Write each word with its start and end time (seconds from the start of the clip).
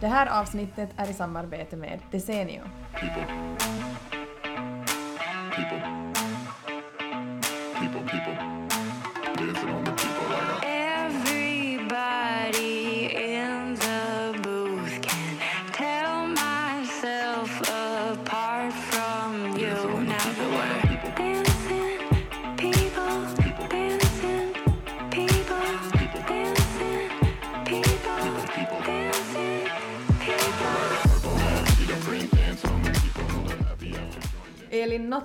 Det 0.00 0.06
här 0.06 0.40
avsnittet 0.40 0.90
är 0.96 1.10
i 1.10 1.12
samarbete 1.12 1.76
med 1.76 1.98
Desenio. 2.10 2.62
people. 2.92 4.19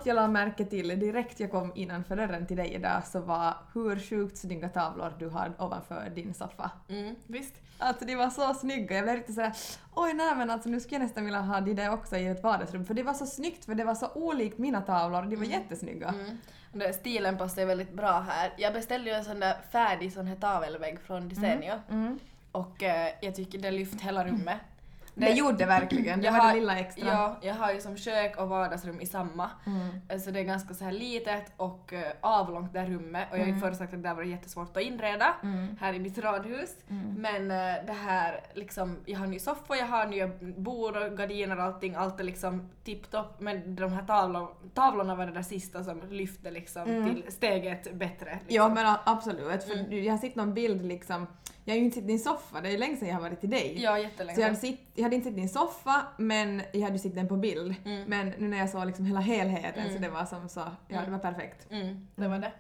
Något 0.06 0.16
jag 0.16 0.16
la 0.16 0.28
märke 0.28 0.66
till 0.66 1.00
direkt 1.00 1.40
jag 1.40 1.52
kom 1.52 1.72
innanför 1.76 2.16
dörren 2.16 2.48
till 2.48 2.58
dig 2.58 2.74
idag 2.74 3.08
så 3.08 3.20
var 3.20 3.54
hur 3.74 4.00
sjukt 4.00 4.38
snygga 4.38 4.70
tavlor 4.70 5.14
du 5.20 5.30
hade 5.30 5.54
ovanför 5.60 6.12
din 6.16 6.34
soffa. 6.34 6.72
Mm, 6.90 7.16
visst. 7.28 7.54
Alltså 7.78 8.06
de 8.06 8.16
var 8.16 8.30
så 8.30 8.54
snygga, 8.54 8.96
jag 8.96 9.04
blev 9.04 9.16
riktigt 9.16 9.36
sådär 9.36 9.54
oj 9.96 10.14
nej 10.14 10.36
men 10.36 10.50
alltså 10.50 10.70
nu 10.70 10.80
skulle 10.80 10.96
jag 10.96 11.04
nästan 11.04 11.26
vilja 11.26 11.42
ha 11.42 11.62
de 11.62 11.74
där 11.74 11.94
också 11.94 12.18
i 12.18 12.28
ett 12.28 12.44
vardagsrum 12.44 12.86
för 12.86 12.94
det 12.94 13.04
var 13.04 13.14
så 13.14 13.26
snyggt 13.26 13.66
för 13.66 13.76
det 13.76 13.84
var 13.84 13.96
så 13.96 14.08
olikt 14.14 14.58
mina 14.58 14.82
tavlor 14.82 15.24
och 15.24 15.30
de 15.30 15.36
var 15.36 15.46
jättesnygga. 15.46 16.08
Mm. 16.08 16.38
Det, 16.74 16.94
stilen 16.94 17.38
passar 17.38 17.62
ju 17.62 17.68
väldigt 17.68 17.94
bra 17.94 18.20
här. 18.20 18.54
Jag 18.58 18.74
beställde 18.74 19.10
ju 19.10 19.16
en 19.16 19.26
sån 19.26 19.40
där 19.40 19.56
färdig 19.72 20.14
sån 20.14 20.28
här 20.28 20.36
tavelvägg 20.36 21.00
från 21.00 21.30
Desenio. 21.30 21.74
Mm. 21.90 22.20
Och 22.52 22.84
eh, 22.84 23.14
jag 23.22 23.36
tycker 23.36 23.60
det 23.60 23.72
lyft 23.72 24.02
hela 24.02 24.26
rummet. 24.26 24.62
Det 25.18 25.32
gjorde 25.32 25.66
verkligen, 25.66 26.20
det 26.20 26.26
Jag 26.26 26.32
var 26.32 26.40
har- 26.40 26.54
det 26.54 26.60
lilla 26.60 26.80
extra. 26.80 27.08
Ja, 27.08 27.36
jag 27.42 27.54
har 27.54 27.72
ju 27.72 27.82
som 27.82 27.98
kök 27.98 28.38
och 28.38 28.50
vardagsrum 28.50 29.02
i 29.02 29.06
samma. 29.06 29.50
Mm. 29.66 30.20
Så 30.20 30.32
det 30.32 30.40
är 30.40 30.44
ganska 30.44 30.74
så 30.74 30.84
här 30.84 30.92
litet 30.92 31.52
och 31.58 31.94
eh, 31.94 32.12
avlångt 32.22 32.74
det 32.74 32.86
rummet 32.86 33.28
och 33.32 33.38
jag 33.38 33.42
har 33.46 33.48
ju 33.54 33.60
förut 33.60 33.78
sagt 33.78 33.94
att 33.94 34.04
det 34.04 34.10
där 34.10 34.16
var 34.16 34.24
jättesvårt 34.24 34.78
att 34.78 34.84
inreda 34.84 35.36
Mm. 35.44 35.78
här 35.82 35.94
i 35.94 36.00
mitt 36.00 36.18
radhus. 36.18 36.76
Men 37.18 37.52
eh, 37.52 37.86
det 37.88 37.94
här 38.06 38.40
liksom, 38.54 38.98
jag 39.06 39.20
har 39.20 39.28
ny 39.28 39.40
soffa, 39.40 39.76
jag 39.76 39.86
har 39.88 40.06
nya 40.06 40.28
bord 40.58 40.96
och 40.96 41.18
gardiner 41.18 41.58
och 41.58 41.64
allting, 41.64 41.96
allt 41.96 42.20
är 42.20 42.24
liksom 42.24 42.70
tipptopp 42.84 43.40
men 43.40 43.76
de 43.76 43.92
här 43.94 44.04
tavlor, 44.04 44.48
tavlorna 44.74 45.16
var 45.16 45.26
det 45.26 45.32
där 45.32 45.42
sista 45.42 45.84
som 45.84 46.02
lyfte 46.10 46.52
liksom 46.52 46.86
till 46.86 47.26
steget 47.34 47.94
bättre. 47.94 48.30
Liksom. 48.48 48.56
Ja 48.56 48.70
men 48.70 48.96
absolut, 49.04 49.64
för 49.64 49.94
jag 49.94 50.14
har 50.14 50.18
sett 50.18 50.36
någon 50.36 50.54
bild 50.54 50.86
liksom, 50.86 51.28
jag 51.66 51.74
har 51.74 51.78
ju 51.80 51.86
inte 51.86 51.96
sett 51.96 52.08
din 52.08 52.20
soffa, 52.20 52.62
det 52.62 52.74
är 52.74 52.78
länge 52.78 52.98
sedan 52.98 53.08
jag 53.08 53.16
har 53.16 53.22
varit 53.22 53.40
till 53.40 53.50
dig. 53.50 53.82
Ja, 53.82 54.00
jättelänge. 54.00 54.36
Så 54.36 54.42
jag 54.42 54.48
hade, 54.48 54.60
sett, 54.60 54.80
jag 54.94 55.04
hade 55.04 55.16
inte 55.16 55.28
sett 55.28 55.36
din 55.36 55.50
soffa 55.50 56.06
men 56.18 56.62
jag 56.72 56.82
hade 56.82 56.94
ju 56.94 57.00
sett 57.00 57.16
den 57.16 57.28
på 57.28 57.38
bild. 57.38 57.76
Men 58.08 58.34
nu 58.38 58.48
när 58.48 58.58
jag 58.58 58.70
såg 58.70 58.86
liksom 58.86 59.06
hela 59.06 59.20
helheten 59.20 59.94
så 59.94 60.00
det 60.00 60.10
var 60.10 60.26
som 60.26 60.50
så, 60.50 60.62
ja 60.88 61.02
det 61.06 61.12
var 61.12 61.20
perfekt. 61.20 61.68
Mm, 61.72 62.08
det 62.16 62.28
var 62.28 62.40
det. 62.40 62.52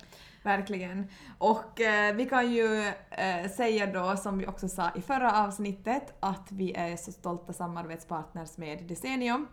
Verkligen. 0.43 1.07
Och 1.37 1.81
eh, 1.81 2.15
vi 2.15 2.25
kan 2.25 2.51
ju 2.51 2.87
eh, 3.09 3.49
säga 3.57 3.85
då, 3.85 4.17
som 4.17 4.37
vi 4.37 4.47
också 4.47 4.67
sa 4.67 4.91
i 4.95 5.01
förra 5.01 5.43
avsnittet, 5.43 6.13
att 6.19 6.51
vi 6.51 6.73
är 6.73 6.95
så 6.95 7.11
stolta 7.11 7.53
samarbetspartners 7.53 8.57
med 8.57 8.83
Desenio. 8.83 9.45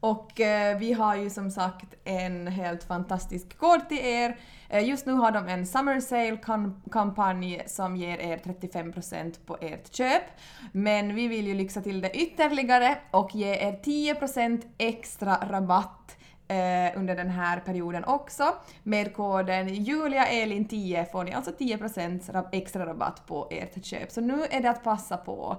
Och 0.00 0.40
eh, 0.40 0.78
vi 0.78 0.92
har 0.92 1.16
ju 1.16 1.30
som 1.30 1.50
sagt 1.50 1.94
en 2.04 2.46
helt 2.46 2.84
fantastisk 2.84 3.58
kod 3.58 3.88
till 3.88 3.98
er. 3.98 4.36
Eh, 4.68 4.88
just 4.88 5.06
nu 5.06 5.12
har 5.12 5.32
de 5.32 5.48
en 5.48 5.66
Summer 5.66 6.00
Sale-kampanj 6.00 7.62
som 7.66 7.96
ger 7.96 8.18
er 8.18 8.36
35% 8.36 9.38
på 9.46 9.56
ert 9.60 9.94
köp. 9.94 10.22
Men 10.72 11.14
vi 11.14 11.28
vill 11.28 11.46
ju 11.46 11.54
lyxa 11.54 11.80
till 11.80 12.00
det 12.00 12.10
ytterligare 12.10 12.98
och 13.10 13.34
ge 13.34 13.54
er 13.54 13.80
10% 13.84 14.62
extra 14.78 15.36
rabatt 15.50 16.16
eh, 16.54 16.98
under 16.98 17.16
den 17.16 17.30
här 17.30 17.60
perioden 17.60 18.04
också. 18.04 18.44
Med 18.82 19.14
koden 19.14 19.68
JuliaElin10 19.68 21.04
får 21.12 21.24
ni 21.24 21.32
alltså 21.34 21.50
10% 21.50 22.20
rab- 22.32 22.48
extra 22.52 22.86
rabatt 22.86 23.26
på 23.26 23.48
ert 23.50 23.84
köp. 23.84 24.10
Så 24.10 24.20
nu 24.20 24.44
är 24.50 24.60
det 24.60 24.70
att 24.70 24.84
passa 24.84 25.16
på. 25.16 25.56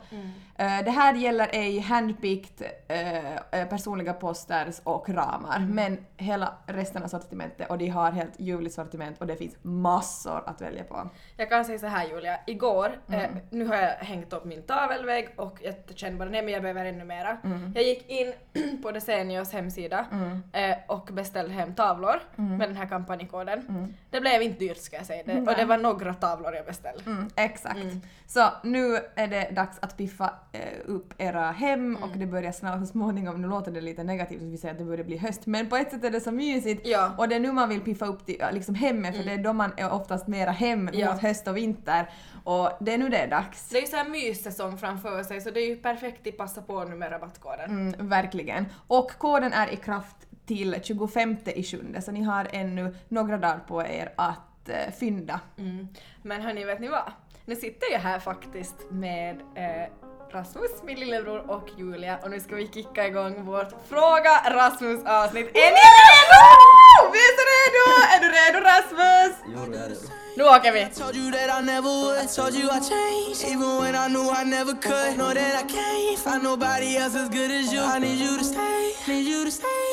Eh, 0.57 0.83
det 0.85 0.91
här 0.91 1.13
gäller 1.13 1.49
ej 1.53 1.79
handpicked 1.79 2.67
eh, 2.87 3.35
eh, 3.35 3.67
personliga 3.69 4.13
posters 4.13 4.79
och 4.83 5.09
ramar, 5.09 5.59
men 5.59 6.05
hela 6.17 6.53
resten 6.65 7.03
av 7.03 7.07
sortimentet 7.07 7.69
och 7.69 7.77
de 7.77 7.87
har 7.89 8.11
helt 8.11 8.39
ljuvligt 8.39 8.75
sortiment 8.75 9.17
och 9.21 9.27
det 9.27 9.35
finns 9.35 9.55
massor 9.61 10.43
att 10.45 10.61
välja 10.61 10.83
på. 10.83 11.09
Jag 11.37 11.49
kan 11.49 11.65
säga 11.65 11.79
så 11.79 11.87
här 11.87 12.07
Julia, 12.07 12.39
igår, 12.47 12.99
eh, 13.09 13.15
Mm. 13.25 13.37
nu 13.49 13.65
har 13.65 13.75
jag 13.75 13.89
hängt 13.89 14.33
upp 14.33 14.45
min 14.45 14.63
tavelvägg 14.63 15.29
och 15.37 15.59
jag 15.63 15.75
känner 15.95 16.17
bara 16.17 16.29
nej 16.29 16.41
men 16.41 16.53
jag 16.53 16.61
behöver 16.61 16.85
ännu 16.85 17.05
mera. 17.05 17.37
Mm. 17.43 17.71
Jag 17.75 17.83
gick 17.83 18.09
in 18.09 18.33
på 18.83 18.91
Desenios 18.91 19.53
hemsida 19.53 20.05
eh, 20.53 20.77
och 20.87 21.09
beställde 21.13 21.53
hem 21.53 21.75
tavlor 21.75 22.15
Mm. 22.37 22.57
med 22.57 22.69
den 22.69 22.75
här 22.77 22.85
kampanjkoden. 22.85 23.93
Det 24.09 24.21
blev 24.21 24.41
inte 24.41 24.59
dyrt 24.59 24.77
ska 24.77 24.95
jag 24.95 25.05
säga 25.05 25.23
det, 25.25 25.39
och 25.41 25.55
det 25.57 25.65
var 25.65 25.77
några 25.77 26.13
tavlor 26.13 26.53
jag 26.55 26.65
beställde. 26.65 27.03
Mm, 27.05 27.29
exakt. 27.35 27.79
Så 28.27 28.47
nu 28.63 28.99
är 29.15 29.27
det 29.27 29.49
dags 29.51 29.77
att 29.81 29.97
piffa 29.97 30.33
eh, 30.51 30.59
upp 30.85 31.13
era 31.17 31.51
hem 31.51 31.95
och 32.01 32.17
det 32.17 32.25
börjar 32.25 32.51
snart 32.51 32.79
så 32.79 32.85
småningom, 32.85 33.41
nu 33.41 33.47
låter 33.47 33.71
det 33.71 33.81
lite 33.81 34.03
negativt 34.03 34.41
att 34.41 34.47
vi 34.47 34.57
säger 34.57 34.73
att 34.73 34.77
det 34.79 34.85
börjar 34.85 35.03
bli 35.05 35.17
höst, 35.17 35.45
men 35.45 35.69
på 35.69 35.75
ett 35.75 35.91
sätt 35.91 36.03
är 36.03 36.09
det 36.11 36.21
så 36.21 36.31
mysigt 36.31 36.87
Ja. 36.87 37.11
och 37.17 37.29
det 37.29 37.35
är 37.35 37.39
nu 37.39 37.51
man 37.51 37.69
vill 37.69 37.81
piffa 37.81 38.05
upp 38.05 38.25
till, 38.25 38.43
liksom 38.51 38.75
hemmet 38.75 39.15
för 39.15 39.23
det 39.23 39.31
är 39.31 39.37
då 39.37 39.53
man 39.53 39.71
är 39.77 39.91
oftast 39.93 40.27
mera 40.27 40.51
hem 40.51 40.89
Ja. 40.93 41.11
mot 41.13 41.21
höst 41.21 41.47
och 41.47 41.57
vinter 41.57 42.09
och 42.43 42.69
det 42.79 42.93
är 42.93 42.97
nu 42.97 43.09
det 43.09 43.17
är 43.17 43.27
dags. 43.27 43.69
Det 43.69 43.77
är 43.77 43.81
ju 43.81 43.87
så 43.87 43.95
här 43.95 44.09
myssäsong 44.09 44.77
framför 44.77 45.23
sig 45.23 45.41
så 45.41 45.51
det 45.51 45.59
är 45.59 45.67
ju 45.69 45.75
perfekt 45.75 46.27
att 46.27 46.37
passa 46.37 46.61
på 46.61 46.83
nu 46.83 46.95
med 46.95 47.11
rabattkoden. 47.11 47.69
Mm, 47.69 48.07
verkligen. 48.09 48.65
Och 48.87 49.11
koden 49.17 49.53
är 49.53 49.73
i 49.73 49.75
kraft 49.75 50.15
till 50.45 50.79
25 50.83 51.37
i 51.45 51.63
sjunde 51.63 52.01
så 52.01 52.11
ni 52.11 52.23
har 52.23 52.47
ännu 52.51 52.95
några 53.07 53.37
dagar 53.37 53.59
på 53.67 53.81
er 53.81 54.13
att 54.17 54.69
eh, 54.69 54.93
fynda. 54.99 55.39
Mm. 55.57 55.87
Men 56.21 56.41
hörni, 56.41 56.65
vet 56.65 56.79
ni 56.79 56.87
vad? 56.87 57.11
Nu 57.45 57.55
sitter 57.55 57.91
jag 57.91 57.99
här 57.99 58.19
faktiskt 58.19 58.75
med 58.91 59.41
eh, 59.55 59.89
Rasmus, 60.31 60.83
min 60.83 60.99
lillebror 60.99 61.51
och 61.51 61.69
Julia 61.77 62.17
och 62.23 62.29
nu 62.29 62.39
ska 62.39 62.55
vi 62.55 62.67
kicka 62.67 63.07
igång 63.07 63.45
vårt 63.45 63.73
Fråga 63.87 64.31
Rasmus 64.49 65.05
avsnitt. 65.05 65.47
Är 65.47 65.71
ni 65.71 65.85
redo? 65.95 66.64
Vi 67.13 67.19
är 67.27 67.33
så 67.39 67.43
redo! 67.53 67.83
Är 68.13 68.19
du 68.23 68.27
redo 68.37 68.57
Rasmus? 68.69 69.33
Jo, 69.53 69.59
jag 69.73 69.83
är 69.83 69.89
redo. 69.89 70.07
Nu 70.37 70.43
åker 70.43 70.71
vi! 70.71 70.85
Told 70.99 71.15
you 71.15 71.31
that 71.31 71.49
I 71.61 71.65
never 71.65 71.89
would. 71.89 72.35
Told 72.35 72.53
you 72.55 72.69
I 72.69 72.79
changed, 72.79 73.43
even 73.51 73.77
when 73.81 73.95
I 73.95 74.07
knew 74.07 74.29
I 74.41 74.43
never 74.43 74.73
could. 74.73 75.17
Know 75.17 75.33
that 75.33 75.55
I 75.61 75.63
can't 75.63 76.19
find 76.19 76.43
nobody 76.43 76.97
else 76.97 77.15
as 77.15 77.29
good 77.29 77.51
as 77.51 77.73
you. 77.73 77.81
I 77.81 77.99
need 77.99 78.19
you 78.19 78.37
to 78.37 78.43
stay, 78.43 78.93
need 79.07 79.27
you 79.27 79.45
to 79.45 79.51
stay. 79.51 79.85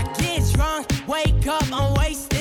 I 0.00 0.02
get 0.18 0.42
drunk, 0.54 0.86
wake 1.08 1.46
up, 1.46 1.64
I'm 1.72 1.94
wasted 1.94 2.33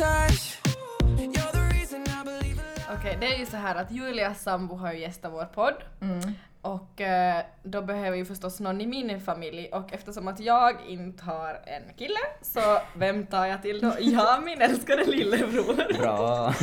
love. 0.00 0.40
Okej, 2.92 3.16
det 3.20 3.34
är 3.34 3.38
ju 3.38 3.46
så 3.46 3.56
här 3.56 3.74
att 3.74 3.90
Julias 3.90 4.42
sambo 4.42 4.74
har 4.74 4.92
ju 4.92 5.00
gästat 5.00 5.32
vår 5.32 5.44
podd. 5.44 5.74
Mm. 6.00 6.20
Och 6.62 7.00
eh, 7.00 7.44
då 7.62 7.82
behöver 7.82 8.16
ju 8.16 8.24
förstås 8.24 8.60
någon 8.60 8.80
i 8.80 8.86
min 8.86 9.20
familj 9.20 9.68
och 9.72 9.92
eftersom 9.92 10.28
att 10.28 10.40
jag 10.40 10.76
inte 10.88 11.24
har 11.24 11.60
en 11.66 11.94
kille 11.96 12.20
så 12.42 12.60
vem 12.96 13.26
tar 13.26 13.46
jag 13.46 13.62
till 13.62 13.80
då? 13.80 13.92
Ja, 14.00 14.40
min 14.44 14.62
älskade 14.62 15.04
lillebror. 15.04 15.98
Bra. 15.98 16.54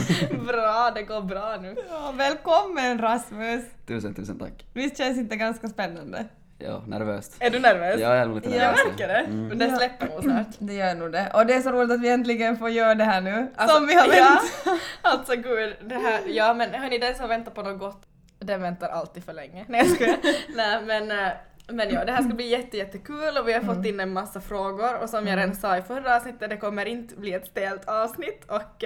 bra, 0.47 0.91
det 0.95 1.03
går 1.03 1.21
bra 1.21 1.57
nu. 1.61 1.75
Ja, 1.89 2.13
välkommen 2.17 3.01
Rasmus! 3.01 3.65
Tusen, 3.87 4.13
tusen 4.13 4.39
tack. 4.39 4.65
Visst 4.73 4.97
känns 4.97 5.17
inte 5.17 5.35
ganska 5.35 5.67
spännande? 5.67 6.25
Ja, 6.59 6.83
nervöst. 6.87 7.35
Är 7.39 7.49
du 7.49 7.59
nervös? 7.59 8.01
Jag 8.01 8.17
är 8.17 8.25
nog 8.25 8.35
lite 8.35 8.49
Ja, 8.49 8.55
nervös. 8.55 8.79
Jag 8.79 8.87
märker 8.87 9.07
det. 9.07 9.27
Men 9.27 9.57
det 9.57 9.75
släpper 9.77 10.07
nog 10.07 10.23
snart. 10.23 10.47
Det 10.59 10.73
gör 10.73 10.95
nog 10.95 11.11
det. 11.11 11.31
Och 11.33 11.45
det 11.45 11.53
är 11.53 11.61
så 11.61 11.71
roligt 11.71 11.91
att 11.91 12.01
vi 12.01 12.09
äntligen 12.09 12.57
får 12.57 12.69
göra 12.69 12.95
det 12.95 13.03
här 13.03 13.21
nu. 13.21 13.47
Alltså, 13.55 13.77
som 13.77 13.87
vi 13.87 13.93
har 13.93 14.05
ja, 14.05 14.11
väntat. 14.11 14.81
Alltså 15.01 15.35
gud, 15.35 15.75
det 15.85 15.95
här, 15.95 16.21
ja 16.27 16.53
men 16.53 16.73
hörni 16.73 16.97
den 16.97 17.15
som 17.15 17.29
väntar 17.29 17.51
på 17.51 17.61
något 17.61 17.79
gott, 17.79 18.01
den 18.39 18.61
väntar 18.61 18.89
alltid 18.89 19.23
för 19.23 19.33
länge. 19.33 19.65
Nej 19.67 19.81
jag 19.81 19.89
skojar. 19.95 20.17
Nej 20.55 20.81
men 20.85 21.11
eh, 21.11 21.31
Men 21.67 21.89
ja, 21.89 22.05
det 22.05 22.11
här 22.11 22.23
ska 22.23 22.33
bli 22.33 22.47
jätte, 22.47 22.77
jättekul 22.77 23.37
och 23.39 23.47
vi 23.47 23.53
har 23.53 23.61
fått 23.61 23.85
in 23.85 23.99
en 23.99 24.13
massa 24.13 24.41
frågor 24.41 24.95
och 25.01 25.09
som 25.09 25.27
jag 25.27 25.37
redan 25.37 25.55
sa 25.55 25.77
i 25.77 25.81
förra 25.81 26.15
avsnittet, 26.15 26.49
det 26.49 26.57
kommer 26.57 26.85
inte 26.85 27.15
bli 27.15 27.33
ett 27.33 27.47
stelt 27.47 27.87
avsnitt 27.87 28.45
och 28.47 28.83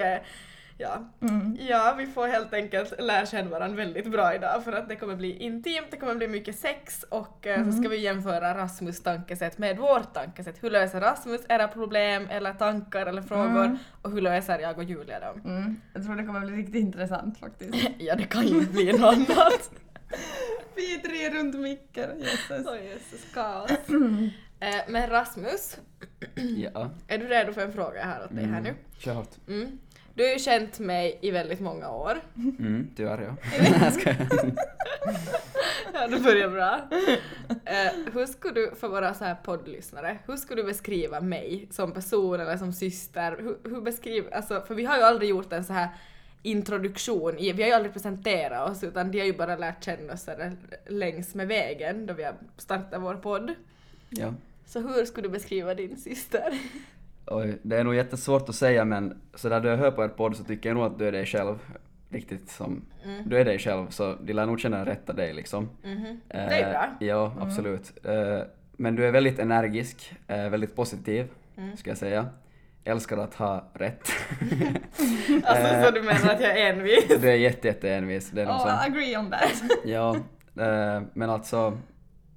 ja, 0.82 1.10
ja, 1.70 1.96
vi 1.98 2.08
får 2.08 2.28
helt 2.28 2.54
enkelt 2.54 2.94
lära 3.02 3.26
känna 3.26 3.50
varandra 3.50 3.78
väldigt 3.78 4.12
bra 4.12 4.36
idag 4.36 4.64
för 4.64 4.74
att 4.74 4.90
det 4.90 4.96
kommer 4.96 5.16
bli 5.16 5.38
intimt, 5.38 5.88
det 5.92 5.98
kommer 5.98 6.16
bli 6.16 6.28
mycket 6.28 6.56
sex 6.60 7.04
och 7.10 7.48
eh, 7.48 7.66
så 7.66 7.72
ska 7.72 7.90
vi 7.90 7.98
jämföra 7.98 8.58
Rasmus 8.58 9.04
tankesätt 9.04 9.58
med 9.58 9.78
vårt 9.78 10.14
tankesätt. 10.14 10.64
Hur 10.64 10.70
löser 10.70 11.02
Rasmus 11.02 11.42
era 11.50 11.68
problem 11.68 12.28
eller 12.30 12.54
tankar 12.54 13.06
eller 13.06 13.22
frågor 13.22 13.78
och 14.02 14.12
hur 14.12 14.22
löser 14.22 14.60
jag 14.60 14.78
och 14.78 14.84
Julia 14.84 15.20
dem? 15.20 15.42
Mm. 15.46 15.82
Jag 15.94 16.04
tror 16.06 16.16
det 16.16 16.24
kommer 16.24 16.40
bli 16.40 16.56
riktigt 16.56 16.76
intressant 16.76 17.38
faktiskt. 17.40 17.76
Ja, 17.98 18.16
det 18.16 18.24
kan 18.24 18.48
ju 18.48 18.58
inte 18.58 18.72
bli 18.74 18.92
något 18.92 19.02
annat. 19.30 19.72
Vi 20.76 20.98
tre 20.98 21.30
runt 21.40 21.56
micken, 21.56 22.10
jösses. 22.20 23.34
Kaos. 23.34 23.72
Eh, 24.64 24.82
Men 24.88 25.10
Rasmus, 25.10 25.78
Ja. 26.36 26.90
är 27.08 27.18
du 27.18 27.28
redo 27.28 27.54
för 27.54 27.62
en 27.62 27.74
fråga 27.74 28.04
här 28.04 28.24
åt 28.26 28.36
dig 28.36 28.46
här 28.46 28.62
nu? 28.62 28.74
Kör 28.98 29.14
hårt. 29.14 29.30
Mm. 29.48 29.80
Du 30.14 30.24
har 30.24 30.32
ju 30.32 30.40
känt 30.40 30.80
mig 30.80 31.20
i 31.22 31.32
väldigt 31.32 31.60
många 31.60 31.90
år. 31.90 32.22
Mm, 32.36 32.90
tyvärr 32.96 33.22
ja. 33.22 33.36
Ja, 35.94 36.08
det 36.08 36.20
börjar 36.20 36.50
bra. 36.50 36.82
Eh, 37.66 38.14
hur 38.14 38.26
skulle 38.26 38.54
du, 38.54 38.72
för 38.76 38.88
våra 38.88 39.14
så 39.14 39.24
här 39.26 39.36
poddlyssnare, 39.36 40.18
hur 40.28 40.38
skulle 40.38 40.62
du 40.62 40.66
beskriva 40.66 41.22
mig 41.22 41.68
som 41.72 41.92
person 41.92 42.40
eller 42.40 42.58
som 42.58 42.74
syster? 42.74 43.38
Hur, 43.40 43.58
hur 43.70 43.82
beskriv, 43.82 44.26
alltså, 44.34 44.62
för 44.68 44.76
vi 44.76 44.86
har 44.86 44.98
ju 44.98 45.04
aldrig 45.04 45.30
gjort 45.30 45.54
en 45.54 45.64
så 45.64 45.74
här 45.74 45.90
introduktion, 46.42 47.36
vi 47.36 47.62
har 47.62 47.68
ju 47.68 47.72
aldrig 47.72 47.94
presenterat 47.94 48.70
oss 48.70 48.84
utan 48.84 49.12
de 49.12 49.20
har 49.20 49.26
ju 49.26 49.34
bara 49.34 49.56
lärt 49.56 49.84
känna 49.84 50.14
oss 50.14 50.30
längs 50.88 51.36
med 51.36 51.48
vägen 51.48 52.06
då 52.06 52.14
vi 52.14 52.24
har 52.24 52.36
startat 52.58 53.02
vår 53.02 53.16
podd. 53.16 53.54
ja. 54.10 54.34
Så 54.66 54.80
hur 54.80 55.06
skulle 55.06 55.28
du 55.28 55.32
beskriva 55.32 55.76
din 55.76 55.98
syster? 55.98 56.60
Oj, 57.26 57.58
det 57.64 57.78
är 57.78 57.84
nog 57.84 57.96
jättesvårt 57.96 58.50
att 58.50 58.56
säga 58.56 58.86
men 58.86 59.22
sådär 59.36 59.60
då 59.62 59.70
jag 59.70 59.78
hör 59.78 59.92
på 59.92 60.04
er 60.04 60.08
podd 60.08 60.38
så 60.38 60.44
tycker 60.44 60.70
jag 60.70 60.76
nog 60.76 60.86
att 60.86 61.00
du 61.00 61.08
är 61.08 61.12
dig 61.12 61.26
själv. 61.26 61.56
Riktigt 62.10 62.50
som, 62.50 62.86
du 63.26 63.38
är 63.38 63.46
dig 63.46 63.60
själv 63.60 63.88
så 63.90 64.16
de 64.22 64.34
lär 64.34 64.46
nog 64.46 64.60
känna 64.60 64.86
rätta 64.86 65.14
dig 65.14 65.34
liksom. 65.34 65.70
Eh, 65.84 66.00
Det 66.30 66.38
är 66.40 66.70
bra. 66.72 66.90
Ja, 67.00 67.34
absolut. 67.40 68.06
Eh, 68.06 68.40
men 68.72 68.96
du 68.96 69.06
är 69.06 69.12
väldigt 69.12 69.40
energisk, 69.40 70.14
eh, 70.28 70.50
väldigt 70.50 70.76
positiv, 70.76 71.28
ska 71.78 71.90
jag 71.90 71.98
säga. 71.98 72.26
Älskar 72.84 73.18
att 73.18 73.34
ha 73.36 73.72
rätt. 73.74 74.10
Alltså 75.44 75.84
så 75.86 75.92
du 75.92 76.02
menar 76.02 76.34
att 76.34 76.42
jag 76.42 76.60
är 76.60 76.74
envis? 76.74 77.08
du 77.22 77.30
är 77.30 77.36
jätte, 77.36 77.68
jätte 77.68 77.94
envis. 77.94 78.32
Det 78.32 78.42
är 78.42 78.48
Oh. 78.48 78.68
I 78.86 78.90
agree 78.90 79.18
on 79.18 79.32
that. 79.32 79.64
Ja, 79.86 80.16
eh, 80.66 81.02
men 81.14 81.30
alltså 81.30 81.78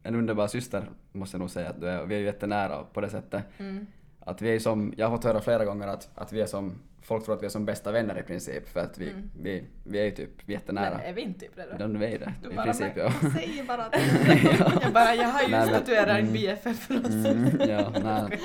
en 0.02 0.14
underbar 0.14 0.46
syster 0.46 0.84
måste 1.12 1.34
jag 1.34 1.40
nog 1.40 1.50
säga 1.50 1.68
att 1.70 1.80
du 1.80 1.88
är. 1.88 2.04
Vi 2.04 2.14
är 2.14 2.18
ju 2.18 2.24
jättenära 2.24 2.82
på 2.92 3.00
det 3.00 3.08
sättet. 3.10 3.42
Mm. 3.58 3.86
Att 4.24 4.42
vi 4.42 4.54
är 4.54 4.58
som, 4.58 4.94
jag 4.96 5.08
har 5.08 5.16
fått 5.16 5.24
höra 5.24 5.40
flera 5.40 5.64
gånger 5.64 5.88
att, 5.88 6.10
att 6.14 6.32
vi 6.32 6.40
är 6.40 6.46
som, 6.46 6.74
folk 7.02 7.24
tror 7.24 7.34
att 7.34 7.42
vi 7.42 7.46
är 7.46 7.50
som 7.50 7.64
bästa 7.64 7.92
vänner 7.92 8.18
i 8.18 8.22
princip 8.22 8.68
för 8.68 8.80
att 8.80 8.98
vi, 8.98 9.12
vi, 9.42 9.64
vi 9.84 10.00
är 10.00 10.04
ju 10.04 10.10
typ 10.10 10.48
jättenära. 10.48 10.86
Mm. 10.86 10.98
Men 10.98 11.08
är 11.08 11.12
vi 11.12 11.20
inte 11.20 11.40
typ 11.40 11.56
det 11.56 11.66
då? 11.78 11.86
De 11.86 12.02
är 12.02 12.18
det, 12.18 12.32
Du 12.42 12.50
i 12.50 12.54
bara, 12.54 12.64
princip 12.64 12.92
ja. 12.96 13.12
men, 13.22 13.30
säg 13.30 13.64
bara 13.68 13.84
att 13.84 13.94
Jag 14.82 14.92
bara, 14.92 15.14
jag 15.14 15.28
har 15.28 15.42
ju 15.42 15.48
Nej, 15.48 15.68
statuerat 15.68 16.18
en 16.18 16.32
BFF 16.32 16.78
för 16.78 17.00
oss. 17.00 17.06
Mm, 17.06 17.50
ja, 17.68 17.92
nej. 18.04 18.40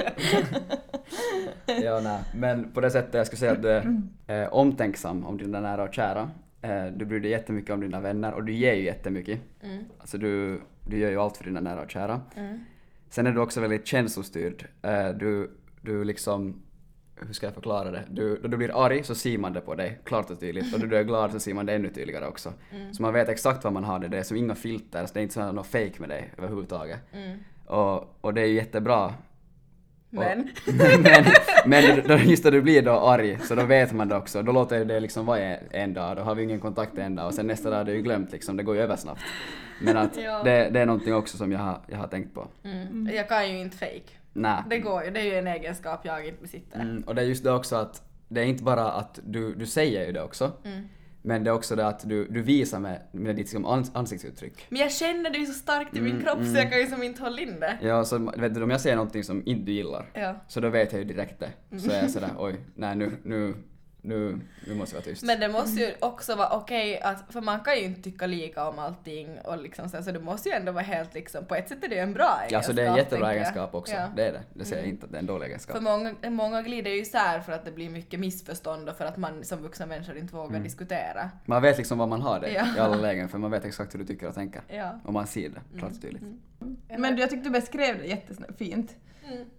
ja, 1.84 2.00
nej. 2.04 2.20
Men 2.36 2.72
på 2.72 2.82
det 2.82 2.92
sättet 2.92 3.14
jag 3.14 3.26
skulle 3.28 3.40
säga 3.40 3.52
att 3.52 3.62
du 3.62 3.70
är 3.70 4.44
eh, 4.44 4.54
omtänksam 4.54 5.26
om 5.26 5.38
dina 5.38 5.60
nära 5.60 5.84
och 5.84 5.94
kära. 5.94 6.32
Eh, 6.62 6.86
du 6.86 7.06
bryr 7.06 7.20
dig 7.20 7.32
jättemycket 7.32 7.74
om 7.74 7.82
dina 7.82 8.00
vänner 8.00 8.34
och 8.34 8.44
du 8.44 8.54
ger 8.54 8.74
ju 8.74 8.84
jättemycket. 8.84 9.40
Mm. 9.62 9.84
Alltså 10.00 10.18
du, 10.18 10.62
du 10.88 10.98
gör 10.98 11.10
ju 11.10 11.18
allt 11.18 11.38
för 11.38 11.44
dina 11.44 11.60
nära 11.60 11.82
och 11.82 11.92
kära. 11.92 12.22
Mm. 12.36 12.60
Sen 13.10 13.28
är 13.28 13.32
du 13.32 13.40
också 13.40 13.62
väldigt 13.62 13.88
känslostyrd. 13.88 14.66
Eh, 14.82 15.10
du, 15.10 15.52
du 15.82 16.04
liksom, 16.04 16.62
hur 17.16 17.34
ska 17.34 17.46
jag 17.46 17.54
förklara 17.54 17.92
det? 17.92 18.04
Du, 18.10 18.40
då 18.42 18.48
du 18.48 18.58
blir 18.58 18.86
arg 18.86 19.04
så 19.04 19.16
ser 19.16 19.38
man 19.38 19.54
det 19.54 19.62
på 19.62 19.76
dig, 19.76 20.00
klart 20.04 20.30
och 20.30 20.40
tydligt. 20.40 20.74
Och 20.74 20.80
då 20.80 20.86
du 20.86 20.98
är 20.98 21.04
glad 21.04 21.32
så 21.32 21.40
ser 21.40 21.54
man 21.54 21.66
det 21.66 21.74
ännu 21.74 21.90
tydligare 21.90 22.28
också. 22.28 22.54
Mm. 22.72 22.94
Så 22.94 23.02
man 23.02 23.14
vet 23.14 23.30
exakt 23.30 23.64
vad 23.64 23.74
man 23.74 23.84
har 23.84 24.00
det, 24.00 24.08
det 24.08 24.18
är 24.18 24.24
som 24.24 24.38
inga 24.38 24.56
filter, 24.56 25.06
så 25.06 25.14
det 25.14 25.20
är 25.20 25.22
inte 25.22 25.34
så 25.34 25.52
något 25.52 25.68
fake 25.68 25.94
med 25.98 26.10
dig 26.10 26.34
överhuvudtaget. 26.38 27.00
Mm. 27.12 27.38
Och, 27.66 28.18
och 28.22 28.34
det 28.34 28.42
är 28.42 28.46
ju 28.46 28.56
jättebra. 28.56 29.14
Men. 30.12 30.50
men, 31.04 31.26
men 31.66 32.08
då, 32.08 32.18
just 32.18 32.44
då 32.44 32.50
du 32.50 32.62
blir 32.62 32.82
då 32.82 32.92
arg, 32.92 33.40
så 33.44 33.56
då 33.56 33.64
vet 33.64 33.92
man 33.92 34.08
det 34.08 34.16
också. 34.16 34.42
Då 34.42 34.52
låter 34.52 34.86
det 34.86 35.00
liksom 35.00 35.26
vara 35.26 35.40
en, 35.40 35.60
en 35.72 35.94
dag, 35.94 36.18
då 36.18 36.22
har 36.22 36.36
vi 36.36 36.44
ingen 36.44 36.60
kontakt 36.60 36.98
en 36.98 37.16
dag 37.16 37.28
och 37.28 37.34
sen 37.34 37.48
nästa 37.48 37.70
dag 37.70 37.80
är 37.80 37.86
det 37.86 37.92
ju 37.92 38.02
glömt 38.02 38.32
liksom, 38.32 38.58
det 38.58 38.64
går 38.64 38.76
ju 38.76 38.82
över 38.82 38.96
snabbt. 38.96 39.22
Men 39.82 39.98
att 39.98 40.14
det, 40.44 40.70
det 40.70 40.80
är 40.80 40.86
någonting 40.86 41.14
också 41.16 41.38
som 41.38 41.52
jag 41.52 41.60
har, 41.60 41.82
jag 41.88 41.98
har 41.98 42.08
tänkt 42.08 42.34
på. 42.34 42.48
Mm. 42.64 43.10
Jag 43.14 43.30
kan 43.30 43.50
ju 43.52 43.60
inte 43.60 43.78
fake. 43.78 44.02
Nej. 44.34 44.64
Det 44.70 44.80
går 44.80 45.04
ju, 45.04 45.12
det 45.12 45.20
är 45.20 45.24
ju 45.26 45.36
en 45.36 45.48
egenskap 45.48 46.00
jag 46.04 46.26
inte 46.28 46.42
besitter. 46.42 46.80
Mm, 46.80 47.04
och 47.04 47.16
det 47.16 47.22
är 47.22 47.26
just 47.26 47.44
det 47.44 47.52
också 47.52 47.76
att 47.76 48.04
det 48.28 48.42
är 48.42 48.46
inte 48.46 48.64
bara 48.64 48.92
att 48.92 49.20
du, 49.24 49.56
du 49.56 49.66
säger 49.66 50.06
ju 50.06 50.12
det 50.12 50.22
också, 50.24 50.52
Mm. 50.66 50.88
men 51.22 51.44
det 51.44 51.50
är 51.50 51.54
också 51.54 51.76
det 51.76 51.88
att 51.88 52.10
du, 52.10 52.26
du 52.28 52.42
visar 52.42 52.80
med, 52.80 53.02
med 53.12 53.36
ditt 53.36 53.38
liksom, 53.38 53.66
ans, 53.66 53.92
ansiktsuttryck. 53.96 54.66
Men 54.70 54.82
jag 54.82 54.92
känner 54.92 55.30
det 55.30 55.38
ju 55.38 55.46
så 55.46 55.54
starkt 55.54 55.98
i 55.98 56.02
min 56.02 56.12
Mm, 56.12 56.24
kropp 56.24 56.38
mm. 56.40 56.54
så 56.54 56.58
jag 56.58 56.70
kan 56.72 56.80
ju 56.80 56.88
som 56.88 57.04
inte 57.04 57.22
hålla 57.22 57.42
in 57.42 57.60
det. 57.60 57.78
Ja, 57.82 58.06
så 58.06 58.32
vet 58.38 58.56
du, 58.56 58.64
om 58.64 58.70
jag 58.70 58.82
säger 58.82 58.96
någonting 58.96 59.24
som 59.24 59.44
inte 59.46 59.66
du 59.66 59.72
gillar, 59.72 60.06
Ja. 60.14 60.36
så 60.48 60.60
då 60.60 60.70
vet 60.70 60.92
jag 60.92 61.00
ju 61.00 61.06
direkt 61.08 61.40
det. 61.40 61.80
Så 61.80 61.92
är 61.92 62.02
jag 62.02 62.10
sådär, 62.12 62.30
oj, 62.38 62.56
nej 62.76 62.96
nu, 62.96 63.12
nu, 63.24 63.56
nu, 64.02 64.40
nu 64.68 64.76
måste 64.76 64.96
jag 64.96 65.02
vara 65.02 65.12
tyst. 65.12 65.24
Men 65.24 65.40
det 65.40 65.50
måste 65.50 65.82
ju 65.82 65.94
också 66.00 66.36
vara 66.36 66.50
okej 66.58 67.02
att, 67.02 67.24
för 67.34 67.42
man 67.42 67.60
kan 67.60 67.76
ju 67.78 67.84
inte 67.84 68.02
tycka 68.02 68.28
lika 68.28 68.70
om 68.70 68.80
allting 68.80 69.40
och 69.40 69.58
liksom 69.58 69.90
så, 69.90 70.04
så 70.04 70.12
det 70.12 70.20
måste 70.20 70.50
ju 70.50 70.56
ändå 70.56 70.72
vara 70.72 70.84
helt 70.84 71.14
liksom, 71.14 71.46
på 71.46 71.56
ett 71.56 71.70
sätt 71.70 71.84
är 71.84 71.88
det 71.90 71.96
ju 71.96 72.02
en 72.02 72.14
bra 72.14 72.40
egenskap. 72.40 72.52
Ja, 72.52 72.62
så 72.62 72.74
det 72.74 72.82
är 72.84 72.88
en 72.88 72.96
jättebra 72.96 73.34
egenskap 73.34 73.76
också. 73.76 73.94
Ja. 73.94 74.08
Det 74.16 74.28
är 74.28 74.34
det. 74.34 74.42
Det 74.54 74.66
säger 74.66 74.82
jag 74.82 74.90
inte 74.90 75.06
att 75.06 75.12
det 75.12 75.18
är 75.18 75.20
en 75.20 75.26
dålig 75.26 75.48
egenskap. 75.48 75.76
För 75.76 75.84
många, 75.84 76.14
många 76.30 76.62
glider 76.62 76.92
ju 76.92 76.98
isär 77.02 77.40
för 77.40 77.52
att 77.52 77.66
det 77.66 77.72
blir 77.72 77.90
mycket 77.90 78.20
missförstånd 78.20 78.90
och 78.90 78.96
för 78.98 79.06
att 79.06 79.18
man 79.18 79.44
som 79.44 79.62
vuxna 79.62 79.86
människor 79.86 80.18
inte 80.18 80.36
vågar 80.36 80.60
diskutera. 80.60 81.30
Man 81.46 81.62
vet 81.62 81.78
liksom 81.78 81.98
vad 81.98 82.08
man 82.10 82.22
har 82.22 82.40
det 82.40 82.50
Ja. 82.52 82.66
i 82.78 82.80
alla 82.80 82.96
lägen, 82.96 83.30
för 83.30 83.38
man 83.38 83.52
vet 83.52 83.66
exakt 83.66 83.94
hur 83.94 84.00
du 84.00 84.06
tycker 84.06 84.28
och 84.28 84.36
tänker. 84.36 84.62
Ja. 84.68 85.00
Och 85.04 85.14
man 85.14 85.28
ser 85.28 85.50
det, 85.50 85.80
klart 85.80 85.92
och 85.92 86.02
tydligt. 86.02 86.24
Men 86.98 87.18
jag 87.18 87.30
tyckte 87.30 87.50
du 87.50 87.54
beskrev 87.54 87.98
det 87.98 88.06
jättefint. 88.08 88.96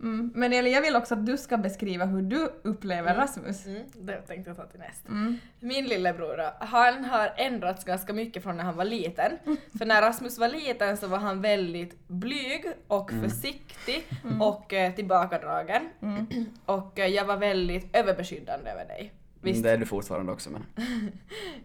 Mm. 0.00 0.32
Men 0.34 0.52
Eli, 0.52 0.72
jag 0.72 0.82
vill 0.82 0.96
också 0.96 1.14
att 1.14 1.26
du 1.26 1.36
ska 1.36 1.56
beskriva 1.56 2.04
hur 2.04 2.22
du 2.22 2.52
upplever 2.62 3.14
Rasmus. 3.14 3.66
Mm, 3.66 3.82
det 3.94 4.20
tänkte 4.20 4.50
jag 4.50 4.56
ta 4.56 4.66
till 4.66 4.80
nästa. 4.80 5.08
Mm. 5.08 5.38
Min 5.60 5.84
lillebror 5.84 6.36
då, 6.36 6.66
han 6.66 7.04
har 7.04 7.32
ändrats 7.36 7.84
ganska 7.84 8.12
mycket 8.12 8.42
från 8.42 8.56
när 8.56 8.64
han 8.64 8.76
var 8.76 8.84
liten. 8.84 9.32
För 9.78 9.86
när 9.86 10.02
Rasmus 10.02 10.38
var 10.38 10.48
liten 10.48 10.96
så 10.96 11.06
var 11.06 11.18
han 11.18 11.40
väldigt 11.42 12.08
blyg 12.08 12.64
och 12.86 13.10
försiktig 13.10 14.06
och 14.40 14.72
eh, 14.72 14.94
tillbakadragen. 14.94 15.82
Och 16.66 16.98
eh, 16.98 17.06
jag 17.06 17.24
var 17.24 17.36
väldigt 17.36 17.96
överbeskyddande 17.96 18.70
över 18.70 18.84
dig. 18.84 19.12
Visst? 19.40 19.62
Det 19.62 19.70
är 19.70 19.76
du 19.76 19.86
fortfarande 19.86 20.32
också 20.32 20.50
men. 20.50 20.66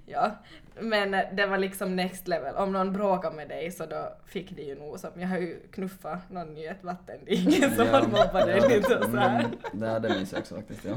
Ja. 0.05 0.32
Men 0.79 1.12
det 1.12 1.46
var 1.46 1.58
liksom 1.58 1.96
next 1.96 2.27
level. 2.27 2.55
Om 2.55 2.72
någon 2.72 2.94
bråkade 2.94 3.36
med 3.36 3.50
dig 3.50 3.72
så 3.72 3.86
då 3.86 4.17
fick 4.25 4.55
det 4.55 4.62
ju 4.62 4.75
nog 4.75 5.00
som, 5.00 5.10
jag 5.15 5.27
har 5.27 5.38
ju 5.38 5.60
knuffat 5.72 6.29
någon 6.29 6.58
i 6.58 6.65
ett 6.65 6.84
vattendike 6.84 7.75
som 7.75 7.88
han 7.88 8.03
mobbade 8.12 8.58
ja, 8.58 8.67
lite 8.67 8.98
och 8.98 9.03
så 9.03 9.17
här. 9.17 9.39
mm, 9.39 9.51
Det, 9.74 10.00
det 10.00 10.10
minns 10.15 10.32
jag 10.32 10.39
också 10.39 10.55
faktiskt, 10.55 10.86
ja. 10.86 10.96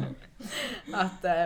Att 0.95 1.25
eh, 1.25 1.45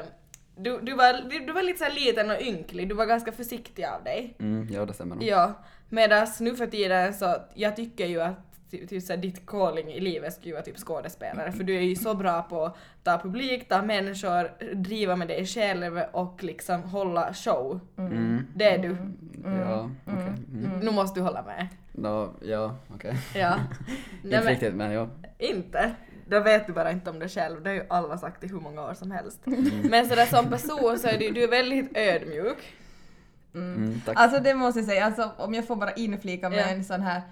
du, 0.56 0.80
du, 0.82 0.94
var, 0.94 1.30
du, 1.30 1.38
du 1.38 1.52
var 1.52 1.62
lite 1.62 1.78
så 1.78 1.84
här 1.84 1.92
liten 1.92 2.30
och 2.30 2.40
ynklig, 2.40 2.88
du 2.88 2.94
var 2.94 3.06
ganska 3.06 3.32
försiktig 3.32 3.84
av 3.84 4.04
dig. 4.04 4.34
Mm, 4.38 4.68
ja, 4.70 4.86
det 4.86 4.92
stämmer 4.94 5.14
nog. 5.16 5.24
Ja, 5.24 5.52
medan 5.88 6.26
nu 6.40 6.56
för 6.56 6.66
tiden 6.66 7.14
så, 7.14 7.36
jag 7.54 7.76
tycker 7.76 8.06
ju 8.06 8.20
att 8.22 8.51
ty- 8.78 8.86
typ 8.86 9.02
så 9.02 9.12
här, 9.12 9.20
ditt 9.20 9.46
calling 9.46 9.88
i 9.92 10.00
livet 10.00 10.32
skulle 10.32 10.46
ju 10.48 10.52
vara 10.52 10.64
typ 10.64 10.76
skådespelare 10.78 11.52
för 11.52 11.64
du 11.64 11.76
är 11.76 11.80
ju 11.80 11.96
så 11.96 12.14
bra 12.14 12.42
på 12.42 12.64
att 12.64 12.76
ta 13.04 13.18
publik, 13.18 13.68
ta 13.68 13.82
människor, 13.82 14.74
driva 14.74 15.16
med 15.16 15.28
dig 15.28 15.46
själv 15.46 15.98
och 16.12 16.44
liksom 16.44 16.82
hålla 16.82 17.34
show. 17.34 17.80
Mm. 17.98 18.46
Det 18.54 18.64
är 18.64 18.78
du. 18.78 18.96
Ja, 19.44 19.90
okej. 20.06 20.16
Mm. 20.52 20.80
Nu 20.82 20.90
måste 20.90 21.20
du 21.20 21.24
hålla 21.24 21.42
med. 21.42 21.68
Nå, 21.92 22.30
ja, 22.42 22.76
okej. 22.94 23.14
Ja. 23.34 23.54
Inte 23.58 24.28
Nej, 24.28 24.40
men, 24.40 24.46
riktigt, 24.46 24.74
men 24.74 24.92
ja. 24.92 25.08
inte. 25.38 25.92
Då 26.26 26.40
vet 26.40 26.66
du 26.66 26.72
bara 26.72 26.90
inte 26.90 27.10
om 27.10 27.18
det 27.18 27.28
själv, 27.28 27.62
det 27.62 27.70
har 27.70 27.74
ju 27.74 27.84
alla 27.88 28.18
sagt 28.18 28.44
i 28.44 28.48
hur 28.48 28.60
många 28.60 28.82
år 28.82 28.94
som 28.94 29.10
helst. 29.10 29.38
Men 29.90 30.08
sådär 30.08 30.26
som 30.26 30.50
person 30.50 30.98
så 30.98 31.08
är 31.08 31.18
du, 31.18 31.30
du 31.30 31.44
är 31.44 31.48
väldigt 31.48 31.96
ödmjuk. 31.96 32.74
Mm, 33.54 34.00
tack. 34.06 34.14
Alltså 34.18 34.40
det 34.42 34.54
måste 34.54 34.80
jag 34.80 34.88
säga, 34.88 35.04
alltså, 35.04 35.30
om 35.36 35.54
jag 35.54 35.66
får 35.66 35.76
bara 35.76 35.92
inflika 35.92 36.48
med 36.50 36.58
Ja. 36.58 36.64
en 36.66 36.84
sån 36.84 37.00
här, 37.00 37.22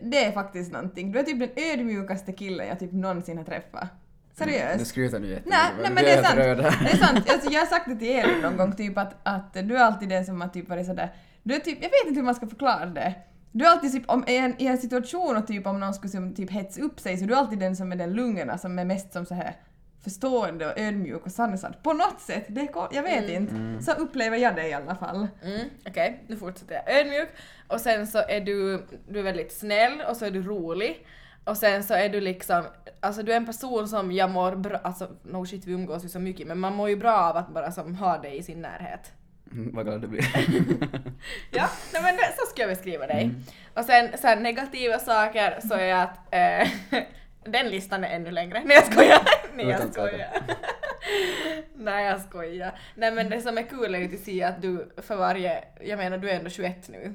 det 0.00 0.24
är 0.24 0.32
faktiskt 0.32 0.72
någonting. 0.72 1.12
Du 1.12 1.18
är 1.18 1.22
typ 1.22 1.38
den 1.38 1.64
ödmjukaste 1.72 2.32
killen 2.32 2.66
jag 2.66 2.78
typ 2.78 2.92
någonsin 2.92 3.38
har 3.38 3.44
träffat. 3.44 3.88
Nu 4.38 4.44
Seriöst. 4.44 4.86
skryter 4.86 5.20
du 5.20 5.26
jättemycket. 5.28 5.60
Nej, 5.82 5.90
men 5.92 6.04
det 6.04 6.10
är 6.10 6.22
sant. 6.22 6.36
Det 6.36 6.90
är 6.90 6.96
sant. 6.96 7.30
Alltså, 7.30 7.50
jag 7.50 7.60
har 7.60 7.66
sagt 7.66 7.88
det 7.88 7.96
till 7.96 8.18
Elin 8.18 8.40
någon 8.40 8.56
gång 8.56 8.72
typ 8.72 8.98
att, 8.98 9.14
att 9.22 9.54
du 9.54 9.76
är 9.76 9.80
alltid 9.80 10.08
den 10.08 10.26
som 10.26 10.40
har 10.40 10.48
typ 10.48 10.68
varit 10.68 10.86
sådär, 10.86 11.12
du 11.42 11.54
är 11.54 11.58
typ, 11.58 11.78
jag 11.82 11.90
vet 11.90 12.06
inte 12.06 12.18
hur 12.18 12.24
man 12.24 12.34
ska 12.34 12.46
förklara 12.46 12.86
det. 12.86 13.14
Du 13.52 13.64
är 13.64 13.70
alltid 13.70 13.92
typ, 13.92 14.04
om, 14.06 14.24
i, 14.26 14.36
en, 14.36 14.54
i 14.62 14.66
en 14.66 14.78
situation 14.78 15.36
och 15.36 15.46
typ 15.46 15.66
om 15.66 15.80
någon 15.80 15.94
skulle 15.94 16.10
som, 16.10 16.34
typ 16.34 16.50
hetsa 16.50 16.80
upp 16.80 17.00
sig 17.00 17.16
så 17.16 17.24
du 17.24 17.34
är 17.34 17.38
alltid 17.38 17.58
den 17.58 17.76
som 17.76 17.92
är 17.92 17.96
den 17.96 18.12
lugna 18.12 18.58
som 18.58 18.78
är 18.78 18.84
mest 18.84 19.12
som 19.12 19.26
så 19.26 19.34
här 19.34 19.56
förstående 20.08 20.66
och 20.66 20.78
ödmjuk 20.78 21.26
och 21.26 21.32
sansad. 21.32 21.82
På 21.82 21.92
något 21.92 22.20
sätt, 22.20 22.44
det 22.48 22.60
är, 22.60 22.88
jag 22.90 23.02
vet 23.02 23.30
inte. 23.30 23.84
Så 23.84 23.92
upplever 23.92 24.36
jag 24.36 24.56
det 24.56 24.68
i 24.68 24.72
alla 24.74 24.94
fall. 24.94 25.28
Mm, 25.42 25.60
Okej, 25.88 26.24
nu 26.26 26.36
fortsätter 26.36 26.74
jag. 26.74 27.00
Ödmjuk 27.00 27.28
och 27.68 27.80
sen 27.80 28.06
så 28.06 28.18
är 28.18 28.40
du, 28.40 28.86
du 29.08 29.18
är 29.18 29.22
väldigt 29.22 29.52
snäll 29.52 30.02
och 30.08 30.16
så 30.16 30.24
är 30.24 30.30
du 30.30 30.42
rolig. 30.42 31.06
Och 31.44 31.56
sen 31.56 31.84
så 31.84 31.94
är 31.94 32.08
du 32.08 32.20
liksom, 32.20 32.64
alltså 33.00 33.22
du 33.22 33.32
är 33.32 33.36
en 33.36 33.46
person 33.46 33.88
som 33.88 34.12
jag 34.12 34.30
mår 34.30 34.56
bra, 34.56 34.78
alltså 34.84 35.08
no 35.22 35.46
shit 35.46 35.66
vi 35.66 35.72
umgås 35.72 36.04
ju 36.04 36.08
så 36.08 36.18
mycket 36.18 36.46
men 36.46 36.58
man 36.58 36.74
mår 36.74 36.88
ju 36.88 36.96
bra 36.96 37.12
av 37.16 37.36
att 37.36 37.48
bara 37.54 37.72
som 37.72 37.94
ha 37.94 38.18
dig 38.18 38.36
i 38.38 38.42
sin 38.42 38.62
närhet. 38.62 39.12
Mm, 39.52 39.74
Vad 39.74 39.84
glad 39.86 40.00
du 40.00 40.06
blir. 40.08 40.22
Ja, 41.50 41.68
nej 41.92 42.02
men 42.02 42.14
så 42.36 42.46
skulle 42.50 42.62
jag 42.66 42.70
beskriva 42.76 43.06
dig. 43.06 43.30
Och 43.74 43.84
sen 43.84 44.18
så 44.18 44.26
här, 44.26 44.36
negativa 44.40 44.98
saker 44.98 45.58
så 45.68 45.74
är 45.74 45.94
att 45.94 46.18
eh, 46.34 46.68
den 47.44 47.68
listan 47.68 48.04
är 48.04 48.08
ännu 48.08 48.30
längre. 48.30 48.62
Nej 48.66 48.76
jag 48.76 48.92
skojar! 48.92 49.20
Nej 49.54 49.66
jag 49.66 49.92
skojar. 49.92 50.28
Nej 51.74 52.06
jag 52.06 52.20
skojar. 52.20 52.78
Nej 52.94 53.12
men 53.12 53.30
det 53.30 53.40
som 53.40 53.58
är 53.58 53.62
kul 53.62 53.94
är 53.94 53.98
ju 53.98 54.14
att 54.14 54.20
se 54.20 54.42
att 54.42 54.62
du 54.62 54.92
för 54.96 55.16
varje, 55.16 55.64
jag 55.80 55.96
menar 55.96 56.18
du 56.18 56.30
är 56.30 56.36
ändå 56.36 56.50
21 56.50 56.88
nu. 56.88 57.14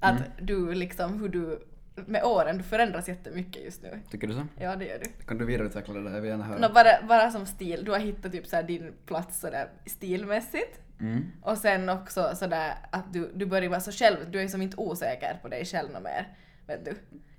Att 0.00 0.22
du 0.40 0.74
liksom 0.74 1.20
hur 1.20 1.28
du 1.28 1.68
med 1.94 2.24
åren, 2.24 2.58
du 2.58 2.64
förändras 2.64 3.08
jättemycket 3.08 3.64
just 3.64 3.82
nu. 3.82 4.00
Tycker 4.10 4.26
du 4.26 4.34
så? 4.34 4.46
Ja 4.60 4.76
det 4.76 4.84
gör 4.84 4.98
du. 4.98 5.24
Kan 5.26 5.38
du 5.38 5.44
vidareutveckla 5.44 5.94
det 5.94 6.04
där? 6.04 6.14
Jag 6.14 6.20
vill 6.20 6.30
gärna 6.30 6.44
höra. 6.44 6.58
Nå, 6.58 6.68
bara, 6.74 7.06
bara 7.08 7.30
som 7.30 7.46
stil, 7.46 7.84
du 7.84 7.90
har 7.90 7.98
hittat 7.98 8.32
typ 8.32 8.46
såhär 8.46 8.62
din 8.62 8.92
plats 9.06 9.40
sådär 9.40 9.68
stilmässigt. 9.86 10.80
Mm. 11.00 11.26
Och 11.42 11.58
sen 11.58 11.88
också 11.88 12.32
sådär 12.34 12.74
att 12.90 13.12
du, 13.12 13.32
du 13.34 13.46
börjar 13.46 13.70
vara 13.70 13.80
så 13.80 13.92
själv, 13.92 14.30
du 14.30 14.40
är 14.40 14.48
som 14.48 14.62
inte 14.62 14.76
osäker 14.76 15.38
på 15.42 15.48
dig 15.48 15.64
själv 15.64 15.88
mer. 16.02 16.36
Vet 16.66 16.84
du? 16.84 16.94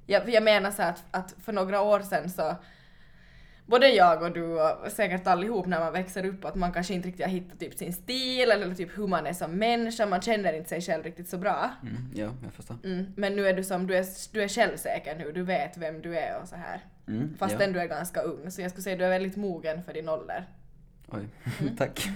Jag, 0.05 0.29
jag 0.29 0.43
menar 0.43 0.71
så 0.71 0.81
att, 0.81 1.03
att 1.11 1.35
för 1.43 1.53
några 1.53 1.81
år 1.81 1.99
sedan 1.99 2.29
så 2.29 2.55
både 3.65 3.89
jag 3.89 4.21
och 4.23 4.31
du 4.31 4.61
och 4.61 4.91
säkert 4.91 5.27
allihop 5.27 5.65
när 5.65 5.79
man 5.79 5.93
växer 5.93 6.25
upp 6.25 6.45
att 6.45 6.55
man 6.55 6.71
kanske 6.73 6.93
inte 6.93 7.07
riktigt 7.07 7.25
har 7.25 7.31
hittat 7.31 7.59
typ 7.59 7.73
sin 7.73 7.93
stil 7.93 8.51
eller 8.51 8.75
typ 8.75 8.97
hur 8.97 9.07
man 9.07 9.27
är 9.27 9.33
som 9.33 9.51
människa, 9.51 10.05
man 10.05 10.21
känner 10.21 10.53
inte 10.53 10.69
sig 10.69 10.81
själv 10.81 11.03
riktigt 11.03 11.29
så 11.29 11.37
bra. 11.37 11.71
Mm. 11.81 11.95
Ja, 12.15 12.29
jag 12.43 12.53
förstår. 12.53 12.77
Mm. 12.83 13.13
Men 13.15 13.35
nu 13.35 13.47
är 13.47 13.53
du 13.53 13.63
som, 13.63 13.87
du 13.87 13.95
är, 13.95 14.05
du 14.33 14.43
är 14.43 14.47
självsäker 14.47 15.15
nu, 15.15 15.31
du 15.31 15.43
vet 15.43 15.77
vem 15.77 16.01
du 16.01 16.17
är 16.17 16.41
och 16.41 16.47
så 16.47 16.55
här. 16.55 16.81
Mm. 17.07 17.37
Fastän 17.37 17.67
ja. 17.67 17.73
du 17.73 17.79
är 17.79 17.87
ganska 17.87 18.21
ung, 18.21 18.51
så 18.51 18.61
jag 18.61 18.71
skulle 18.71 18.83
säga 18.83 18.95
du 18.95 19.05
är 19.05 19.09
väldigt 19.09 19.35
mogen 19.35 19.83
för 19.83 19.93
din 19.93 20.09
ålder. 20.09 20.45
Oj, 21.07 21.27
Mm. 21.61 21.75
tack. 21.77 22.07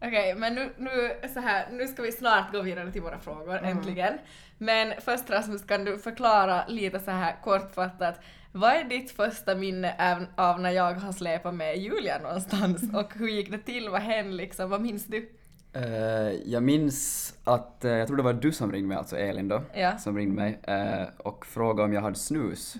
Okej, 0.00 0.34
men 0.34 0.54
nu, 0.54 0.70
nu, 0.78 1.16
så 1.34 1.40
här, 1.40 1.66
nu 1.70 1.86
ska 1.86 2.02
vi 2.02 2.12
snart 2.12 2.52
gå 2.52 2.62
vidare 2.62 2.92
till 2.92 3.02
våra 3.02 3.18
frågor, 3.18 3.64
äntligen. 3.64 4.18
Men 4.58 5.00
först 5.00 5.30
Rasmus, 5.30 5.64
kan 5.64 5.84
du 5.84 5.98
förklara 5.98 6.66
lite 6.66 7.00
så 7.00 7.10
här 7.10 7.36
kortfattat, 7.42 8.20
vad 8.52 8.72
är 8.72 8.84
ditt 8.84 9.10
första 9.10 9.54
minne 9.54 10.12
av, 10.12 10.26
av 10.46 10.60
när 10.60 10.70
jag 10.70 10.94
har 10.94 11.12
släpat 11.12 11.54
med 11.54 11.78
Julia 11.78 12.18
någonstans 12.18 12.82
och 12.94 13.14
hur 13.14 13.28
gick 13.28 13.50
det 13.50 13.58
till, 13.58 13.88
vad 13.88 14.00
hände 14.00 14.32
liksom, 14.32 14.70
vad 14.70 14.80
minns 14.80 15.06
du? 15.06 15.28
Eh, 15.74 16.32
jag 16.44 16.62
minns 16.62 17.34
att, 17.44 17.84
eh, 17.84 17.90
jag 17.92 18.06
tror 18.06 18.16
det 18.16 18.22
var 18.22 18.32
du 18.32 18.52
som 18.52 18.72
ringde 18.72 18.88
mig, 18.88 18.96
alltså 18.96 19.16
Elin 19.16 19.48
då, 19.48 19.62
Ja. 19.74 19.98
som 19.98 20.16
ringde 20.16 20.34
mig 20.34 20.58
eh, 20.62 21.08
och 21.18 21.46
frågade 21.46 21.82
om 21.84 21.92
jag 21.92 22.00
hade 22.02 22.16
snus 22.16 22.74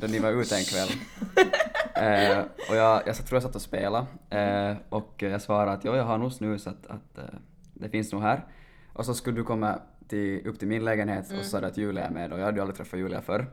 då 0.00 0.06
ni 0.06 0.18
var 0.18 0.30
ute 0.30 0.56
en 0.56 0.64
kväll. 0.64 0.88
Och 2.70 2.76
jag, 2.76 3.02
jag 3.06 3.16
tror 3.16 3.36
jag 3.36 3.42
satt 3.42 3.54
och 3.56 3.62
spelade 3.62 4.06
och 4.88 5.14
jag 5.22 5.42
svarade 5.42 5.72
att 5.72 5.84
jo, 5.84 5.94
jag 5.96 6.04
har 6.04 6.18
nog 6.18 6.32
snus, 6.32 6.66
att, 6.66 6.86
att 6.86 7.18
det 7.74 7.88
finns 7.88 8.12
nog 8.12 8.22
här. 8.22 8.44
Och 8.92 9.06
så 9.06 9.14
skulle 9.14 9.36
du 9.36 9.44
komma 9.44 9.78
till, 10.08 10.46
upp 10.48 10.58
till 10.58 10.68
min 10.68 10.84
lägenhet 10.84 11.30
och 11.38 11.44
så 11.44 11.50
sa 11.50 11.58
att 11.58 11.76
Julia 11.76 12.04
är 12.04 12.10
med 12.10 12.32
och 12.32 12.38
jag 12.40 12.44
hade 12.44 12.56
ju 12.56 12.60
aldrig 12.60 12.76
träffat 12.76 12.98
Julia 13.00 13.20
förr. 13.22 13.46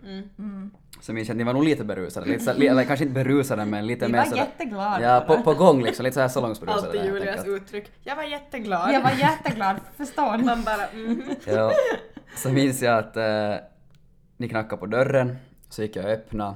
Så 1.02 1.14
minns 1.14 1.28
jag 1.28 1.34
att 1.34 1.38
ni 1.38 1.44
var 1.44 1.54
nog 1.54 1.64
lite 1.64 1.84
berusade, 1.84 2.26
lite, 2.26 2.44
så, 2.44 2.54
li- 2.54 2.68
eller 2.68 2.84
kanske 2.84 3.06
inte 3.06 3.24
berusade 3.24 3.66
men 3.66 3.88
lite 3.88 4.06
Vi 4.06 4.12
mer 4.12 4.18
var 4.20 4.26
sådär- 4.26 4.38
jätteglada 4.42 5.02
Ja, 5.02 5.24
på, 5.28 5.44
på 5.44 5.54
gång 5.54 5.84
liksom, 5.84 6.04
lite 6.04 6.14
såhär 6.14 6.28
salongsberusade. 6.28 6.88
Alltid 6.88 7.06
Julias 7.06 7.46
uttryck. 7.46 7.92
Jag 8.04 8.16
var 8.16 8.24
jätteglad. 8.24 8.94
Jag 8.94 9.02
var 9.02 9.12
jätteglad, 9.12 9.76
förstår 9.98 10.38
ni? 10.38 10.44
Man 10.44 10.64
bara 10.64 10.88
mhm. 10.94 11.24
Ja, 11.48 11.72
så 12.38 12.50
minns 12.50 12.82
jag 12.82 12.98
att 13.00 13.18
eh, 13.18 13.56
ni 14.38 14.50
knackade 14.50 14.78
på 14.80 14.86
dörren, 14.86 15.36
så 15.70 15.82
gick 15.82 15.96
jag 15.96 16.06
och 16.06 16.12
öppnade 16.12 16.56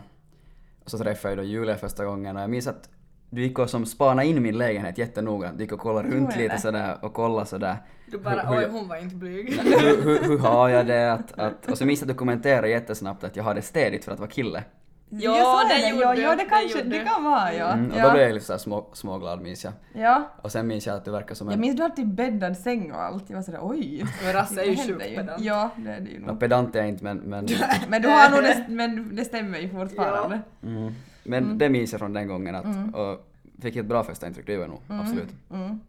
och 0.83 0.91
så 0.91 0.97
träffade 0.97 1.31
jag 1.35 1.37
då 1.37 1.43
Julia 1.49 1.75
första 1.75 2.05
gången 2.05 2.35
och 2.35 2.41
jag 2.41 2.49
minns 2.49 2.67
att 2.67 2.89
du 3.29 3.41
gick 3.41 3.59
och 3.59 3.69
som 3.69 3.85
spanade 3.85 4.27
in 4.27 4.43
min 4.43 4.57
lägenhet 4.57 4.97
jättenoggrant, 4.97 5.57
du 5.57 5.63
gick 5.63 5.71
och 5.71 5.79
kollade 5.79 6.09
runt 6.09 6.31
jag 6.31 6.41
lite 6.41 6.55
det? 6.55 6.61
sådär 6.61 6.97
och 7.01 7.13
kollade 7.13 7.45
sådär. 7.45 7.77
Du 8.05 8.17
bara 8.17 8.41
hur, 8.41 8.57
oj, 8.57 8.67
hon 8.71 8.87
var 8.87 8.97
inte 8.97 9.15
blyg. 9.15 9.53
hur, 9.63 10.03
hur, 10.03 10.23
hur 10.23 10.37
har 10.37 10.69
jag 10.69 10.87
det? 10.87 11.13
Att, 11.13 11.39
att, 11.39 11.69
och 11.71 11.77
så 11.77 11.85
minns 11.85 11.99
jag 11.99 12.05
att 12.05 12.15
du 12.15 12.17
kommenterade 12.17 12.69
jättesnabbt 12.69 13.23
att 13.23 13.35
jag 13.35 13.43
har 13.43 13.55
det 13.55 13.61
städigt 13.61 14.05
för 14.05 14.11
att 14.11 14.19
vara 14.19 14.29
kille. 14.29 14.63
Ja, 15.11 15.61
är 15.63 15.69
det 15.69 15.81
det. 15.81 15.89
gjorde 15.89 16.01
ja, 16.03 16.15
du, 16.15 16.21
ja, 16.21 16.29
det 16.29 16.35
det 16.35 16.49
kanske, 16.49 16.77
gjorde 16.77 16.89
det 16.89 16.99
du. 16.99 17.05
kan 17.05 17.23
vara 17.23 17.53
ja. 17.53 17.71
Mm, 17.71 17.91
och 17.91 17.97
ja. 17.97 18.03
då 18.03 18.11
blev 18.11 18.23
jag 18.23 18.33
lite 18.33 18.45
såhär 18.45 18.57
små, 18.57 18.89
småglad 18.93 19.41
minns 19.41 19.63
jag. 19.63 19.73
ja. 19.93 20.29
Och 20.41 20.51
sen 20.51 20.67
minns 20.67 20.87
jag 20.87 20.95
att 20.95 21.05
du 21.05 21.11
verkar 21.11 21.35
som 21.35 21.47
Jag 21.47 21.53
en... 21.53 21.59
minns 21.61 21.75
du 21.75 21.81
hade 21.83 21.95
typ 21.95 22.05
bäddad 22.05 22.57
säng 22.57 22.91
och 22.91 23.01
allt. 23.01 23.23
Jag 23.27 23.35
var 23.35 23.43
sådär 23.43 23.59
oj. 23.61 24.05
Men 24.23 24.33
Rasse 24.33 24.61
är 24.61 24.65
ju 24.65 24.75
Det 24.75 24.83
sjukt 24.83 25.15
pedant. 25.15 25.43
Ja, 25.43 25.69
det 25.75 25.91
är 25.91 25.99
det 25.99 26.09
ju 26.09 26.19
nog. 26.19 26.39
pedant 26.39 26.75
är 26.75 26.79
jag 26.79 26.89
inte 26.89 27.03
men... 27.03 27.17
men 27.17 27.47
Men 27.89 28.01
du 28.01 28.07
har 28.07 28.29
nog 28.29 28.43
det, 28.43 28.65
men 28.69 29.15
det 29.15 29.25
stämmer 29.25 29.59
ju 29.59 29.69
fortfarande. 29.69 30.41
Mm. 30.63 30.93
Men 31.23 31.57
det 31.57 31.69
minns 31.69 31.91
jag 31.91 31.99
från 31.99 32.13
den 32.13 32.27
gången 32.27 32.55
att, 32.55 32.95
och 32.95 33.29
fick 33.61 33.75
ett 33.75 33.85
bra 33.85 34.03
första 34.03 34.27
intryck, 34.27 34.45
det 34.45 34.53
gjorde 34.53 34.63
jag 34.63 34.69
nog, 34.69 34.99
absolut. 35.01 35.29
Mm. 35.51 35.79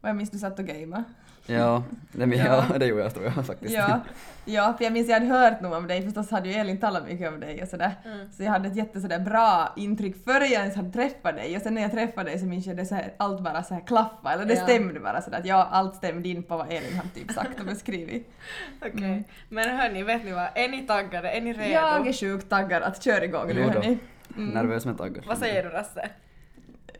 Och 0.00 0.08
jag 0.08 0.16
minns 0.16 0.30
du 0.30 0.38
satt 0.38 0.58
och 0.58 0.64
gamea. 0.64 1.04
Ja, 1.46 1.82
det, 2.12 2.26
men, 2.26 2.38
ja. 2.46 2.64
det 2.78 2.86
gjorde 2.86 3.02
jag 3.02 3.14
tror 3.14 3.24
jag 3.24 3.46
faktiskt. 3.46 3.74
Ja, 3.74 4.00
ja, 4.44 4.74
för 4.78 4.84
jag 4.84 4.92
minns 4.92 5.08
jag 5.08 5.20
hade 5.20 5.26
hört 5.26 5.60
nog 5.60 5.72
om 5.72 5.86
dig, 5.86 6.02
förstås 6.02 6.30
hade 6.30 6.48
ju 6.48 6.54
Elin 6.54 6.80
talat 6.80 7.08
mycket 7.08 7.28
om 7.28 7.40
dig 7.40 7.62
och 7.62 7.68
sådär. 7.68 7.92
Mm. 8.04 8.32
Så 8.32 8.42
jag 8.42 8.50
hade 8.50 8.68
ett 8.68 8.76
jätte 8.76 9.00
sådär 9.00 9.18
bra 9.18 9.72
intryck 9.76 10.24
före 10.24 10.46
jag 10.46 10.60
ens 10.60 10.76
hade 10.76 10.92
träffat 10.92 11.36
dig 11.36 11.56
och 11.56 11.62
sen 11.62 11.74
när 11.74 11.82
jag 11.82 11.90
träffade 11.90 12.30
dig 12.30 12.38
så 12.38 12.46
minns 12.46 12.66
jag 12.66 12.76
det 12.76 12.86
så 12.86 12.94
här, 12.94 13.12
allt 13.16 13.40
bara 13.40 13.62
så 13.62 13.74
här 13.74 13.86
klaffa 13.86 14.32
eller 14.32 14.44
det 14.44 14.54
Ja. 14.54 14.62
stämde 14.62 15.00
bara 15.00 15.22
sådär 15.22 15.38
att 15.38 15.46
ja, 15.46 15.68
allt 15.70 15.94
stämde 15.94 16.28
in 16.28 16.42
på 16.42 16.56
vad 16.56 16.66
Elin 16.72 16.96
hade 16.96 17.08
typ 17.08 17.32
sagt 17.32 17.60
och 17.60 17.66
beskrivit. 17.66 18.32
Okej. 18.86 19.24
Men 19.48 19.76
hörni, 19.78 20.02
vet 20.02 20.24
ni 20.24 20.32
vad? 20.32 20.48
Är 20.54 20.68
ni 20.68 20.86
taggade? 20.86 21.30
Är 21.30 21.40
ni 21.40 21.52
redo? 21.52 21.72
Jag 21.72 22.06
är 22.06 22.12
sjukt 22.12 22.48
taggad 22.48 22.82
att 22.82 23.04
köra 23.04 23.24
igång 23.24 23.48
nu 23.48 23.72
Jo 23.74 23.98
hörni. 24.36 24.54
Nervös 24.54 24.86
men 24.86 24.96
taggad. 24.96 25.24
Vad 25.26 25.38
säger 25.38 25.62
du 25.62 25.68
Rasse? 25.68 26.10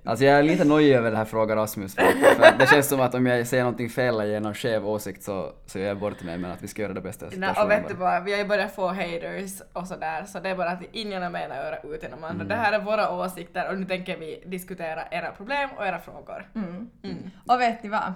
Alltså 0.04 0.24
jag 0.24 0.38
är 0.38 0.42
lite 0.42 0.64
nojig 0.64 0.92
över 0.94 1.08
den 1.10 1.16
här 1.18 1.24
frågan 1.24 1.56
Rasmus, 1.58 1.94
för, 1.94 2.58
det 2.58 2.66
känns 2.66 2.88
som 2.88 3.00
att 3.00 3.14
om 3.14 3.26
jag 3.26 3.46
säger 3.46 3.62
någonting 3.62 3.90
fel 3.90 4.14
eller 4.14 4.24
ger 4.24 4.40
någon 4.40 4.54
skev 4.54 4.88
åsikt 4.88 5.22
så, 5.22 5.52
så 5.66 5.78
gör 5.78 5.86
jag 5.86 5.98
bort 5.98 6.22
mig, 6.22 6.38
men 6.38 6.50
att 6.50 6.62
vi 6.62 6.68
ska 6.68 6.82
göra 6.82 6.92
det 6.92 7.00
bästa 7.00 7.26
av 7.26 7.32
Nej, 7.36 7.48
situationen 7.48 7.64
och 7.64 7.70
vet 7.84 7.88
du 7.88 7.94
bara. 7.94 8.10
vad, 8.14 8.24
vi 8.24 8.32
har 8.32 8.38
ju 8.38 8.44
börjat 8.44 8.74
få 8.74 8.86
haters 8.88 9.62
och 9.72 9.86
sådär, 9.86 10.24
så 10.24 10.40
det 10.40 10.48
är 10.48 10.56
bara 10.56 10.70
att 10.70 10.82
ingen 10.92 11.22
har 11.22 11.30
med 11.30 11.50
öra 11.50 11.76
ut 11.94 12.02
genom 12.02 12.18
Mm. 12.18 12.30
andra. 12.30 12.44
Det 12.44 12.54
här 12.54 12.72
är 12.72 12.78
våra 12.78 13.10
åsikter 13.10 13.68
och 13.70 13.78
nu 13.78 13.84
tänker 13.86 14.16
vi 14.16 14.42
diskutera 14.46 15.02
era 15.10 15.30
problem 15.30 15.70
och 15.76 15.86
era 15.86 15.98
frågor. 15.98 16.46
Mm. 16.54 16.90
Mm. 17.02 17.30
Och 17.46 17.60
vet 17.60 17.82
ni 17.82 17.88
vad? 17.88 18.12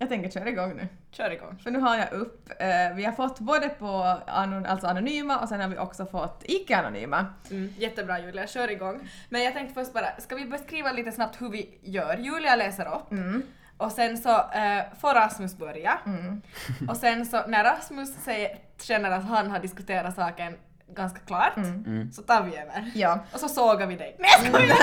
Jag 0.00 0.08
tänker 0.08 0.30
köra 0.30 0.48
igång 0.48 0.76
nu. 0.76 0.88
Kör 1.10 1.30
igång. 1.30 1.58
För 1.62 1.70
nu 1.70 1.78
har 1.78 1.96
jag 1.96 2.12
upp, 2.12 2.50
eh, 2.58 2.94
vi 2.96 3.04
har 3.04 3.12
fått 3.12 3.38
både 3.40 3.68
på 3.68 4.18
anon, 4.26 4.66
alltså 4.66 4.86
anonyma 4.86 5.38
och 5.38 5.48
sen 5.48 5.60
har 5.60 5.68
vi 5.68 5.78
också 5.78 6.06
fått 6.06 6.42
icke-anonyma. 6.44 7.26
Mm, 7.50 7.74
jättebra 7.78 8.18
Julia, 8.20 8.46
kör 8.46 8.70
igång. 8.70 9.08
Men 9.28 9.42
jag 9.44 9.52
tänkte 9.52 9.74
först 9.74 9.92
bara, 9.92 10.20
ska 10.20 10.36
vi 10.36 10.44
beskriva 10.44 10.92
lite 10.92 11.12
snabbt 11.12 11.40
hur 11.42 11.50
vi 11.50 11.78
gör? 11.82 12.16
Julia 12.16 12.56
läser 12.56 12.94
upp 12.94 13.10
Mm. 13.12 13.42
och 13.76 13.92
sen 13.92 14.18
så 14.18 14.30
eh, 14.30 14.82
får 15.00 15.14
Rasmus 15.14 15.56
börja. 15.56 15.98
Mm. 16.06 16.42
Och 16.88 16.96
sen 16.96 17.26
så 17.26 17.46
när 17.46 17.64
Rasmus 17.64 18.14
säger, 18.24 18.58
känner 18.82 19.10
att 19.10 19.24
han 19.24 19.50
har 19.50 19.58
diskuterat 19.58 20.14
saken 20.14 20.54
ganska 20.94 21.18
klart, 21.20 21.56
Mm. 21.56 22.12
så 22.12 22.22
tar 22.22 22.42
vi 22.42 22.56
över. 22.56 22.90
Ja. 22.94 23.18
Och 23.32 23.40
så 23.40 23.48
sågar 23.48 23.86
vi 23.86 23.96
dig. 23.96 24.16
Nej 24.18 24.28
jag 24.42 24.54
skojar! 24.54 24.76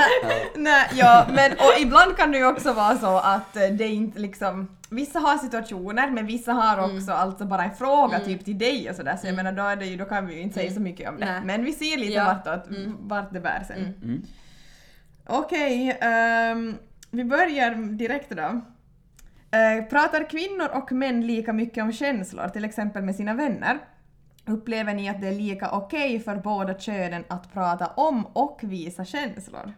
Nej, 0.58 0.88
ja, 0.94 1.28
men 1.36 1.52
och 1.52 1.82
ibland 1.82 2.18
kan 2.18 2.32
det 2.32 2.38
ju 2.38 2.46
också 2.48 2.74
vara 2.74 2.98
så 2.98 3.18
att 3.20 3.56
eh, 3.56 3.68
det 3.68 3.88
inte 3.88 4.20
liksom 4.20 4.68
Vissa 4.90 5.20
har 5.20 5.38
situationer 5.38 6.10
men 6.12 6.26
vissa 6.26 6.54
har 6.54 6.78
Mm. 6.84 6.98
också 6.98 7.12
alltså 7.12 7.46
bara 7.46 7.64
en 7.64 7.76
fråga 7.76 8.20
typ 8.20 8.46
till 8.46 8.58
dig 8.58 8.90
och 8.90 8.96
sådär 8.96 9.18
så 9.22 9.28
jag 9.28 9.36
menar 9.36 9.52
då, 9.52 9.64
är 9.64 9.76
det 9.76 9.86
ju, 9.86 9.98
då 9.98 10.06
kan 10.06 10.28
vi 10.28 10.34
ju 10.36 10.42
inte 10.42 10.56
säga 10.56 10.72
så 10.72 10.80
mycket 10.80 11.10
om 11.10 11.20
det. 11.20 11.26
Nej. 11.26 11.42
Men 11.46 11.66
vi 11.66 11.72
ser 11.74 11.98
lite 11.98 12.14
Ja. 12.14 12.24
vartåt, 12.46 12.68
vart 13.00 13.34
det 13.34 13.40
bär 13.40 13.64
sen. 13.68 13.78
Mm. 14.04 14.22
Okej, 15.28 15.98
ehm, 16.02 16.76
vi 17.12 17.24
börjar 17.24 17.72
direkt 17.98 18.30
då. 18.30 18.62
Eh, 19.58 19.86
pratar 19.90 20.30
kvinnor 20.30 20.68
och 20.74 20.92
män 20.92 21.28
lika 21.28 21.54
mycket 21.54 21.84
om 21.84 21.92
känslor, 21.92 22.48
till 22.48 22.66
exempel 22.66 23.04
med 23.04 23.16
sina 23.16 23.34
vänner? 23.34 23.78
Upplever 24.48 24.94
ni 24.94 25.10
att 25.10 25.22
det 25.22 25.28
är 25.28 25.36
lika 25.36 25.72
okej 25.72 26.20
för 26.20 26.36
båda 26.36 26.80
könen 26.80 27.24
att 27.28 27.54
prata 27.54 27.88
om 27.88 28.25
och 28.25 28.60
visa 28.64 29.06
känslor? 29.06 29.74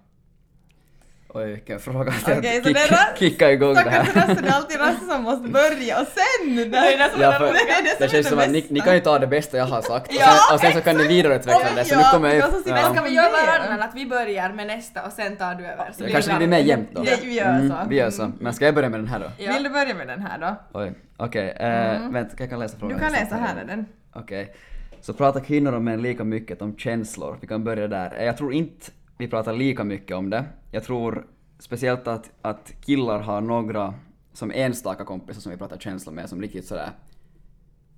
Oj, 1.38 1.46
vilken 1.52 1.80
fråga. 1.80 2.14
Okej, 2.22 2.62
så 2.64 2.70
Kick- 2.70 2.74
det 2.74 2.80
är 2.80 3.16
Kicka 3.20 3.52
igång 3.52 3.74
det 3.74 3.90
här. 3.90 4.04
Rasse, 4.14 4.42
det 4.42 4.48
är 4.48 4.54
alltid 4.54 4.80
Rasse 4.80 5.06
som 5.10 5.24
måste 5.24 5.50
börja 5.50 6.02
och 6.02 6.08
sen... 6.08 6.56
Det 6.56 6.78
är 6.78 6.98
det 6.98 7.10
som 7.12 7.22
är 7.22 7.26
Ja, 7.26 7.32
det 7.32 7.38
för, 7.38 7.46
det 7.46 7.60
är 7.60 7.84
det 7.84 7.96
det 8.00 8.06
är 8.06 8.10
känns 8.10 8.26
det 8.26 8.30
som 8.30 8.40
att 8.40 8.50
ni, 8.50 8.66
ni 8.70 8.80
kan 8.80 8.94
ju 8.94 9.00
ta 9.00 9.20
det 9.20 9.28
bästa 9.28 9.58
jag 9.58 9.66
har 9.66 9.82
sagt 9.82 10.08
och 10.08 10.14
Ja, 10.20 10.28
sen, 10.50 10.56
och 10.56 10.60
sen 10.62 10.74
så 10.74 10.82
kan 10.82 10.98
ni 10.98 11.08
vidareutveckla 11.08 11.68
det. 11.76 11.86
Så 11.86 11.96
nu 11.98 12.04
kommer 12.12 12.34
jag 12.36 12.50
så 12.50 12.58
Ja. 12.66 12.94
ska 12.94 13.04
vi 13.04 13.10
göra 13.16 13.30
varannan, 13.32 13.82
att 13.90 13.96
vi 13.96 14.06
börjar 14.06 14.50
med 14.54 14.68
nästa 14.68 15.06
och 15.06 15.12
sen 15.12 15.36
tar 15.36 15.56
du 15.56 15.66
över? 15.66 15.92
Så 15.98 16.04
Det 16.04 16.12
kanske 16.12 16.32
det 16.32 16.38
blir 16.38 16.48
mer 16.48 16.60
jämnt 16.60 16.90
då. 16.92 17.04
Ja, 17.06 17.12
vi 17.24 17.34
gör 17.34 17.70
så. 17.70 17.90
vi 17.90 17.96
gör 17.96 18.10
så. 18.10 18.32
Men 18.40 18.54
ska 18.54 18.66
jag 18.66 18.76
börja 18.76 18.90
med 18.90 19.00
den 19.00 19.08
här 19.08 19.20
då? 19.20 19.26
Ja. 19.38 19.54
Vill 19.54 19.64
du 19.64 19.70
börja 19.70 19.94
med 19.96 20.08
den 20.08 20.22
här 20.22 20.38
då? 20.40 20.80
Oj, 20.80 20.94
okej. 21.18 21.50
eh, 21.50 22.10
Vänta, 22.12 22.36
jag 22.40 22.50
kan 22.50 22.60
läsa 22.60 22.78
frågan. 22.80 22.98
Du 22.98 23.04
kan 23.04 23.12
läsa 23.14 23.36
här 23.36 23.62
är 23.62 23.66
den. 23.66 23.86
Okej. 24.14 24.56
Så 25.02 25.14
pratar 25.14 25.40
kvinnor 25.40 25.74
och 25.74 25.82
män 25.82 26.02
lika 26.02 26.24
mycket 26.24 26.62
om 26.62 26.78
känslor? 26.78 27.38
Vi 27.42 27.48
kan 27.48 27.64
börja 27.64 27.88
där. 27.88 28.24
Jag 28.24 28.38
tror 28.38 28.54
inte 28.54 28.86
vi 29.18 29.28
pratar 29.28 29.54
lika 29.54 29.84
mycket 29.84 30.16
om 30.18 30.30
det. 30.30 30.46
Jag 30.72 30.84
tror 30.84 31.28
speciellt 31.60 32.08
att, 32.08 32.32
att 32.42 32.74
killar 32.82 33.20
har 33.20 33.42
några 33.42 33.94
som 34.34 34.52
enstaka 34.52 35.06
kompisar 35.06 35.42
som 35.42 35.52
vi 35.52 35.58
pratar 35.58 35.78
känslor 35.78 36.14
med 36.14 36.30
som 36.30 36.42
riktigt 36.42 36.66
sådär 36.66 36.92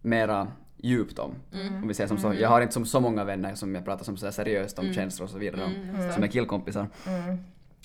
mera 0.02 0.48
djupt 0.78 1.20
om. 1.20 1.36
Om 1.82 1.88
vi 1.88 1.94
säger 1.94 2.08
som 2.08 2.18
så. 2.18 2.34
Jag 2.34 2.50
har 2.50 2.62
inte 2.62 2.74
som 2.74 2.86
så 2.86 3.00
många 3.00 3.24
vänner 3.24 3.56
som 3.56 3.76
jag 3.76 3.86
pratar 3.86 4.04
som 4.06 4.18
sådär 4.18 4.32
seriöst 4.32 4.80
om 4.80 4.94
känslor 4.94 5.26
och 5.26 5.30
så 5.30 5.38
vidare 5.38 5.64
om, 5.64 5.72
som 6.14 6.24
är 6.24 6.28
killkompisar. 6.28 6.88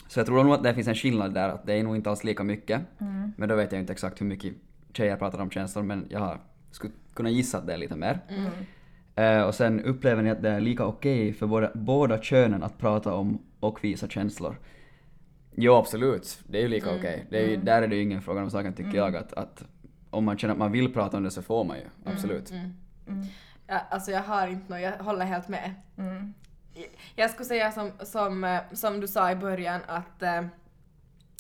Så 0.08 0.18
jag 0.18 0.26
tror 0.26 0.44
nog 0.44 0.54
att 0.54 0.62
det 0.62 0.74
finns 0.74 0.88
en 0.88 0.94
skillnad 0.94 1.34
där, 1.34 1.48
att 1.48 1.66
det 1.66 1.74
är 1.74 1.82
nog 1.82 1.96
inte 1.96 2.10
alls 2.10 2.24
lika 2.24 2.42
mycket. 2.42 2.80
Men 3.36 3.48
då 3.48 3.54
vet 3.56 3.72
jag 3.72 3.80
inte 3.80 3.92
exakt 3.92 4.20
hur 4.20 4.26
mycket 4.26 4.54
tjejer 4.92 5.16
pratar 5.16 5.38
om 5.38 5.50
känslor 5.50 5.82
men 5.82 6.06
jag 6.10 6.20
har, 6.20 6.38
skulle 6.70 6.92
kunna 7.14 7.30
gissa 7.30 7.58
att 7.58 7.66
det 7.66 7.72
är 7.72 7.78
lite 7.78 7.96
mer. 7.96 8.20
Eh, 9.16 9.42
och 9.42 9.54
sen 9.54 9.80
upplever 9.84 10.22
ni 10.22 10.30
att 10.30 10.42
det 10.42 10.50
är 10.50 10.60
lika 10.60 10.84
okej 10.84 11.32
för 11.32 11.46
båda, 11.46 11.70
båda 11.74 12.22
könen 12.22 12.62
att 12.62 12.78
prata 12.78 13.14
om 13.14 13.38
och 13.60 13.84
visa 13.84 14.08
känslor? 14.08 14.56
Jo 15.54 15.74
absolut, 15.74 16.38
det 16.46 16.58
är 16.58 16.62
ju 16.62 16.68
lika 16.68 16.96
okej. 16.96 17.26
Det 17.30 17.44
är 17.44 17.48
ju, 17.48 17.56
Där 17.56 17.82
är 17.82 17.88
det 17.88 17.96
ju 17.96 18.02
ingen 18.02 18.22
fråga 18.22 18.42
om 18.42 18.50
saken 18.50 18.72
tycker 18.72 18.98
jag 18.98 19.16
att, 19.16 19.32
att 19.32 19.64
om 20.10 20.24
man 20.24 20.38
känner 20.38 20.54
att 20.54 20.58
man 20.58 20.72
vill 20.72 20.92
prata 20.92 21.16
om 21.16 21.22
det 21.22 21.30
så 21.30 21.42
får 21.42 21.64
man 21.64 21.76
ju, 21.76 21.84
absolut. 22.04 22.52
Ja, 23.66 23.80
alltså 23.90 24.10
jag 24.10 24.22
har 24.22 24.48
inte 24.48 24.72
något, 24.72 24.82
jag 24.82 24.92
håller 24.92 25.24
helt 25.24 25.48
med. 25.48 25.74
Jag 27.14 27.30
skulle 27.30 27.44
säga 27.44 27.72
som, 27.72 27.90
som, 27.98 28.44
eh, 28.44 28.60
som 28.72 29.00
du 29.00 29.08
sa 29.08 29.30
i 29.30 29.36
början 29.36 29.80
att, 29.86 30.22
eh, 30.22 30.44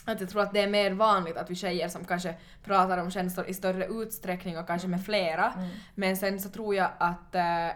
att 0.04 0.20
jag 0.20 0.30
tror 0.30 0.42
att 0.42 0.52
det 0.52 0.60
är 0.60 0.68
mer 0.68 0.90
vanligt 0.90 1.36
att 1.36 1.50
vi 1.50 1.54
tjejer 1.54 1.88
som 1.88 2.04
kanske 2.04 2.34
pratar 2.64 2.98
om 2.98 3.10
känslor 3.10 3.46
i 3.46 3.54
större 3.54 3.86
utsträckning 3.86 4.58
och 4.58 4.66
kanske 4.66 4.88
med 4.88 5.04
flera. 5.04 5.52
Men 5.94 6.16
sen 6.16 6.40
så 6.40 6.48
tror 6.48 6.74
jag 6.74 6.90
att, 6.98 7.34
eh, 7.34 7.68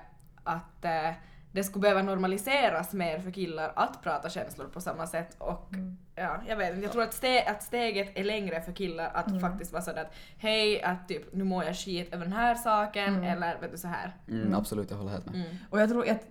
att 0.44 0.84
eh, 0.84 1.10
det 1.52 1.64
skulle 1.64 1.82
behöva 1.82 2.02
normaliseras 2.02 2.92
mer 2.92 3.18
för 3.18 3.30
killar 3.30 3.72
att 3.76 4.02
prata 4.02 4.28
känslor 4.28 4.66
på 4.66 4.80
samma 4.80 5.06
sätt 5.06 5.36
och 5.38 5.70
ja, 6.14 6.40
jag 6.48 6.56
vet 6.56 6.70
inte, 6.70 6.82
jag 6.82 6.92
tror 6.92 7.02
att, 7.02 7.14
ste 7.14 7.42
att 7.42 7.62
steget 7.62 8.18
är 8.18 8.24
längre 8.24 8.60
för 8.60 8.72
killar 8.72 9.10
att 9.14 9.40
faktiskt 9.40 9.72
vara 9.72 9.82
sådär 9.82 10.02
att 10.02 10.14
hej, 10.38 10.82
att 10.82 11.08
typ 11.08 11.32
nu 11.32 11.44
mår 11.44 11.64
jag 11.64 11.76
skit 11.76 12.14
över 12.14 12.24
den 12.24 12.32
här 12.32 12.54
saken 12.54 13.24
eller 13.24 13.60
vet 13.60 13.72
du 13.72 13.78
så 13.78 13.88
här. 13.88 14.16
Mm, 14.28 14.54
absolut, 14.54 14.90
jag 14.90 14.98
håller 14.98 15.10
helt 15.10 15.26
med. 15.26 15.56
Och 15.70 15.80
jag 15.80 15.88
tror 15.88 16.10
att, 16.10 16.26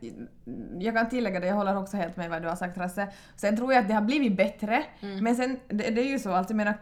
jag 0.80 0.96
kan 0.96 1.10
tillägga 1.10 1.40
det, 1.40 1.48
jag 1.48 1.56
håller 1.56 1.78
också 1.78 1.98
helt 1.98 2.18
med 2.18 2.30
vad 2.30 2.42
du 2.42 2.48
har 2.48 2.56
sagt 2.56 2.78
Rasse. 2.78 3.08
Sen 3.36 3.58
tror 3.58 3.74
jag 3.74 3.82
att 3.82 3.88
det 3.88 3.94
har 3.94 4.02
blivit 4.02 4.38
bättre, 4.38 4.84
men 5.22 5.36
sen, 5.36 5.60
det, 5.68 5.90
det 5.90 6.02
är 6.02 6.10
ju 6.10 6.20
så, 6.20 6.32
alltså 6.32 6.54
jag 6.54 6.58
menar 6.58 6.74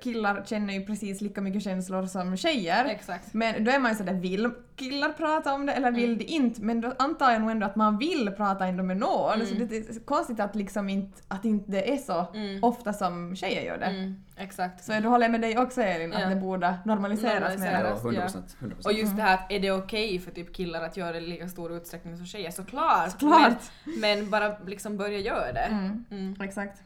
killar 0.00 0.42
känner 0.46 0.74
ju 0.74 0.84
precis 0.86 1.20
lika 1.20 1.40
mycket 1.40 1.62
känslor 1.62 2.06
som 2.06 2.36
tjejer. 2.36 2.84
Exakt. 2.84 3.34
Men 3.34 3.64
då 3.64 3.70
är 3.70 3.78
man 3.78 3.90
ju 3.90 3.96
sådär, 3.98 4.12
vill 4.14 4.50
killar 4.76 5.08
prata 5.08 5.54
om 5.54 5.66
det 5.66 5.72
eller 5.72 5.90
vill 5.92 6.18
de 6.18 6.24
inte? 6.24 6.62
Men 6.62 6.80
då 6.80 6.94
antar 6.98 7.30
jag 7.30 7.40
nog 7.40 7.50
ändå 7.50 7.66
att 7.66 7.76
man 7.76 7.98
vill 7.98 8.30
prata 8.36 8.66
ändå 8.66 8.82
med 8.82 8.96
någon. 8.96 9.46
Så 9.46 9.54
det 9.54 9.76
är 9.76 10.04
konstigt 10.04 10.40
att 10.40 10.54
liksom 10.56 10.88
inte, 10.88 11.22
att 11.28 11.44
inte 11.44 11.70
det 11.72 11.92
är 11.92 11.96
så 11.96 12.26
ofta 12.62 12.92
som 12.92 13.36
tjejer 13.36 13.62
gör 13.62 13.78
det. 13.78 13.86
Mm, 13.86 14.14
exakt. 14.36 14.84
Så 14.84 15.00
då 15.02 15.08
håller 15.08 15.24
jag 15.24 15.30
med 15.32 15.40
dig 15.40 15.58
också 15.58 15.82
Elin, 15.82 16.12
Ja. 16.12 16.24
att 16.24 16.30
det 16.30 16.36
borde 16.36 16.74
normaliseras 16.84 17.40
Normaliseras. 17.40 18.04
mer. 18.04 18.12
Ja, 18.12 18.12
Ja. 18.12 18.28
100%. 18.28 18.56
100%. 18.60 18.84
Och 18.84 18.92
just 18.92 19.16
det 19.16 19.22
här 19.22 19.34
att 19.34 19.52
är 19.52 19.60
det 19.60 19.70
okej 19.70 20.18
för 20.18 20.30
typ 20.30 20.54
killar 20.54 20.82
att 20.82 20.96
göra 20.96 21.12
det 21.12 21.18
i 21.18 21.26
lika 21.26 21.48
stor 21.48 21.72
utsträckning 21.72 22.16
som 22.16 22.26
tjejer? 22.26 22.50
Såklart! 22.50 23.10
Såklart. 23.12 23.56
Men, 23.84 24.00
men 24.00 24.30
bara 24.30 24.58
liksom 24.66 24.96
börja 24.96 25.18
göra 25.18 25.52
det. 25.52 25.60
Mm. 25.70 26.04
Mm. 26.10 26.36
Exakt. 26.40 26.82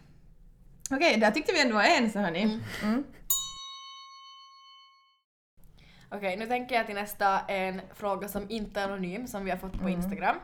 Okej, 0.90 1.16
där 1.16 1.30
tyckte 1.30 1.52
vi 1.52 1.62
ändå 1.62 1.74
var 1.74 1.84
ense 1.84 2.20
hörni. 2.20 2.60
Mm. 2.82 3.04
Okej, 6.10 6.36
nu 6.36 6.46
tänker 6.46 6.74
jag 6.74 6.86
till 6.86 6.94
nästa 6.94 7.40
en 7.40 7.80
fråga 7.94 8.28
som 8.28 8.50
inte 8.50 8.80
är 8.80 8.84
anonym 8.84 9.26
som 9.26 9.44
vi 9.44 9.50
har 9.50 9.58
fått 9.58 9.80
på 9.80 9.88
Instagram. 9.88 10.36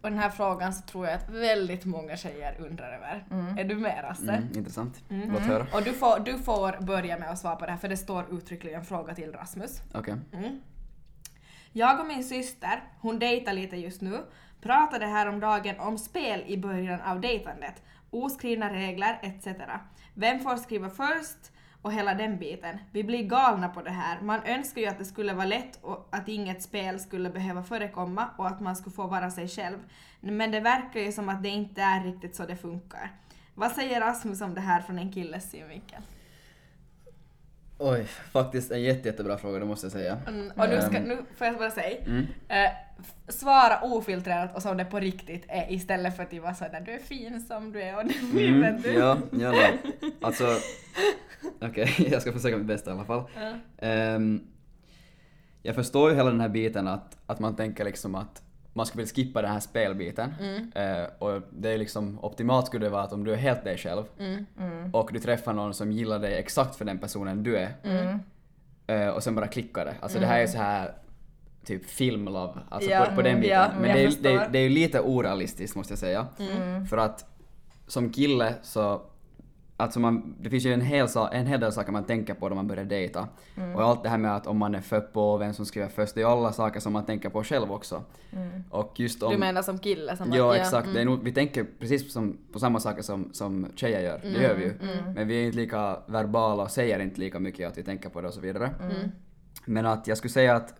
Och 0.00 0.10
den 0.10 0.18
här 0.18 0.30
frågan 0.30 0.74
så 0.74 0.82
tror 0.82 1.06
jag 1.06 1.14
att 1.14 1.30
väldigt 1.30 1.84
många 1.84 2.16
tjejer 2.16 2.56
undrar 2.60 2.92
över. 2.92 3.24
Är 3.58 3.64
du 3.64 3.76
med 3.76 4.04
Rasse? 4.04 4.32
Mm, 4.32 4.48
intressant. 4.56 5.02
Låt 5.08 5.42
höra. 5.42 5.66
Och 5.72 5.82
du 5.82 5.92
får, 5.92 6.20
du 6.20 6.38
får 6.38 6.82
börja 6.82 7.18
med 7.18 7.30
att 7.30 7.38
svara 7.38 7.56
på 7.56 7.66
det 7.66 7.72
här 7.72 7.78
för 7.78 7.88
det 7.88 7.96
står 7.96 8.34
uttryckligen 8.34 8.84
fråga 8.84 9.14
till 9.14 9.32
Rasmus. 9.32 9.80
Okej. 9.94 10.14
Mm. 10.32 10.60
Jag 11.72 12.00
och 12.00 12.06
min 12.06 12.24
syster, 12.24 12.82
hon 13.00 13.18
dejtar 13.18 13.52
lite 13.52 13.76
just 13.76 14.00
nu, 14.00 14.18
pratade 14.60 15.06
häromdagen 15.06 15.80
om 15.80 15.98
spel 15.98 16.44
i 16.46 16.56
början 16.56 17.00
av 17.00 17.20
dejtandet, 17.20 17.82
oskrivna 18.10 18.72
regler 18.72 19.18
etc. 19.22 19.46
Vem 20.14 20.40
får 20.40 20.56
skriva 20.56 20.90
först 20.90 21.52
och 21.82 21.92
hela 21.92 22.14
den 22.14 22.38
biten. 22.38 22.78
Vi 22.92 23.04
blir 23.04 23.22
galna 23.22 23.68
på 23.68 23.82
det 23.82 23.90
här. 23.90 24.20
Man 24.20 24.42
önskar 24.44 24.80
ju 24.80 24.86
att 24.86 24.98
det 24.98 25.04
skulle 25.04 25.32
vara 25.32 25.46
lätt 25.46 25.78
och 25.82 26.08
att 26.10 26.28
inget 26.28 26.62
spel 26.62 27.00
skulle 27.00 27.30
behöva 27.30 27.62
förekomma 27.62 28.28
och 28.38 28.46
att 28.46 28.60
man 28.60 28.76
skulle 28.76 28.96
få 28.96 29.06
vara 29.06 29.30
sig 29.30 29.48
själv. 29.48 29.78
Men 30.20 30.50
det 30.50 30.60
verkar 30.60 31.00
ju 31.00 31.12
som 31.12 31.28
att 31.28 31.42
det 31.42 31.48
inte 31.48 31.82
är 31.82 32.04
riktigt 32.04 32.36
så 32.36 32.46
det 32.46 32.56
funkar. 32.56 33.10
Vad 33.54 33.72
säger 33.72 34.00
Rasmus 34.00 34.40
om 34.40 34.54
det 34.54 34.60
här 34.60 34.80
från 34.80 34.98
en 34.98 35.12
killes 35.12 35.50
synvinkel? 35.50 36.02
Oj, 37.82 38.04
faktiskt 38.32 38.70
en 38.72 38.82
jätte, 38.82 39.08
jättebra 39.08 39.38
fråga, 39.38 39.58
det 39.58 39.64
måste 39.64 39.86
jag 39.86 39.92
säga. 39.92 40.18
Mm, 40.28 40.50
och 40.56 40.68
nu, 40.68 40.80
ska, 40.80 40.96
Ehm, 40.96 41.02
nu 41.02 41.18
får 41.36 41.46
jag 41.46 41.58
bara 41.58 41.70
säga, 41.70 41.96
Mm. 42.06 42.26
eh, 42.48 42.70
svara 43.28 43.80
ofiltrerat 43.82 44.56
och 44.56 44.62
som 44.62 44.76
det 44.76 44.84
på 44.84 45.00
riktigt 45.00 45.44
är 45.48 45.72
istället 45.72 46.16
för 46.16 46.22
att 46.22 46.32
vara 46.34 46.54
sådär 46.54 46.82
du 46.86 46.92
är 46.92 46.98
fin 46.98 47.40
som 47.40 47.72
du 47.72 47.82
är 47.82 47.96
och 47.96 48.04
du 48.04 48.14
vill 48.32 48.54
Mm, 48.64 48.82
du. 48.82 48.92
ja, 48.92 49.18
ja. 49.32 49.52
Alltså, 50.20 50.44
okej, 51.60 51.94
jag 52.12 52.22
ska 52.22 52.32
försöka 52.32 52.56
mitt 52.56 52.66
bästa 52.66 52.90
i 52.90 52.94
alla 52.94 53.04
fall. 53.04 53.22
Ja. 53.36 53.52
Ehm, 53.86 54.40
jag 55.62 55.74
förstår 55.74 56.10
ju 56.10 56.16
hela 56.16 56.30
den 56.30 56.40
här 56.40 56.48
biten 56.48 56.88
att, 56.88 57.16
att 57.26 57.38
man 57.40 57.56
tänker 57.56 57.84
liksom 57.84 58.14
att 58.14 58.42
man 58.80 58.86
skulle 58.86 59.02
vilja 59.04 59.14
skippa 59.14 59.42
den 59.42 59.50
här 59.52 59.60
spelbiten. 59.60 60.34
Mm. 60.40 60.70
Eh, 60.74 61.08
och 61.18 61.42
det 61.50 61.68
är 61.70 61.78
liksom, 61.78 62.18
optimalt 62.24 62.66
skulle 62.66 62.86
det 62.86 62.90
vara 62.90 63.02
att 63.02 63.12
om 63.12 63.24
du 63.24 63.32
är 63.32 63.36
helt 63.36 63.64
dig 63.64 63.78
själv 63.78 64.04
Mm. 64.18 64.94
och 64.94 65.10
du 65.12 65.18
träffar 65.18 65.52
någon 65.52 65.74
som 65.74 65.92
gillar 65.92 66.18
dig 66.18 66.34
exakt 66.34 66.76
för 66.76 66.84
den 66.84 66.98
personen 66.98 67.42
du 67.42 67.56
är 67.56 67.74
Mm. 67.84 68.18
eh, 68.86 69.08
och 69.08 69.22
sen 69.22 69.34
bara 69.34 69.46
klickar 69.46 69.84
det. 69.84 69.94
Alltså 70.00 70.18
det 70.18 70.26
här 70.26 70.40
är 70.40 70.46
så 70.46 70.58
här 70.58 70.92
typ 71.64 71.86
filmlove, 71.86 72.52
alltså 72.68 72.90
Ja, 72.90 73.04
på, 73.08 73.14
på 73.14 73.22
den 73.22 73.30
mm, 73.30 73.40
biten. 73.40 73.58
ja, 73.58 73.68
Men 73.80 73.82
det 73.96 74.04
är, 74.04 74.12
det, 74.22 74.32
är, 74.32 74.48
det 74.48 74.58
är 74.58 74.62
ju 74.62 74.68
lite 74.68 75.00
orealistiskt 75.00 75.76
måste 75.76 75.92
jag 75.92 75.98
säga. 75.98 76.26
Mm. 76.38 76.86
För 76.86 76.96
att 76.98 77.24
som 77.86 78.10
kille 78.12 78.54
så 78.62 79.02
Alltså 79.80 80.00
man, 80.00 80.36
det 80.40 80.50
finns 80.50 80.66
ju 80.66 80.72
en 80.72 80.80
hel, 80.80 81.08
en 81.32 81.46
hel 81.46 81.60
del 81.60 81.72
saker 81.72 81.92
man 81.92 82.04
tänker 82.04 82.34
på 82.34 82.48
när 82.48 82.56
man 82.56 82.66
börjar 82.66 82.84
dejta. 82.84 83.28
Mm. 83.56 83.76
Och 83.76 83.82
allt 83.82 84.02
det 84.02 84.08
här 84.08 84.18
med 84.18 84.36
att 84.36 84.46
om 84.46 84.58
man 84.58 84.74
är 84.74 84.80
född 84.80 85.12
på, 85.12 85.36
vem 85.36 85.54
som 85.54 85.66
skriver 85.66 85.88
först, 85.88 86.14
det 86.14 86.20
är 86.20 86.22
ju 86.22 86.30
alla 86.30 86.52
saker 86.52 86.80
som 86.80 86.92
man 86.92 87.04
tänker 87.04 87.28
på 87.28 87.44
själv 87.44 87.72
också. 87.72 88.02
Och 88.70 89.00
just 89.00 89.22
om... 89.22 89.32
Du 89.32 89.38
menar 89.38 89.62
som 89.62 89.78
kille? 89.78 90.16
Som 90.16 90.32
Ja, 90.32 90.56
exakt. 90.56 90.84
mm. 90.84 90.94
Det 90.94 91.00
är 91.00 91.04
nog, 91.04 91.24
vi 91.24 91.32
tänker 91.32 91.66
precis 91.78 92.12
som, 92.12 92.38
på 92.52 92.58
samma 92.58 92.80
saker 92.80 93.02
som, 93.02 93.32
som 93.32 93.66
tjejer 93.74 94.00
gör. 94.00 94.20
Det 94.22 94.42
gör 94.42 94.54
vi 94.54 94.64
ju. 94.64 94.72
Mm. 94.72 95.12
Men 95.14 95.28
vi 95.28 95.42
är 95.42 95.46
inte 95.46 95.56
lika 95.56 95.98
verbala 96.06 96.62
och 96.62 96.70
säger 96.70 96.98
inte 96.98 97.20
lika 97.20 97.38
mycket 97.38 97.68
att 97.68 97.78
vi 97.78 97.82
tänker 97.82 98.08
på 98.08 98.20
det 98.20 98.28
och 98.28 98.34
så 98.34 98.40
vidare. 98.40 98.70
Mm. 98.80 99.10
Men 99.64 99.86
att 99.86 100.06
jag 100.06 100.18
skulle 100.18 100.32
säga 100.32 100.56
att 100.56 100.74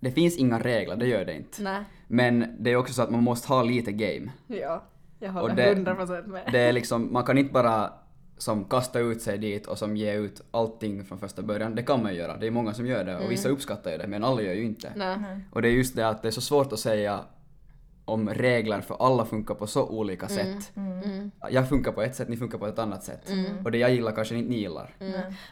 det 0.00 0.10
finns 0.10 0.36
inga 0.36 0.58
regler, 0.58 0.96
det 0.96 1.06
gör 1.06 1.24
det 1.24 1.34
inte. 1.34 1.62
Nej. 1.62 1.84
Men 2.08 2.56
det 2.58 2.70
är 2.70 2.76
också 2.76 2.92
så 2.94 3.02
att 3.02 3.10
man 3.10 3.22
måste 3.22 3.48
ha 3.48 3.62
lite 3.62 3.92
game. 3.92 4.32
Ja, 4.46 4.82
jag 5.24 5.32
håller 5.32 5.54
det- 5.54 5.74
100% 5.74 6.26
med. 6.26 6.42
Det 6.52 6.58
är 6.60 6.72
liksom, 6.78 7.12
man 7.12 7.24
kan 7.24 7.38
inte 7.38 7.52
bara 7.52 7.92
som 8.38 8.64
kasta 8.64 8.98
ut 8.98 9.22
sig 9.22 9.38
dit 9.38 9.66
och 9.66 9.78
som 9.78 9.96
ge 9.96 10.14
ut 10.14 10.40
allting 10.50 11.04
från 11.04 11.18
första 11.18 11.42
början. 11.42 11.74
Det 11.74 11.82
kan 11.82 12.02
man 12.02 12.12
ju 12.12 12.18
göra, 12.18 12.36
det 12.36 12.46
är 12.46 12.50
många 12.50 12.74
som 12.74 12.86
gör 12.86 13.04
det 13.04 13.16
och 13.16 13.30
vissa 13.30 13.48
uppskattar 13.48 13.90
ju 13.90 13.98
det 13.98 14.06
men 14.06 14.24
alla 14.24 14.42
gör 14.42 14.54
ju 14.54 14.64
inte. 14.64 14.92
Nej. 14.96 15.16
Och 15.52 15.62
det 15.62 15.68
är 15.68 15.72
just 15.72 15.96
det 15.96 16.08
att 16.08 16.22
det 16.22 16.28
är 16.28 16.32
så 16.32 16.40
svårt 16.40 16.72
att 16.72 16.78
säga 16.78 17.20
om 18.04 18.28
regler 18.30 18.80
för 18.80 18.96
alla 19.06 19.24
funkar 19.24 19.54
på 19.54 19.66
så 19.66 19.88
olika 19.88 20.28
sätt. 20.28 20.72
Jag 21.50 21.68
funkar 21.68 21.92
på 21.92 22.02
ett 22.02 22.14
sätt, 22.16 22.28
ni 22.28 22.36
funkar 22.36 22.58
på 22.58 22.66
ett 22.66 22.78
annat 22.78 23.04
sätt. 23.04 23.30
Och 23.64 23.70
det 23.70 23.78
jag 23.78 23.90
gillar 23.92 24.12
kanske 24.12 24.34
inte 24.34 24.50
ni 24.50 24.56
gillar. 24.58 24.94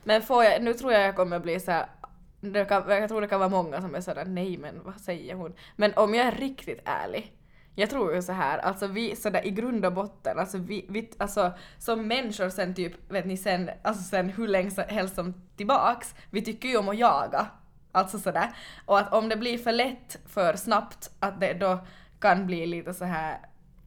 Men 0.05 0.23
får 0.23 0.45
jag, 0.45 0.63
nu 0.63 0.75
tror 0.75 0.93
jag 0.93 1.03
jag 1.03 1.17
kommer 1.17 1.39
bli 1.41 1.61
så 1.61 1.71
här. 1.71 1.87
Kan, 2.69 2.83
jag 2.89 3.09
tror 3.09 3.21
det 3.21 3.27
kan 3.29 3.39
vara 3.41 3.49
många 3.51 3.81
som 3.81 3.95
är 3.95 4.01
sådär 4.01 4.25
nej 4.25 4.59
men 4.59 4.75
vad 4.85 5.01
säger 5.01 5.35
hon? 5.35 5.53
Men 5.77 5.93
om 5.97 6.15
jag 6.15 6.27
är 6.27 6.33
riktigt 6.33 6.81
ärlig. 6.85 7.33
Jag 7.75 7.91
tror 7.91 8.15
ju 8.15 8.23
så 8.23 8.33
här, 8.33 8.59
alltså 8.59 8.87
vi 8.87 9.17
sådär 9.17 9.47
i 9.47 9.51
grund 9.51 9.85
och 9.85 9.93
botten, 9.93 10.39
alltså 10.39 10.59
vi, 10.59 10.87
vi 10.89 11.11
alltså 11.19 11.53
som 11.79 12.09
människor 12.09 12.49
sen 12.49 12.75
typ, 12.75 13.11
vet 13.13 13.27
ni 13.27 13.37
sen, 13.37 13.71
alltså 13.83 14.03
sen 14.03 14.29
hur 14.29 14.49
länge 14.49 14.71
helst 14.89 15.15
som 15.15 15.35
tillbaks, 15.57 16.15
vi 16.31 16.43
tycker 16.43 16.69
ju 16.69 16.77
om 16.77 16.89
att 16.89 16.99
jaga. 16.99 17.47
Alltså 17.93 18.19
sådär. 18.19 18.53
Och 18.87 18.99
att 18.99 19.13
om 19.13 19.29
det 19.29 19.37
blir 19.37 19.59
för 19.59 19.73
lätt 19.73 20.17
för 20.27 20.57
snabbt, 20.57 21.11
att 21.21 21.41
det 21.41 21.53
då 21.53 21.79
kan 22.21 22.47
bli 22.47 22.67
lite 22.67 22.95
så 22.95 23.05
här 23.05 23.39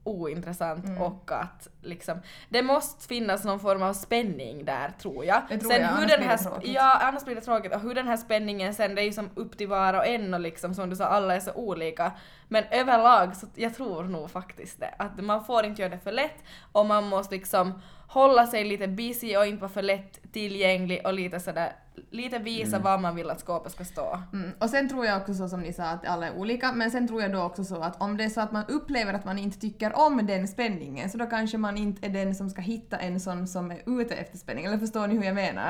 ointressant 0.05 0.85
Mm. 0.85 1.01
och 1.01 1.31
att 1.31 1.67
liksom 1.81 2.17
det 2.49 2.61
måste 2.63 3.07
finnas 3.07 3.43
någon 3.43 3.59
form 3.59 3.83
av 3.83 3.93
spänning 3.93 4.65
där 4.65 4.91
tror 4.99 5.25
jag. 5.25 5.41
Det 5.49 5.57
tror 5.57 5.71
sen 5.71 5.81
jag, 5.81 5.87
hur 5.87 5.95
annars 5.97 6.09
den 6.11 6.19
blir 6.19 6.27
här 6.27 6.37
det 6.37 6.43
sp- 6.43 6.49
tråkigt. 6.51 6.71
Ja, 6.73 6.97
annars 7.01 7.25
blir 7.25 7.35
det 7.35 7.41
tråkigt 7.41 7.75
och 7.75 7.81
hur 7.81 7.95
den 7.95 8.07
här 8.07 8.17
spänningen 8.17 8.73
sen 8.73 8.95
det 8.95 9.01
är 9.01 9.05
ju 9.05 9.13
som 9.13 9.29
upp 9.35 9.57
till 9.57 9.67
var 9.67 9.93
och 9.93 10.07
en 10.07 10.33
och 10.33 10.39
liksom 10.39 10.73
som 10.73 10.89
du 10.89 10.95
sa 10.95 11.05
alla 11.05 11.35
är 11.35 11.39
så 11.39 11.53
olika. 11.53 12.11
Men 12.47 12.63
överlag 12.71 13.35
så 13.35 13.47
jag 13.55 13.75
tror 13.75 14.03
nog 14.03 14.31
faktiskt 14.31 14.79
det 14.79 14.93
att 14.99 15.17
man 15.23 15.45
får 15.45 15.65
inte 15.65 15.81
göra 15.81 15.91
det 15.91 15.99
för 15.99 16.11
lätt 16.11 16.43
och 16.71 16.85
man 16.85 17.03
måste 17.03 17.35
liksom 17.35 17.81
hålla 18.07 18.47
sig 18.47 18.63
lite 18.63 18.87
busy 18.87 19.37
och 19.37 19.45
inte 19.45 19.61
vara 19.61 19.71
för 19.71 19.81
lätt 19.81 20.31
tillgänglig 20.33 21.01
och 21.05 21.13
lite 21.13 21.39
sådär 21.39 21.71
lite 22.09 22.39
visa 22.39 22.79
vad 22.79 23.01
man 23.01 23.15
vill 23.15 23.29
att 23.29 23.39
skåpet 23.39 23.71
ska 23.71 23.85
stå. 23.85 24.19
Mm. 24.33 24.51
Och 24.59 24.69
sen 24.69 24.89
tror 24.89 25.05
jag 25.05 25.17
också 25.21 25.33
så 25.33 25.49
som 25.49 25.61
ni 25.61 25.73
sa 25.73 25.83
att 25.83 26.07
alla 26.07 26.27
är 26.27 26.35
olika, 26.37 26.71
men 26.71 26.91
sen 26.91 27.07
tror 27.07 27.21
jag 27.21 27.31
då 27.31 27.41
också 27.41 27.63
så 27.63 27.81
att 27.81 28.01
om 28.01 28.17
det 28.17 28.23
är 28.23 28.29
så 28.29 28.41
att 28.41 28.51
man 28.51 28.63
upplever 28.67 29.13
att 29.13 29.25
man 29.25 29.37
inte 29.39 29.59
tycker 29.59 29.97
om 29.99 30.25
den 30.25 30.47
spänningen 30.47 31.09
så 31.09 31.17
då 31.17 31.25
kanske 31.25 31.57
man 31.57 31.77
inte 31.77 32.05
är 32.07 32.09
den 32.09 32.35
som 32.35 32.49
ska 32.49 32.61
hitta 32.61 32.97
en 32.97 33.19
sån 33.19 33.47
som 33.47 33.71
är 33.71 34.01
ute 34.01 34.15
efter 34.15 34.37
spänning. 34.37 34.65
Eller 34.65 34.77
förstår 34.77 35.07
ni 35.07 35.15
hur 35.17 35.23
jag 35.23 35.35
menar? 35.35 35.69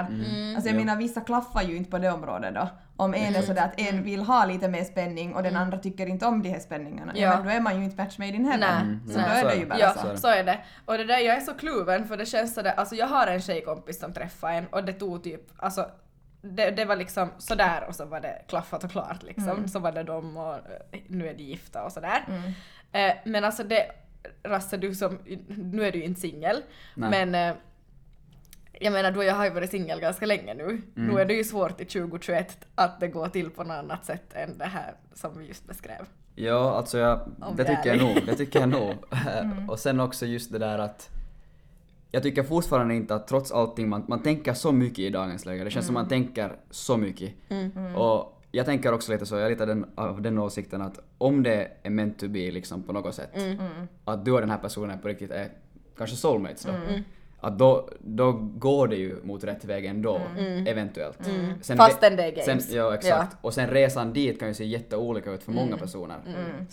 Alltså 0.55 0.69
jag 0.69 0.75
Ja. 0.75 0.79
menar 0.79 0.95
vissa 0.95 1.21
klaffar 1.21 1.61
ju 1.63 1.75
inte 1.77 1.91
på 1.91 1.97
det 1.97 2.11
området 2.11 2.55
då. 2.55 2.67
Om 2.97 3.13
en 3.13 3.35
är 3.35 3.41
sådär 3.41 3.65
att 3.65 3.79
en 3.79 4.03
vill 4.03 4.21
ha 4.21 4.45
lite 4.45 4.67
mer 4.67 4.83
spänning 4.83 5.35
och 5.35 5.43
den 5.43 5.55
andra 5.55 5.77
tycker 5.77 6.07
inte 6.07 6.25
om 6.25 6.41
de 6.41 6.49
här 6.49 6.59
spänningarna, 6.59 7.11
ja. 7.15 7.35
Men 7.35 7.43
då 7.43 7.49
är 7.49 7.59
man 7.61 7.77
ju 7.77 7.83
inte 7.83 8.03
match 8.03 8.17
made 8.17 8.31
in 8.31 8.45
heaven. 8.45 8.59
Nej. 8.59 8.81
Mm. 8.81 9.07
Så 9.09 9.19
Nej. 9.19 9.41
då 9.43 9.47
är 9.49 9.51
det 9.53 9.59
ju 9.59 9.65
bara 9.65 9.79
Ja, 9.79 9.93
så. 9.93 10.17
så. 10.17 10.27
är 10.27 10.43
det. 10.43 10.59
Och 10.85 10.97
det 10.97 11.03
där, 11.03 11.17
jag 11.19 11.35
är 11.37 11.41
så 11.41 11.53
kluven 11.53 12.07
för 12.07 12.17
det 12.17 12.25
känns 12.25 12.53
sådär, 12.53 12.73
alltså 12.77 12.95
jag 12.95 13.07
har 13.07 13.27
en 13.27 13.41
tjejkompis 13.41 13.99
som 13.99 14.13
träffade 14.13 14.53
en 14.53 14.65
och 14.67 14.83
det 14.85 14.93
tog 14.93 15.23
typ, 15.23 15.41
alltså 15.57 15.85
det, 16.45 16.71
det 16.71 16.85
var 16.85 16.95
liksom 16.95 17.29
sådär 17.37 17.85
och 17.87 17.95
så 17.95 18.05
var 18.05 18.19
det 18.19 18.41
klaffat 18.47 18.83
och 18.83 18.91
klart 18.91 19.23
liksom. 19.23 19.67
Så 19.67 19.79
var 19.79 19.91
det 19.91 20.03
de 20.03 20.37
och 20.37 20.55
eh, 20.55 20.99
nu 21.07 21.27
är 21.27 21.33
de 21.33 21.43
gifta 21.43 21.83
och 21.83 21.91
sådär. 21.91 22.23
Eh, 22.91 23.13
men 23.25 23.43
alltså 23.43 23.63
det, 23.63 23.91
Rasse 24.43 24.77
du 24.77 24.95
som, 24.95 25.19
nu 25.47 25.83
är 25.83 25.91
du 25.91 25.97
ju 25.97 26.05
inte 26.05 26.21
singel, 26.21 26.61
men 26.95 27.35
eh, 27.35 27.53
jag 28.79 28.93
menar 28.93 29.11
du 29.11 29.17
och 29.17 29.25
jag 29.25 29.35
har 29.35 29.45
ju 29.45 29.51
varit 29.51 29.71
singel 29.71 29.99
ganska 29.99 30.25
länge 30.25 30.53
nu. 30.53 30.81
Nu 30.93 31.19
är 31.19 31.25
det 31.25 31.33
ju 31.33 31.43
svårt 31.43 31.81
i 31.81 31.85
2021 31.85 32.57
att 32.75 32.99
det 32.99 33.07
går 33.07 33.27
till 33.27 33.49
på 33.49 33.63
något 33.63 33.77
annat 33.77 34.05
sätt 34.05 34.33
än 34.33 34.57
det 34.57 34.65
här 34.65 34.93
som 35.13 35.37
vi 35.37 35.45
just 35.45 35.67
beskrev. 35.67 36.05
Ja, 36.35 36.75
alltså 36.75 36.97
jag, 36.97 37.21
Om 37.41 37.55
det 37.55 37.63
tycker 37.63 37.89
jag 37.89 37.97
nog. 37.97 38.25
Det 38.25 38.35
tycker 38.35 38.59
jag 38.59 38.69
nog. 38.69 38.93
Och 39.69 39.79
sen 39.79 39.99
också 39.99 40.25
just 40.25 40.51
det 40.51 40.59
där 40.59 40.79
att 40.79 41.09
jag 42.15 42.23
tycker 42.23 42.43
fortfarande 42.43 42.95
inte 42.95 43.15
att 43.15 43.27
trots 43.27 43.51
allting, 43.51 43.89
man, 43.89 44.03
man 44.07 44.23
tänker 44.23 44.53
så 44.53 44.71
mycket 44.71 44.99
i 44.99 45.09
dagens 45.09 45.45
läge. 45.45 45.63
Det 45.63 45.69
känns 45.71 45.85
som 45.85 45.93
man 45.93 46.07
tänker 46.07 46.55
så 46.69 46.97
mycket. 46.97 47.33
Och 47.95 48.41
jag 48.51 48.65
tänker 48.65 48.93
också 48.93 49.11
lite 49.11 49.25
så, 49.25 49.35
jag 49.35 49.45
är 49.45 49.49
lite 49.49 49.65
den, 49.65 49.85
av 49.95 50.21
den 50.21 50.37
åsikten 50.39 50.81
att 50.81 50.99
om 51.17 51.43
det 51.43 51.71
är 51.83 51.89
meant 51.89 52.19
to 52.19 52.27
be 52.27 52.51
liksom 52.51 52.83
på 52.83 52.93
något 52.93 53.15
sätt, 53.15 53.29
att 54.05 54.25
du 54.25 54.31
och 54.31 54.39
den 54.39 54.49
här 54.49 54.57
personen 54.57 54.99
på 54.99 55.07
riktigt 55.07 55.31
är 55.31 55.49
kanske 55.97 56.15
soulmates 56.15 56.63
då. 56.63 56.71
Att 57.39 57.57
då, 57.59 57.89
då 57.99 58.31
går 58.31 58.87
det 58.87 58.95
ju 58.95 59.15
mot 59.23 59.43
rätt 59.43 59.65
väg 59.65 59.85
ändå, 59.85 60.21
eventuellt. 60.67 61.19
Sen 61.61 61.77
Fastän 61.77 62.15
det 62.15 62.23
är 62.23 62.31
games. 62.31 62.65
Sen, 62.67 62.77
ja, 62.77 62.93
exakt. 62.95 63.37
Och 63.41 63.53
sen 63.53 63.69
resan 63.69 64.13
dit 64.13 64.39
kan 64.39 64.47
ju 64.47 64.53
se 64.53 64.65
jätteolika 64.65 65.31
ut 65.31 65.43
för 65.43 65.51
många 65.51 65.77
personer. 65.77 66.15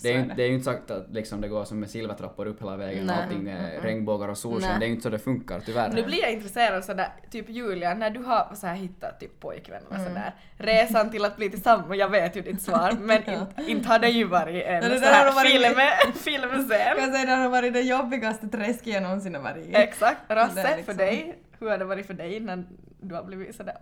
Det, 0.01 0.13
är 0.13 0.17
ju, 0.17 0.23
det 0.37 0.43
är 0.43 0.47
ju 0.47 0.53
inte 0.53 0.65
sagt 0.65 0.91
att 0.91 1.05
liksom 1.11 1.41
det 1.41 1.47
går 1.47 1.63
som 1.65 1.79
med 1.79 1.89
silvertrappor 1.89 2.47
upp 2.47 2.61
hela 2.61 2.77
vägen, 2.77 3.05
Nej. 3.05 3.15
allting 3.23 3.47
är 3.49 3.81
regnbågar 3.81 4.27
och 4.27 4.37
solsken. 4.37 4.69
Nej. 4.71 4.79
Det 4.79 4.85
är 4.85 4.87
ju 4.87 4.93
inte 4.93 5.03
så 5.03 5.09
det 5.09 5.19
funkar, 5.19 5.59
tyvärr. 5.65 5.91
Nu 5.93 6.03
blir 6.03 6.21
jag 6.21 6.31
intresserad 6.33 6.85
sådär, 6.85 7.07
typ 7.31 7.49
Julia, 7.49 7.93
när 7.93 8.09
du 8.09 8.19
har 8.19 8.51
så 8.55 8.67
här 8.67 8.75
hittat 8.75 9.19
typ 9.19 9.39
pojkvän 9.39 9.81
eller 9.91 10.05
sådär, 10.05 10.33
resan 10.57 11.09
till 11.11 11.25
att 11.25 11.35
bli 11.37 11.49
tillsammans, 11.49 11.95
jag 11.97 12.09
vet 12.09 12.35
ju 12.35 12.41
ditt 12.41 12.61
svar, 12.61 12.91
men 13.01 13.17
inte, 13.17 13.47
inte 13.71 13.89
har 13.89 13.99
det 13.99 14.09
ju 14.09 14.23
varit 14.23 14.63
en 14.65 14.79
Nej, 14.79 14.89
det 14.89 14.99
så 14.99 15.05
här 15.05 15.31
varit- 15.35 15.51
film, 15.51 15.79
filmscen. 16.15 16.97
Jag 16.97 17.11
säger 17.13 17.25
det 17.25 17.31
har 17.35 17.49
varit 17.49 17.73
det 17.73 17.81
jobbigaste 17.81 18.47
träsket 18.47 18.93
jag 18.93 19.03
någonsin 19.03 19.35
har 19.35 19.41
varit 19.41 19.65
i. 19.67 19.75
Exakt, 19.75 20.17
Är 20.61 20.77
liksom- 20.77 20.95
för 20.95 21.03
dig, 21.05 21.39
hur 21.59 21.69
har 21.69 21.77
det 21.77 21.85
varit 21.85 22.05
för 22.05 22.13
dig 22.13 22.39
när 22.39 22.63
du 23.01 23.15
har 23.15 23.23
blivit 23.23 23.55
sådär 23.55 23.77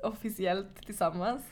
officiellt 0.00 0.86
tillsammans? 0.86 1.42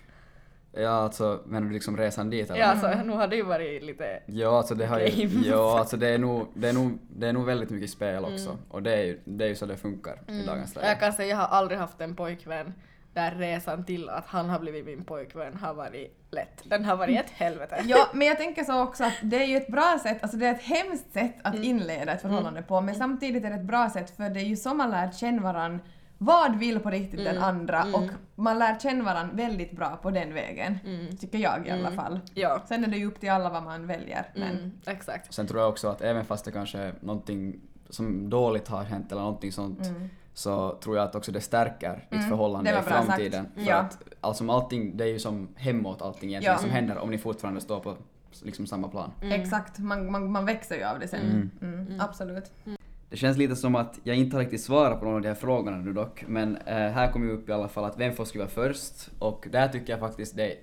Ja, 0.72 0.88
alltså 0.90 1.42
menar 1.46 1.66
du 1.66 1.72
liksom 1.72 1.96
resan 1.96 2.30
dit 2.30 2.50
eller? 2.50 2.60
Ja, 2.60 2.66
alltså 2.66 3.02
nu 3.04 3.12
har 3.12 3.28
det 3.28 3.36
ju 3.36 3.42
varit 3.42 3.82
lite 3.82 4.22
Ja, 4.26 4.58
alltså 4.58 4.74
det 4.74 4.86
har 4.86 5.00
ju, 5.00 5.28
ja, 5.44 5.78
alltså 5.78 5.96
det 5.96 6.08
är 6.08 6.18
nog, 6.18 6.46
det 6.54 6.68
är 6.68 6.72
nog, 6.72 6.98
det 7.08 7.26
är 7.28 7.32
nog 7.32 7.44
väldigt 7.44 7.70
mycket 7.70 7.90
spel 7.90 8.24
också. 8.24 8.58
Och 8.68 8.82
det 8.82 8.92
är 8.94 9.02
ju, 9.02 9.20
det 9.24 9.44
är 9.44 9.48
ju 9.48 9.54
så 9.54 9.66
det 9.66 9.76
funkar 9.76 10.20
i 10.28 10.46
dagens 10.46 10.74
Jag 10.74 10.82
läge. 10.82 11.00
kan 11.00 11.12
säga 11.12 11.28
jag 11.28 11.36
har 11.36 11.46
aldrig 11.58 11.78
haft 11.78 12.00
en 12.00 12.16
pojkvän 12.16 12.74
där 13.14 13.30
resan 13.34 13.84
till 13.84 14.08
att 14.08 14.26
han 14.26 14.48
har 14.50 14.58
blivit 14.58 14.86
min 14.86 15.04
pojkvän 15.04 15.56
har 15.56 15.74
varit 15.74 16.18
lätt. 16.30 16.62
Den 16.64 16.84
har 16.84 16.96
varit 16.96 17.20
ett 17.20 17.30
helvete. 17.30 17.82
Ja, 17.86 18.08
men 18.14 18.26
jag 18.26 18.36
tänker 18.38 18.64
så 18.64 18.82
också 18.82 19.04
att 19.04 19.12
det 19.22 19.42
är 19.42 19.46
ju 19.46 19.56
ett 19.56 19.68
bra 19.68 19.98
sätt, 20.02 20.22
alltså 20.22 20.36
det 20.38 20.46
är 20.46 20.54
ett 20.54 20.62
hemskt 20.62 21.12
sätt 21.12 21.34
att 21.42 21.54
inleda 21.54 22.12
ett 22.12 22.22
förhållande 22.22 22.62
på, 22.62 22.80
men 22.80 22.94
samtidigt 22.94 23.44
är 23.44 23.50
det 23.50 23.56
ett 23.56 23.62
bra 23.62 23.90
sätt 23.90 24.16
för 24.16 24.30
det 24.30 24.40
är 24.40 24.44
ju 24.44 24.56
så 24.56 24.74
man 24.74 24.90
lär 24.90 25.10
känna 25.12 25.42
varann 25.42 25.80
vad 26.18 26.56
vill 26.56 26.80
på 26.80 26.90
riktigt 26.90 27.24
den 27.24 27.38
andra 27.38 27.84
och 27.94 28.02
man 28.34 28.58
lär 28.58 28.78
känna 28.78 29.04
varann 29.04 29.36
väldigt 29.36 29.72
bra 29.76 29.98
på 30.02 30.10
den 30.10 30.34
vägen. 30.34 30.78
Tycker 31.20 31.38
jag 31.38 31.66
i 31.66 31.70
alla 31.70 31.90
fall. 31.90 32.20
Ja. 32.34 32.62
Sen 32.68 32.84
är 32.84 32.88
det 32.88 32.96
ju 32.96 33.06
upp 33.06 33.20
till 33.20 33.30
alla 33.30 33.50
vad 33.50 33.62
man 33.62 33.86
väljer. 33.86 34.26
Men 34.34 34.50
Mm, 34.50 34.70
exakt. 34.86 35.34
Sen 35.34 35.46
tror 35.46 35.60
jag 35.60 35.68
också 35.68 35.88
att 35.88 36.00
även 36.02 36.24
fast 36.24 36.44
det 36.44 36.52
kanske 36.52 36.78
är 36.78 36.94
någonting 37.00 37.60
som 37.90 38.30
dåligt 38.30 38.68
har 38.68 38.84
hänt 38.84 39.12
eller 39.12 39.22
någonting 39.22 39.52
sånt 39.52 39.80
så 40.34 40.78
tror 40.82 40.96
jag 40.96 41.04
att 41.04 41.14
också 41.14 41.32
det 41.32 41.40
stärker 41.40 42.06
ditt 42.10 42.28
förhållande 42.28 42.70
det 42.70 42.78
i 42.78 42.82
sagt. 42.82 42.88
framtiden. 43.06 43.46
För 43.54 43.62
Ja. 43.62 43.76
att 43.76 43.98
alltså 44.20 44.50
allting, 44.50 44.96
det 44.96 45.04
är 45.04 45.08
ju 45.08 45.18
som 45.18 45.48
hemåt 45.56 46.02
allting 46.02 46.28
egentligen 46.30 46.54
Ja. 46.54 46.60
som 46.62 46.70
händer 46.70 46.98
om 46.98 47.10
ni 47.10 47.18
fortfarande 47.18 47.60
står 47.60 47.80
på 47.80 47.96
liksom 48.42 48.66
samma 48.66 48.88
plan. 48.88 49.10
exakt, 49.22 49.78
man, 49.78 50.10
man, 50.12 50.32
man 50.32 50.44
växer 50.46 50.76
ju 50.76 50.84
av 50.84 50.98
det 51.00 51.08
sen. 51.08 51.50
Mm. 51.62 52.00
Absolut. 52.00 52.52
Det 53.10 53.16
känns 53.16 53.36
lite 53.38 53.56
som 53.56 53.74
att 53.74 53.98
jag 54.02 54.16
inte 54.16 54.36
har 54.36 54.40
riktigt 54.42 54.62
svarat 54.62 54.98
på 55.00 55.04
någon 55.04 55.14
av 55.14 55.20
de 55.22 55.28
här 55.28 55.34
frågorna 55.34 55.76
nu 55.76 55.92
dock, 55.92 56.24
men 56.28 56.56
eh, 56.56 56.74
här 56.74 57.12
kommer 57.12 57.26
ju 57.26 57.32
upp 57.32 57.48
i 57.48 57.52
alla 57.52 57.68
fall 57.68 57.84
att 57.84 57.98
vem 57.98 58.12
får 58.12 58.24
skriva 58.24 58.46
först 58.46 59.10
och 59.18 59.48
där 59.52 59.68
tycker 59.68 59.92
jag 59.92 60.00
faktiskt 60.00 60.36
det 60.36 60.56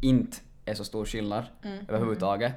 inte 0.00 0.36
är 0.64 0.74
så 0.74 0.84
stor 0.84 1.04
skillnad 1.04 1.44
överhuvudtaget. 1.88 2.52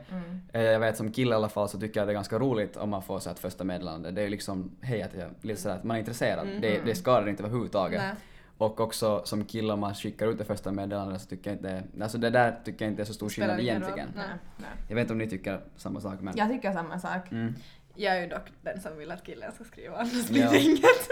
Eh, 0.53 0.61
jag 0.61 0.79
vet 0.79 0.97
som 0.97 1.11
kille 1.11 1.31
i 1.31 1.35
alla 1.35 1.49
fall 1.49 1.69
så 1.69 1.79
tycker 1.79 1.99
jag 1.99 2.07
det 2.07 2.11
är 2.11 2.15
ganska 2.15 2.39
roligt 2.39 2.77
om 2.77 2.89
man 2.89 3.01
får 3.01 3.19
så 3.19 3.29
ett 3.29 3.39
första 3.39 3.63
meddelande. 3.63 4.11
Det 4.11 4.21
är 4.21 4.29
liksom, 4.29 4.71
hej 4.81 5.01
att 5.01 5.13
jag, 5.13 5.29
lite 5.41 5.61
sådär 5.61 5.75
att 5.75 5.83
man 5.83 5.95
är 5.95 5.99
intresserad. 5.99 6.47
Det, 6.61 6.81
det 6.85 6.95
skadar 6.95 7.29
inte 7.29 7.43
överhuvudtaget. 7.43 8.01
Nej. 8.01 8.15
Och 8.57 8.79
också 8.79 9.21
som 9.25 9.45
kille 9.45 9.73
om 9.73 9.79
man 9.79 9.95
skickar 9.95 10.27
ut 10.27 10.37
det 10.37 10.45
första 10.45 10.71
meddelandet 10.71 11.21
så 11.21 11.27
tycker 11.27 11.49
jag 11.49 11.57
inte, 11.57 11.83
alltså 12.03 12.17
det 12.17 12.29
där 12.29 12.59
tycker 12.65 12.85
jag 12.85 12.91
inte 12.91 13.03
är 13.03 13.05
så 13.05 13.13
stor 13.13 13.29
skillnad 13.29 13.59
egentligen. 13.59 14.09
Nej, 14.15 14.25
nej. 14.57 14.69
Jag 14.87 14.95
vet 14.95 15.01
inte 15.01 15.13
om 15.13 15.17
ni 15.17 15.29
tycker 15.29 15.61
samma 15.75 16.01
sak 16.01 16.21
men... 16.21 16.33
Jag 16.37 16.49
tycker 16.49 16.71
samma 16.71 16.99
sak. 16.99 17.31
Mm. 17.31 17.55
Jag 17.95 18.17
är 18.17 18.21
ju 18.21 18.27
dock 18.27 18.51
den 18.61 18.81
som 18.81 18.97
vill 18.97 19.11
att 19.11 19.23
killen 19.23 19.51
ska 19.51 19.63
skriva, 19.63 19.97
annars 19.97 20.29
blir 20.29 20.49
det 20.49 20.59
inget. 20.59 21.07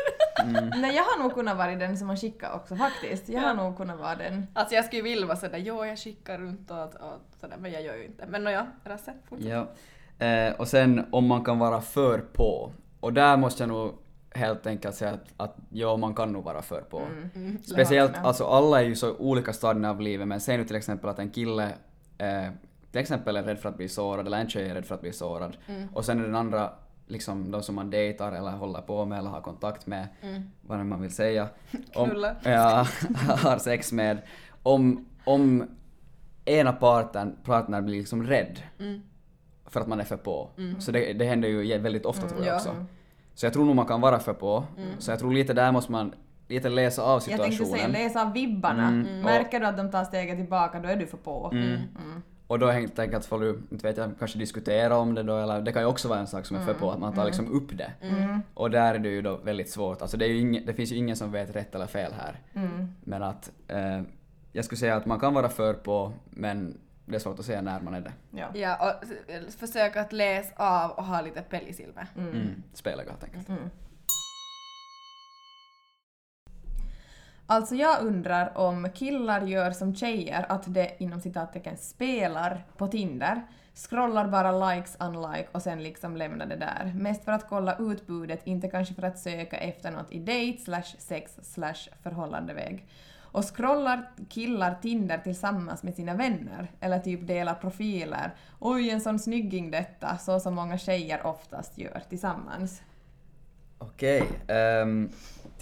Nej, 0.52 0.96
jag 0.96 1.04
har 1.04 1.24
nog 1.24 1.34
kunnat 1.34 1.58
vara 1.58 1.76
den 1.76 1.98
som 1.98 2.10
har 2.10 2.16
skickat 2.16 2.56
också 2.56 2.76
faktiskt. 2.76 3.30
Jag 3.30 3.42
har 3.42 3.48
Ja. 3.48 3.54
nog 3.54 3.78
kunnat 3.78 4.00
vara 4.00 4.16
den. 4.16 4.48
Alltså 4.54 4.76
jag 4.76 4.86
skulle 4.86 4.98
ju 4.98 5.04
vilja 5.04 5.26
vara 5.28 5.38
sådär, 5.38 5.58
jo 5.58 5.86
jag 5.86 5.98
skickar 6.00 6.38
runt 6.38 6.72
och, 6.72 6.78
och 6.84 7.22
sådär, 7.42 7.58
men 7.60 7.72
jag 7.72 7.82
gör 7.82 7.96
ju 7.96 8.06
inte. 8.06 8.26
Men 8.28 8.44
nåja, 8.44 8.68
Rasse, 8.84 9.14
fortsätt. 9.30 9.48
Ja. 10.20 10.26
Eh, 10.26 10.54
och 10.54 10.68
sen 10.68 11.06
om 11.12 11.28
man 11.28 11.44
kan 11.44 11.60
vara 11.60 11.82
för 11.82 12.20
på. 12.20 12.72
Och 13.00 13.14
där 13.14 13.38
måste 13.38 13.64
jag 13.64 13.68
nog 13.68 13.94
helt 14.36 14.68
enkelt 14.68 14.96
säga 14.96 15.12
att, 15.12 15.24
att 15.38 15.56
ja, 15.70 15.98
man 15.98 16.16
kan 16.16 16.32
nog 16.34 16.44
vara 16.44 16.62
för 16.62 16.82
på. 16.82 17.02
Mm. 17.36 17.58
Speciellt, 17.64 18.12
med. 18.12 18.26
alltså 18.26 18.46
alla 18.46 18.80
är 18.82 18.86
ju 18.86 18.96
så 18.96 19.16
olika 19.16 19.54
stadier 19.54 19.90
av 19.90 20.02
livet 20.02 20.28
men 20.28 20.40
säg 20.42 20.58
nu 20.58 20.66
till 20.66 20.76
exempel 20.76 21.10
att 21.10 21.20
en 21.20 21.30
kille 21.30 21.64
eh, 22.18 22.50
till 22.92 23.02
exempel 23.02 23.36
är 23.36 23.44
rädd 23.44 23.60
för 23.60 23.70
att 23.70 23.78
bli 23.78 23.90
sårad 23.90 24.28
eller 24.28 24.38
en 24.38 24.50
tjej 24.50 24.70
är 24.70 24.74
rädd 24.76 24.86
för 24.86 24.96
att 24.96 25.02
bli 25.02 25.14
sårad. 25.14 25.58
Och 25.94 26.06
sen 26.06 26.20
är 26.20 26.24
den 26.24 26.36
andra 26.36 26.70
liksom 27.08 27.52
de 27.52 27.64
som 27.64 27.76
man 27.76 27.90
dejtar 27.90 28.32
eller 28.32 28.52
håller 28.52 28.82
på 28.82 29.06
med 29.06 29.20
eller 29.20 29.30
har 29.30 29.42
kontakt 29.42 29.88
med, 29.88 30.08
vad 30.62 30.78
nu 30.78 30.84
man 30.84 31.02
vill 31.02 31.16
säga. 31.16 31.50
Knulla. 31.94 32.36
Ja, 32.44 32.88
har 33.38 33.58
sex 33.58 33.92
med. 33.92 34.18
Om, 34.64 35.06
om 35.24 35.64
ena 36.46 36.74
parten, 36.74 37.38
partnern 37.44 37.86
blir 37.86 37.98
liksom 37.98 38.24
rädd 38.24 38.62
för 39.66 39.82
att 39.82 39.88
man 39.88 40.00
är 40.00 40.04
för 40.04 40.18
på. 40.18 40.50
Så 40.80 40.92
det, 40.92 41.14
det 41.14 41.26
händer 41.26 41.50
ju 41.50 41.78
väldigt 41.78 42.06
ofta 42.06 42.30
tror 42.30 42.46
jag 42.46 42.54
ja. 42.54 42.56
också. 42.56 42.86
Så 43.34 43.46
jag 43.46 43.54
tror 43.54 43.66
nog 43.66 43.76
man 43.76 43.86
kan 43.86 44.02
vara 44.02 44.20
för 44.20 44.34
på. 44.34 44.64
Så 45.00 45.12
jag 45.12 45.20
tror 45.20 45.34
lite 45.34 45.54
där 45.54 45.72
måste 45.72 45.92
man 45.92 46.14
lite 46.48 46.70
läsa 46.70 47.04
av 47.04 47.22
Jag 47.28 47.40
tänkte 47.42 47.52
situationen. 47.52 47.94
säga 47.94 48.04
läsa 48.04 48.22
av 48.22 48.34
vibbarna. 48.34 48.88
Mm. 48.88 49.22
Märker 49.22 49.60
du 49.60 49.66
att 49.66 49.78
de 49.78 49.92
tar 49.92 50.04
steget 50.04 50.38
tillbaka, 50.38 50.80
då 50.80 50.90
är 50.90 50.96
du 50.96 51.08
för 51.08 51.18
på. 51.18 51.52
Mm. 52.54 52.62
Och 52.62 52.68
då 52.74 52.80
helt 52.80 53.00
enkelt 53.00 53.26
får 53.26 53.40
du, 53.40 53.62
inte 53.72 53.88
vet 53.88 53.98
jag, 53.98 54.12
kanske 54.20 54.40
diskutera 54.40 54.98
om 54.98 55.16
det 55.16 55.24
då 55.24 55.38
eller 55.38 55.62
det 55.62 55.72
kan 55.72 55.82
ju 55.82 55.88
också 55.88 56.08
vara 56.08 56.20
en 56.20 56.28
sak 56.28 56.46
som 56.46 56.58
är 56.58 56.66
för 56.66 56.74
på, 56.74 56.92
att 56.92 57.00
man 57.00 57.14
tar 57.14 57.26
liksom 57.26 57.52
upp 57.52 57.78
det. 57.78 57.92
Och 58.54 58.72
där 58.72 58.96
är 58.96 59.00
det 59.00 59.10
ju 59.10 59.22
då 59.22 59.38
väldigt 59.38 59.70
svårt, 59.70 60.02
alltså 60.02 60.18
det, 60.18 60.26
är 60.26 60.30
ju 60.30 60.40
ingen, 60.40 60.66
det 60.66 60.74
finns 60.74 60.92
ju 60.92 60.96
ingen 60.96 61.16
som 61.16 61.32
vet 61.32 61.56
rätt 61.56 61.76
eller 61.76 61.88
fel 61.88 62.14
här. 62.14 62.40
Men 63.04 63.24
att 63.24 63.52
eh, 63.68 64.02
jag 64.52 64.66
skulle 64.66 64.80
säga 64.80 64.96
att 64.96 65.06
man 65.06 65.20
kan 65.20 65.34
vara 65.34 65.50
för 65.50 65.74
på, 65.74 66.14
men 66.30 66.78
det 67.06 67.16
är 67.16 67.20
svårt 67.20 67.40
att 67.40 67.46
säga 67.46 67.62
när 67.62 67.80
man 67.82 67.94
är 67.94 68.02
det. 68.02 68.14
Ja. 68.32 68.48
Ja, 68.54 68.78
och 68.90 69.08
försök 69.54 69.96
att 69.96 70.14
läsa 70.14 70.54
av 70.56 70.92
och 70.92 71.04
ha 71.04 71.22
lite 71.22 71.42
pell 71.42 71.68
i 71.68 71.74
silver. 71.74 72.08
Mm. 72.18 72.64
Spela 72.74 73.04
helt 73.04 73.24
enkelt. 73.24 73.50
Alltså 77.48 77.76
jag 77.76 78.02
undrar 78.02 78.58
om 78.58 78.90
killar 78.94 79.42
gör 79.42 79.72
som 79.72 79.96
tjejer, 79.96 80.46
att 80.50 80.74
det 80.74 80.96
inom 80.98 81.22
citattecken 81.22 81.78
spelar 81.78 82.64
på 82.78 82.88
Tinder, 82.88 83.42
scrollar 83.76 84.28
bara 84.28 84.74
likes, 84.74 84.98
unlike 85.00 85.48
och 85.52 85.62
sen 85.62 85.84
liksom 85.84 86.18
lämnar 86.18 86.46
det 86.46 86.56
där. 86.56 86.94
Mest 86.96 87.26
för 87.26 87.32
att 87.32 87.50
kolla 87.50 87.78
utbudet, 87.80 88.42
inte 88.44 88.68
kanske 88.68 88.94
för 88.94 89.04
att 89.04 89.20
söka 89.20 89.58
efter 89.58 89.92
något 89.92 90.12
i 90.12 90.20
date 90.20 90.64
slash 90.64 90.96
sex 90.98 91.40
slash 91.42 91.90
förhållandeväg. 92.04 92.88
Och 93.22 93.56
scrollar 93.56 94.12
killar 94.30 94.76
Tinder 94.82 95.18
tillsammans 95.18 95.84
med 95.84 95.96
sina 95.96 96.14
vänner 96.14 96.72
eller 96.80 97.00
typ 97.00 97.28
delar 97.28 97.54
profiler. 97.54 98.36
Oj, 98.60 98.90
en 98.90 99.02
sån 99.02 99.20
snygging 99.20 99.72
detta, 99.72 100.18
så 100.18 100.40
som 100.40 100.56
många 100.56 100.78
tjejer 100.78 101.26
oftast 101.26 101.78
gör 101.78 102.02
tillsammans. 102.10 102.82
Okej. 103.78 104.24
ehm, 104.48 105.10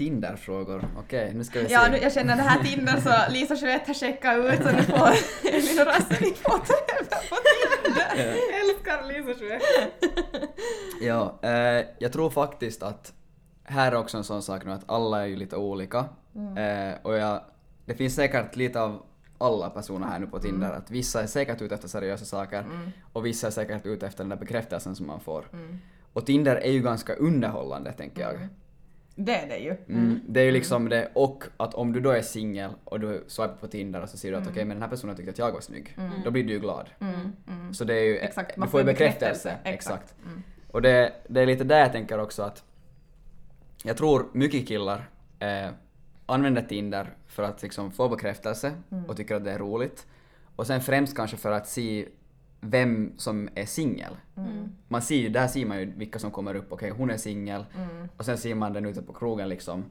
Tinderfrågor. 0.01 0.87
Okej, 0.97 1.33
nu 1.33 1.43
ska 1.43 1.59
vi 1.59 1.65
se. 1.65 1.73
Ja, 1.73 1.87
nu, 1.91 1.97
jag 1.97 2.13
känner 2.13 2.35
det 2.35 2.41
här 2.41 2.63
Tinder 2.63 3.01
så 3.01 3.31
Lisa 3.31 3.55
Jeanette 3.55 3.87
har 3.87 3.93
checkat 3.93 4.37
ut 4.37 4.63
så 4.63 4.71
nu 4.71 4.83
får 4.83 5.07
Elin 5.49 5.79
och 5.79 5.85
Rasse 5.85 6.17
ni 6.21 6.33
får 6.33 6.57
på 6.57 7.35
Tinder. 7.85 8.35
Älskar 8.61 9.07
Lisa 9.07 9.39
Sjö. 9.39 9.59
Ja, 11.01 11.39
eh, 11.41 11.85
jag 11.99 12.13
tror 12.13 12.29
faktiskt 12.29 12.83
att 12.83 13.13
här 13.63 13.91
är 13.91 13.95
också 13.95 14.17
en 14.17 14.23
sån 14.23 14.41
sak 14.41 14.65
nu 14.65 14.71
att 14.71 14.83
alla 14.89 15.21
är 15.21 15.25
ju 15.25 15.35
lite 15.35 15.55
olika. 15.55 15.97
Eh, 16.57 16.95
och 17.01 17.17
jag, 17.17 17.41
det 17.85 17.93
finns 17.95 18.15
säkert 18.15 18.55
lite 18.55 18.81
av 18.81 19.05
alla 19.37 19.69
personer 19.69 20.07
här 20.07 20.19
nu 20.19 20.27
på 20.27 20.39
Tinder. 20.39 20.71
Att 20.71 20.91
vissa 20.91 21.23
är 21.23 21.27
säkert 21.27 21.61
ute 21.61 21.75
efter 21.75 21.87
seriösa 21.87 22.25
saker 22.25 22.65
och 23.13 23.25
vissa 23.25 23.47
är 23.47 23.51
säkert 23.51 23.85
ute 23.85 24.07
efter 24.07 24.23
den 24.23 24.29
där 24.29 24.37
bekräftelsen 24.37 24.95
som 24.95 25.07
man 25.07 25.19
får. 25.19 25.45
Och 26.13 26.25
Tinder 26.25 26.55
är 26.55 26.71
ju 26.71 26.81
ganska 26.81 27.13
underhållande 27.13 27.91
tänker 27.91 28.21
jag. 28.21 28.47
Det 29.25 29.36
är 29.36 29.47
det 29.47 29.57
ju. 29.57 29.75
Mm. 29.89 30.19
Det 30.27 30.39
är 30.39 30.45
ju 30.45 30.51
liksom 30.51 30.89
det, 30.89 31.10
och 31.13 31.43
att 31.57 31.73
om 31.73 31.93
du 31.93 31.99
då 31.99 32.10
är 32.12 32.21
singel 32.21 32.71
och 32.84 32.99
du 32.99 33.23
swipar 33.27 33.55
på 33.55 33.67
Tinder 33.67 34.01
och 34.01 34.10
så 34.10 34.17
ser 34.17 34.31
du 34.31 34.38
att 34.38 34.47
okej 34.47 34.65
men 34.65 34.75
den 34.75 34.81
här 34.81 34.89
personen 34.89 35.15
tyckte 35.15 35.31
att 35.31 35.38
jag 35.38 35.51
var 35.51 35.62
snygg. 35.62 35.97
Då 36.23 36.31
blir 36.31 36.43
du 36.43 36.53
ju 36.53 36.60
glad. 36.60 36.89
Så 37.73 37.84
det 37.84 37.93
är 37.93 38.03
ju, 38.03 38.17
Exakt, 38.17 38.55
du 38.55 38.60
man 38.60 38.67
får 38.67 38.71
får 38.71 38.79
ju 38.79 38.86
bekräftelse. 38.86 39.49
bekräftelse. 39.49 39.57
Exakt. 39.75 40.15
Mm. 40.25 40.43
Och 40.67 40.81
det, 40.81 41.13
det 41.27 41.41
är 41.41 41.45
lite 41.45 41.63
där 41.63 41.79
jag 41.79 41.91
tänker 41.91 42.19
också 42.19 42.43
att 42.43 42.63
jag 43.84 43.97
tror 43.97 44.25
mycket 44.34 44.67
killar 44.67 45.10
eh, 45.39 45.69
använder 46.25 46.62
Tinder 46.62 47.13
för 47.27 47.43
att 47.43 47.62
liksom 47.63 47.91
få 47.91 48.10
bekräftelse 48.10 48.71
Mm. 48.91 49.05
och 49.05 49.17
tycker 49.17 49.36
att 49.36 49.43
det 49.45 49.51
är 49.51 49.60
roligt. 49.60 50.07
Och 50.55 50.67
sen 50.67 50.81
främst 50.81 51.15
kanske 51.15 51.38
för 51.38 51.51
att 51.51 51.67
se 51.67 52.05
vem 52.62 53.12
som 53.17 53.50
är 53.56 53.65
singel. 53.65 54.15
Mm. 54.38 54.69
Man 54.88 55.02
ser 55.02 55.15
ju, 55.15 55.30
där 55.30 55.47
ser 55.47 55.65
man 55.65 55.80
ju 55.80 55.86
vilka 55.97 56.19
som 56.19 56.32
kommer 56.32 56.56
upp, 56.56 56.71
okej 56.71 56.89
hon 56.89 57.10
är 57.12 57.17
singel. 57.17 57.65
Mm. 57.78 58.08
Och 58.17 58.26
sen 58.26 58.38
ser 58.38 58.56
man 58.56 58.74
den 58.74 58.86
ute 58.86 59.02
på 59.02 59.13
krogen 59.13 59.50
liksom. 59.50 59.86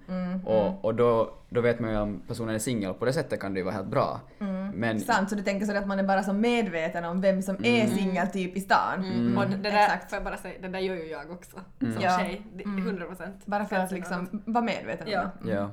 Och, 0.44 0.84
och 0.84 0.94
då, 0.94 1.34
då 1.48 1.60
vet 1.60 1.80
man 1.80 1.90
ju 1.90 1.96
om 1.98 2.22
personen 2.28 2.54
är 2.54 2.58
singel, 2.58 2.94
på 2.94 3.04
det 3.04 3.12
sättet 3.12 3.40
kan 3.40 3.54
det 3.54 3.58
ju 3.60 3.64
vara 3.64 3.74
helt 3.74 3.88
bra. 3.88 4.20
Men 4.38 4.74
Mm. 4.90 4.98
Sant, 5.00 5.30
så 5.30 5.34
du 5.36 5.42
tänker 5.42 5.66
så 5.66 5.76
att 5.76 5.86
man 5.86 5.98
är 5.98 6.02
bara 6.04 6.22
så 6.22 6.32
medveten 6.32 7.04
om 7.04 7.20
vem 7.20 7.42
som 7.42 7.56
är 7.64 7.86
singel 7.86 8.26
typ 8.26 8.56
i 8.56 8.60
stan. 8.60 9.04
Mm. 9.04 9.38
Och 9.38 9.50
det 9.50 9.56
där, 9.56 9.84
Exakt. 9.84 10.10
får 10.10 10.16
jag 10.16 10.24
bara 10.24 10.36
säga, 10.36 10.54
det 10.62 10.68
där 10.68 10.78
gör 10.78 10.94
ju 10.96 11.06
jag 11.06 11.30
också. 11.30 11.56
Mm. 11.80 11.94
Som 11.94 12.02
Ja. 12.02 12.18
tjej. 12.18 12.42
Det- 12.54 12.62
100 12.64 13.06
procent. 13.06 13.46
Bara 13.46 13.64
för 13.64 13.76
att 13.76 13.90
liksom 13.92 14.42
vara 14.46 14.64
medveten 14.64 15.06
om 15.06 15.12
Ja. 15.12 15.30
det. 15.42 15.50
Ja. 15.52 15.70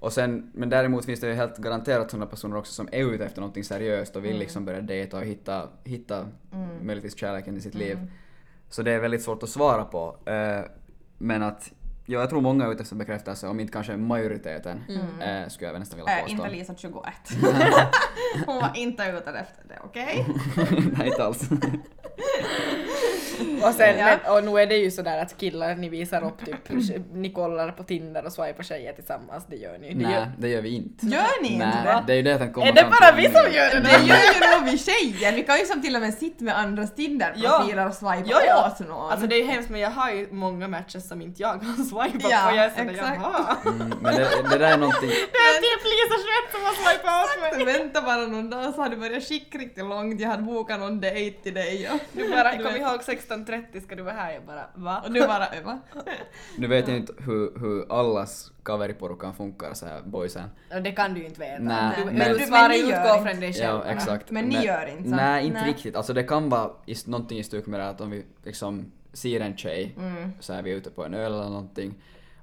Och 0.00 0.12
sen, 0.12 0.50
men 0.54 0.68
däremot 0.68 1.04
finns 1.04 1.20
det 1.20 1.26
ju 1.28 1.34
helt 1.34 1.56
garanterat 1.58 2.10
sådana 2.10 2.26
personer 2.26 2.56
också 2.56 2.72
som 2.72 2.88
är 2.92 3.14
ute 3.14 3.24
efter 3.24 3.40
någonting 3.40 3.64
seriöst 3.64 4.16
och 4.16 4.24
vill 4.24 4.38
liksom 4.38 4.64
börja 4.64 4.80
dejta 4.80 5.16
och 5.16 5.24
hitta, 5.24 5.68
hitta 5.84 6.26
möjligtvis 6.82 7.16
kärleken 7.18 7.56
i 7.56 7.60
sitt 7.60 7.74
liv. 7.74 7.98
Så 8.70 8.82
det 8.82 8.92
är 8.92 8.98
väldigt 9.00 9.22
svårt 9.22 9.42
att 9.42 9.48
svara 9.48 9.84
på. 9.84 10.16
Eh, 10.30 10.60
men 11.18 11.42
att, 11.42 11.72
ja, 12.06 12.20
jag 12.20 12.30
tror 12.30 12.40
många 12.40 12.64
är 12.66 12.72
ute 12.72 12.82
efter 12.82 12.96
bekräftelse, 12.96 13.48
om 13.48 13.60
inte 13.60 13.72
kanske 13.72 13.96
majoriteten, 13.96 14.80
eh, 15.20 15.48
skulle 15.48 15.70
jag 15.70 15.78
nästan 15.80 15.98
vilja 15.98 16.16
Äh, 16.18 16.22
påstå. 16.22 16.36
inte 16.46 16.50
Lisa 16.56 16.74
21. 16.76 17.04
Hon 18.46 18.56
var 18.56 18.72
inte 18.76 19.02
ute 19.02 19.30
efter 19.30 19.68
det, 19.68 19.78
okej? 19.84 20.26
Nej, 20.98 21.06
inte 21.08 21.24
alls. 21.24 21.48
Och, 23.68 23.74
sen, 23.74 23.98
Ja. 23.98 24.04
men, 24.04 24.36
och 24.36 24.44
nu 24.44 24.60
är 24.60 24.66
det 24.66 24.76
ju 24.76 24.90
sådär 24.90 25.18
att 25.22 25.36
killar, 25.36 25.74
ni 25.74 25.88
visar 25.88 26.24
upp 26.24 26.46
typ, 26.46 26.70
ni 27.12 27.32
kollar 27.32 27.72
på 27.72 27.82
Tinder 27.84 28.24
och 28.26 28.32
swipar 28.32 28.62
tjejer 28.62 28.92
tillsammans, 28.92 29.44
det 29.48 29.56
gör 29.56 29.78
ni. 29.78 29.94
Det 29.94 30.02
Nej, 30.04 30.14
gör, 30.14 30.26
det 30.38 30.48
gör 30.48 30.62
vi 30.62 30.74
inte. 30.76 31.06
Gör 31.06 31.42
ni 31.42 31.52
inte 31.52 31.66
Nej, 31.66 31.84
det? 31.84 32.02
det 32.06 32.12
är 32.12 32.16
ju 32.16 32.22
det 32.22 32.30
jag 32.30 32.54
komma 32.54 32.66
är 32.66 32.72
det 32.72 32.82
bara 33.00 33.12
vi 33.16 33.22
som 33.24 33.52
gör 33.52 33.70
det? 33.70 33.80
Det 33.80 34.06
gör 34.08 34.16
ju 34.34 34.56
nog 34.62 34.72
vi 34.72 34.78
tjejer, 34.78 35.32
vi 35.32 35.42
kan 35.42 35.58
ju 35.58 35.64
som 35.64 35.82
till 35.82 35.94
och 35.96 36.02
med 36.02 36.14
sitta 36.14 36.44
med 36.44 36.58
andras 36.58 36.94
Tinder-profiler 36.94 37.86
och 37.88 37.94
swipa 37.94 38.22
Ja, 38.26 38.40
ja. 38.46 38.66
åt 38.80 38.88
någon. 38.88 39.10
Alltså 39.10 39.26
det 39.26 39.34
är 39.34 39.38
ju 39.38 39.44
hemskt 39.46 39.70
men 39.70 39.80
jag 39.80 39.90
har 39.90 40.10
ju 40.10 40.28
många 40.32 40.68
matches 40.68 41.08
som 41.08 41.22
inte 41.22 41.42
jag 41.42 41.48
har 41.48 41.58
swipat 41.90 42.30
Ja, 42.30 42.46
på. 42.50 42.56
Jag 42.56 42.64
är 42.64 42.70
sådär 42.70 42.94
jaha. 42.96 43.56
Mm, 43.66 43.92
men 44.02 44.14
det, 44.14 44.28
det 44.50 44.58
där 44.58 44.72
är 44.72 44.76
någonting... 44.76 45.10
Det 45.32 45.38
är 45.46 45.60
typ 45.60 45.84
Lisa 45.92 46.16
Schwett 46.24 46.52
som 46.52 46.62
har 46.64 46.74
swipat 46.74 47.24
åt 47.24 47.66
mig. 47.66 47.78
Vänta 47.78 48.02
bara 48.02 48.16
någon 48.26 48.50
dag 48.50 48.74
så 48.74 48.82
har 48.82 48.88
du 48.88 48.96
börjat 48.96 49.22
skicka 49.28 49.58
riktigt 49.58 49.84
långt, 49.84 50.20
jag 50.20 50.28
hade 50.28 50.42
bokat 50.42 50.80
någon 50.80 51.00
dejt 51.00 51.42
till 51.42 51.54
dig 51.54 51.90
och 51.92 52.00
Du 52.12 52.30
bara, 52.30 52.52
Du 52.56 52.64
kom 52.64 52.76
ihåg 52.76 53.02
16.30 53.30 53.80
ska 53.84 53.94
du 53.94 54.02
vara 54.02 54.14
här? 54.14 54.32
Jag 54.32 54.42
bara, 54.42 54.66
va? 54.74 55.02
och 55.06 55.12
du 55.12 55.20
bara 55.26 55.46
öva. 55.48 55.78
Nu 56.58 56.66
vet 56.66 56.88
jag 56.88 56.96
inte 56.96 57.12
hur, 57.18 57.58
hur 57.58 57.92
allas 58.00 58.52
kaveriporukan 58.62 59.34
funkar 59.34 59.74
så 59.74 59.86
här 59.86 60.00
boysen. 60.04 60.48
Och 60.74 60.82
Det 60.82 60.92
kan 60.92 61.14
du 61.14 61.20
ju 61.20 61.26
inte 61.26 61.40
veta. 61.40 61.62
Nej, 61.62 61.92
du, 61.98 62.04
men- 62.04 62.14
men, 62.14 62.28
Men 62.28 62.38
du 62.38 62.44
svarar 62.46 62.72
ju 62.74 62.86
gör 62.86 63.04
utgå 63.16 63.24
från 63.24 63.40
dig 63.40 63.52
själv. 63.52 63.80
Ja, 63.86 63.92
exakt. 63.92 64.30
Men 64.30 64.44
ni 64.44 64.64
gör 64.64 64.86
inte 64.86 65.10
så? 65.10 65.16
Nej, 65.16 65.46
inte 65.46 65.60
Nej. 65.60 65.68
riktigt. 65.72 65.96
Alltså 65.96 66.12
det 66.12 66.22
kan 66.22 66.48
vara 66.48 66.70
i, 66.86 66.94
någonting 67.06 67.38
i 67.38 67.44
stuk 67.44 67.66
med 67.66 67.80
det 67.80 67.88
att 67.88 68.00
om 68.00 68.10
vi 68.10 68.24
liksom 68.44 68.92
ser 69.12 69.40
en 69.40 69.56
tjej, 69.56 69.94
Mm. 69.98 70.32
så 70.40 70.52
är 70.52 70.62
vi 70.62 70.70
ute 70.70 70.90
på 70.90 71.04
en 71.04 71.14
öl 71.14 71.32
eller 71.32 71.44
någonting, 71.48 71.94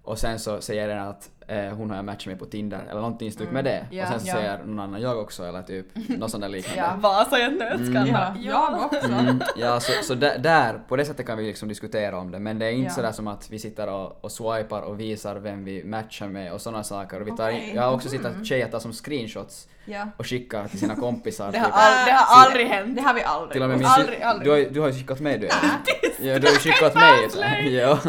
och 0.08 0.20
sen 0.20 0.40
så 0.40 0.62
säger 0.62 0.88
den 0.88 1.00
att 1.00 1.30
eh, 1.48 1.58
hon 1.76 1.92
har 1.92 2.04
matchat 2.04 2.26
med 2.26 2.40
på 2.40 2.46
Tinder, 2.46 2.80
eller 2.90 3.02
någonting 3.02 3.28
i 3.28 3.32
stuk 3.32 3.52
med 3.52 3.64
det. 3.66 3.86
Ja, 3.92 4.04
och 4.04 4.10
sen 4.10 4.20
så 4.20 4.28
ja. 4.28 4.34
säger 4.34 4.58
någon 4.58 4.80
annan 4.80 5.02
jag 5.02 5.18
också, 5.20 5.44
eller 5.46 5.62
typ 5.62 5.86
något 6.10 6.32
sånt 6.32 6.42
där 6.42 6.50
liknande. 6.50 6.82
Ja. 6.82 6.96
Vasa 7.10 7.40
i 7.40 7.44
en 7.44 7.54
nötskal. 7.54 8.08
Ja, 8.08 8.34
jag 8.42 8.82
också. 8.86 9.12
Mm, 9.12 9.42
ja, 9.58 9.80
så, 9.80 9.92
så 10.04 10.14
där, 10.16 10.80
på 10.88 10.96
det 10.96 11.06
sättet 11.06 11.26
kan 11.26 11.38
vi 11.38 11.44
liksom 11.48 11.68
diskutera 11.70 12.18
om 12.18 12.32
det, 12.32 12.40
men 12.40 12.60
det 12.60 12.66
är 12.66 12.72
inte 12.72 12.84
Ja. 12.90 12.94
sådär 12.96 13.12
som 13.12 13.28
att 13.28 13.50
vi 13.50 13.60
sitter 13.60 13.88
och, 13.90 14.24
och 14.26 14.32
swipar 14.32 14.82
och 14.82 15.00
visar 15.00 15.36
vem 15.36 15.64
vi 15.66 15.84
matchar 15.84 16.28
med 16.28 16.54
och 16.54 16.62
sådana 16.62 16.84
saker. 16.84 17.22
Och 17.22 17.28
vi 17.28 17.32
tar 17.38 17.50
Okej. 17.50 17.72
jag 17.76 17.82
har 17.84 17.94
också 17.94 18.10
sett 18.10 18.26
att 18.26 18.46
tjejer 18.46 18.68
tar 18.68 18.80
som 18.80 18.94
screenshots 18.94 19.68
Ja. 19.90 20.08
och 20.18 20.26
skickar 20.28 20.68
till 20.68 20.80
sina 20.80 20.96
kompisar. 20.96 21.52
Det 21.52 21.58
har, 21.60 21.66
typ. 21.66 21.76
all, 21.76 22.06
det 22.06 22.12
har 22.12 22.46
aldrig 22.46 22.68
hänt. 22.68 22.96
Det 22.96 23.02
har 23.02 23.14
vi 23.14 23.24
aldrig 23.24 23.52
Till 23.52 23.62
och 23.64 23.70
med 23.70 23.78
min. 23.78 23.88
Aldrig, 23.88 24.22
aldrig. 24.22 24.46
Du, 24.48 24.52
har, 24.52 24.58
ju- 24.58 24.70
du 24.70 24.80
har 24.80 24.88
ju 24.88 24.94
skickat 24.94 25.20
mig 25.20 25.38
du. 25.38 25.48
ja, 26.28 26.40
du 26.40 26.48
har 26.48 26.54
ju 26.54 26.60
skickat 26.60 26.96
mig. 26.96 27.30
Så, 27.30 27.40
ja. 27.70 28.00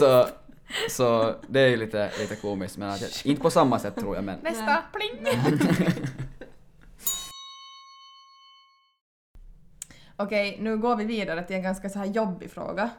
så, 0.00 0.26
så 0.90 1.34
det 1.48 1.60
är 1.60 1.68
ju 1.68 1.76
lite, 1.76 2.10
lite 2.18 2.36
komiskt 2.36 2.78
men 2.78 2.90
att, 2.90 3.24
inte 3.24 3.42
på 3.42 3.50
samma 3.50 3.78
sätt 3.78 3.96
tror 3.96 4.14
jag 4.14 4.24
men. 4.24 4.38
Nästa, 4.42 4.82
pling! 4.92 5.26
Okej, 10.16 10.56
nu 10.60 10.78
går 10.78 10.96
vi 10.96 11.04
vidare 11.04 11.42
till 11.42 11.56
en 11.56 11.62
ganska 11.62 11.88
så 11.88 11.98
här 11.98 12.06
jobbig 12.06 12.50
fråga. 12.50 12.90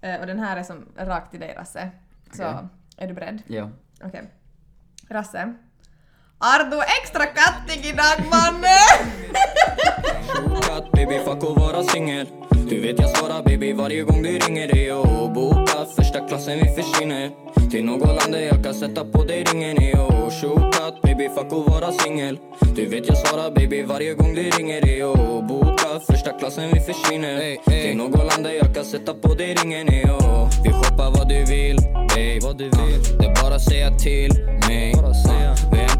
Eh, 0.00 0.20
och 0.20 0.26
den 0.26 0.38
här 0.38 0.56
är 0.56 0.62
som 0.62 0.86
rakt 0.96 1.30
till 1.30 1.40
dig 1.40 1.54
Rasse. 1.56 1.90
Så, 2.32 2.42
Okej. 2.42 2.68
är 2.96 3.08
du 3.08 3.14
beredd? 3.14 3.42
Ja. 3.46 3.70
Okej. 4.04 4.22
Rasse. 5.08 5.54
Har 6.42 6.70
du 6.70 6.80
extra 7.02 7.26
kattig 7.26 7.86
idag 7.86 8.16
mannen? 8.30 8.96
Bokat 10.48 10.92
baby 10.92 11.18
fuck 11.24 11.44
att 11.44 11.56
vara 11.56 11.82
singel. 11.82 12.26
Du 12.68 12.80
vet 12.80 12.98
jag 13.00 13.10
svarar 13.16 13.42
baby 13.42 13.72
varje 13.72 14.02
gång 14.02 14.22
du 14.22 14.38
ringer 14.38 14.68
dig. 14.68 14.92
Och 14.92 15.32
bokat 15.32 15.94
första 15.96 16.28
klassen 16.28 16.58
vi 16.58 16.82
försvinner. 16.82 17.30
Till 17.70 17.84
något 17.84 18.08
land 18.08 18.32
där 18.32 18.40
jag 18.40 18.64
kan 18.64 18.74
sätta 18.74 19.04
på 19.04 19.24
dig 19.24 19.44
ringen 19.44 19.76
och 20.00 20.32
Tjokat 20.32 21.02
baby 21.02 21.28
fuck 21.28 21.52
att 21.52 21.72
vara 21.72 21.92
singel. 21.92 22.38
Du 22.76 22.86
vet 22.86 23.08
jag 23.08 23.18
svarar 23.18 23.50
baby 23.50 23.82
varje 23.82 24.14
gång 24.14 24.34
du 24.34 24.42
ringer 24.42 24.80
dig. 24.80 25.04
Och 25.04 25.44
bokat 25.44 26.06
första 26.06 26.32
klassen 26.32 26.70
vi 26.72 26.80
försvinner. 26.80 27.56
Till 27.64 27.96
något 27.96 28.18
land 28.18 28.44
där 28.44 28.52
jag 28.52 28.74
kan 28.74 28.84
sätta 28.84 29.14
på 29.14 29.34
dig 29.34 29.54
ringen 29.54 29.88
och 29.88 30.48
Vi 30.64 30.72
shoppar 30.72 31.10
vad 31.10 31.28
du 31.28 31.44
vill 31.44 31.78
vad 32.42 32.58
du 32.58 32.64
vill. 32.64 33.18
Det 33.18 33.26
är 33.26 33.42
bara 33.42 33.54
att 33.54 33.62
säga 33.62 33.90
till 33.90 34.30
mig 34.68 34.94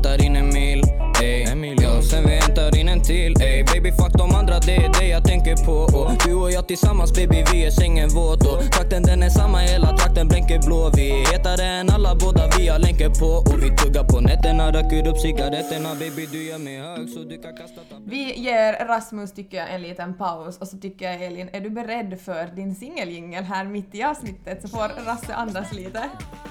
hämtar 0.01 0.25
in 0.25 0.37
en 0.37 0.49
mil 0.49 0.83
ey 1.23 1.77
Ja, 1.83 2.03
sen 2.03 2.25
vi 2.27 2.35
hämtar 2.35 2.79
in 2.79 2.89
en 2.89 3.03
till 3.03 3.43
ey. 3.43 3.65
Baby 3.65 3.91
fuck 3.93 4.13
de 4.13 4.35
andra, 4.35 4.59
det 4.59 4.77
är 4.77 5.01
det 5.01 5.07
jag 5.07 5.25
tänker 5.25 5.57
på 5.67 5.99
och 5.99 6.11
Du 6.25 6.35
och 6.35 6.51
jag 6.51 6.69
tillsammans 6.69 7.13
baby, 7.13 7.45
vi 7.53 7.65
är 7.65 7.71
sängen 7.71 8.09
våt 8.09 8.47
och 8.47 8.73
Trakten 8.73 9.03
den 9.03 9.23
är 9.23 9.29
samma, 9.29 9.59
hela 9.59 9.97
trakten 9.97 10.29
blänker 10.29 10.59
blå. 10.67 10.91
Vi 10.97 11.11
är 11.11 11.33
hetare 11.33 11.65
än 11.65 11.91
alla, 11.91 12.15
båda 12.15 12.43
vi 12.59 12.69
har 12.69 12.79
länkar 12.79 13.11
på 13.21 13.53
Och 13.53 13.63
vi 13.63 13.77
tuggar 13.77 14.05
på 14.05 14.21
nätterna, 14.21 14.73
röker 14.73 15.09
upp 15.09 15.19
cigaretterna. 15.19 15.95
Baby 15.95 16.27
du 16.33 16.43
gör 16.45 16.59
mig 16.59 16.79
hög 16.79 17.09
så 17.09 17.19
du 17.19 17.39
kan 17.43 17.57
kasta 17.57 17.81
Vi 18.05 18.41
ger 18.41 18.87
Rasmus 18.87 19.33
tycker 19.33 19.57
jag 19.57 19.75
en 19.75 19.83
liten 19.83 20.15
paus. 20.15 20.59
Och 20.59 20.69
så 20.69 20.77
tycker 20.79 21.05
jag 21.11 21.23
Elin, 21.23 21.49
är 21.53 21.61
du 21.61 21.71
beredd 21.71 22.21
för 22.21 22.47
din 22.57 22.75
singeljingel 22.75 23.45
här 23.45 23.65
mitt 23.65 23.95
i 23.95 24.03
avsnittet? 24.03 24.63
Så 24.63 24.69
får 24.69 25.05
Rasse 25.07 25.35
andas 25.35 25.73
lite. 25.73 26.03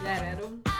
Jag 0.06 0.18
är 0.18 0.32
redo. 0.32 0.79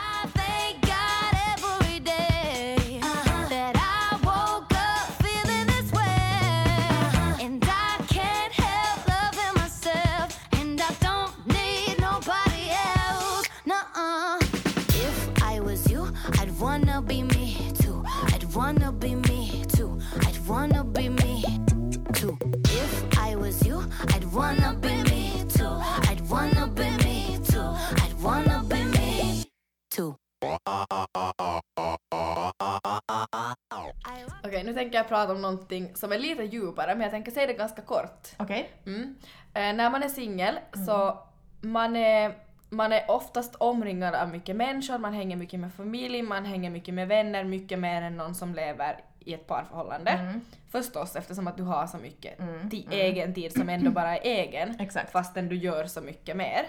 Okej, 34.44 34.64
nu 34.64 34.74
tänker 34.74 34.96
jag 34.98 35.08
prata 35.08 35.32
om 35.32 35.42
någonting 35.42 35.96
som 35.96 36.12
är 36.12 36.18
lite 36.18 36.42
djupare 36.42 36.94
men 36.94 37.00
jag 37.00 37.10
tänker 37.10 37.30
säga 37.32 37.46
det 37.46 37.52
ganska 37.52 37.82
kort. 37.82 38.28
Okej? 38.36 38.70
Mm. 38.86 39.16
Eh, 39.54 39.72
när 39.76 39.90
man 39.90 40.02
är 40.02 40.08
singel 40.08 40.58
så 40.86 41.18
man 41.60 41.96
är 41.96 42.34
man 42.72 42.92
är 42.92 43.10
oftast 43.10 43.54
omringad 43.54 44.14
av 44.14 44.28
mycket 44.28 44.56
människor, 44.56 44.98
man 44.98 45.12
hänger 45.12 45.36
mycket 45.36 45.60
med 45.60 45.72
familj, 45.74 46.22
man 46.22 46.44
hänger 46.44 46.70
mycket 46.70 46.94
med 46.94 47.08
vänner, 47.08 47.44
mycket 47.44 47.78
mer 47.78 48.02
än 48.02 48.16
någon 48.16 48.34
som 48.34 48.54
lever 48.54 49.00
i 49.20 49.34
ett 49.34 49.46
parförhållande. 49.46 50.10
Mm. 50.10 50.40
Förstås 50.70 51.16
eftersom 51.16 51.46
att 51.48 51.56
du 51.56 51.62
har 51.62 51.86
så 51.86 51.96
mycket 51.96 52.38
ti- 52.70 52.86
egen 52.90 53.34
tid 53.34 53.52
som 53.52 53.68
ändå 53.68 53.90
bara 53.90 54.16
är 54.16 54.20
egen. 54.24 54.80
Exakt. 54.80 55.12
Fastän 55.12 55.48
du 55.48 55.56
gör 55.56 55.84
så 55.84 56.00
mycket 56.00 56.36
mer. 56.36 56.66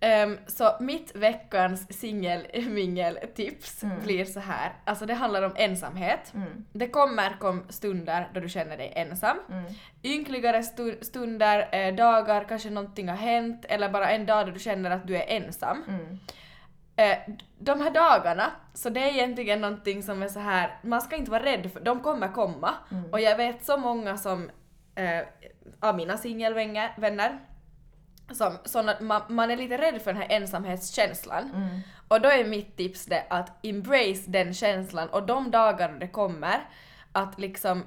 Ehm, 0.00 0.38
så 0.46 0.76
mitt 0.80 1.16
veckans 1.16 2.00
singelmingeltips 2.00 3.82
Mm. 3.88 4.00
blir 4.02 4.24
så 4.24 4.40
här. 4.40 4.72
Alltså 4.84 5.06
det 5.06 5.14
handlar 5.14 5.42
om 5.42 5.52
ensamhet. 5.56 6.32
Det 6.72 6.88
kommer 6.88 7.36
kom 7.38 7.64
stunder 7.68 8.28
då 8.34 8.40
du 8.40 8.48
känner 8.48 8.76
dig 8.76 8.92
ensam. 8.96 9.36
Mm. 9.50 9.64
Ynkligare 10.02 10.58
stu- 10.60 11.02
stunder, 11.04 11.68
eh, 11.72 11.94
dagar, 11.94 12.44
kanske 12.48 12.70
någonting 12.70 13.08
har 13.08 13.16
hänt 13.16 13.64
eller 13.68 13.88
bara 13.88 14.10
en 14.10 14.26
dag 14.26 14.46
då 14.46 14.52
du 14.52 14.58
känner 14.58 14.90
att 14.90 15.06
du 15.06 15.16
är 15.16 15.24
ensam. 15.36 15.84
Mm. 15.88 16.18
Eh, 16.96 17.18
de 17.58 17.80
här 17.80 17.90
dagarna, 17.90 18.50
så 18.74 18.88
det 18.90 19.00
är 19.00 19.06
egentligen 19.14 19.60
någonting 19.60 20.02
som 20.02 20.22
är 20.22 20.28
så 20.28 20.40
här, 20.40 20.78
man 20.82 21.00
ska 21.00 21.16
inte 21.16 21.30
vara 21.30 21.42
rädd 21.44 21.72
för, 21.72 21.80
de 21.80 22.00
kommer 22.00 22.28
komma. 22.28 22.74
Och 23.12 23.20
jag 23.20 23.36
vet 23.36 23.64
så 23.64 23.76
många 23.76 24.16
som, 24.16 24.50
eh, 24.94 25.20
av 25.80 25.96
mina 25.96 26.16
singelvänner, 26.16 26.94
vänner, 26.98 27.38
som, 28.32 28.58
såna, 28.64 28.96
man, 29.00 29.22
man 29.28 29.50
är 29.50 29.56
lite 29.56 29.78
rädd 29.78 30.02
för 30.02 30.12
den 30.12 30.22
här 30.22 30.36
ensamhetskänslan. 30.36 31.50
Och 32.08 32.20
då 32.20 32.28
är 32.28 32.44
mitt 32.44 32.76
tips 32.76 33.06
det 33.06 33.24
att 33.30 33.66
embrace 33.66 34.22
den 34.26 34.54
känslan 34.54 35.08
och 35.08 35.26
de 35.26 35.50
dagar 35.50 35.96
det 36.00 36.08
kommer, 36.08 36.60
att 37.12 37.38
liksom 37.38 37.84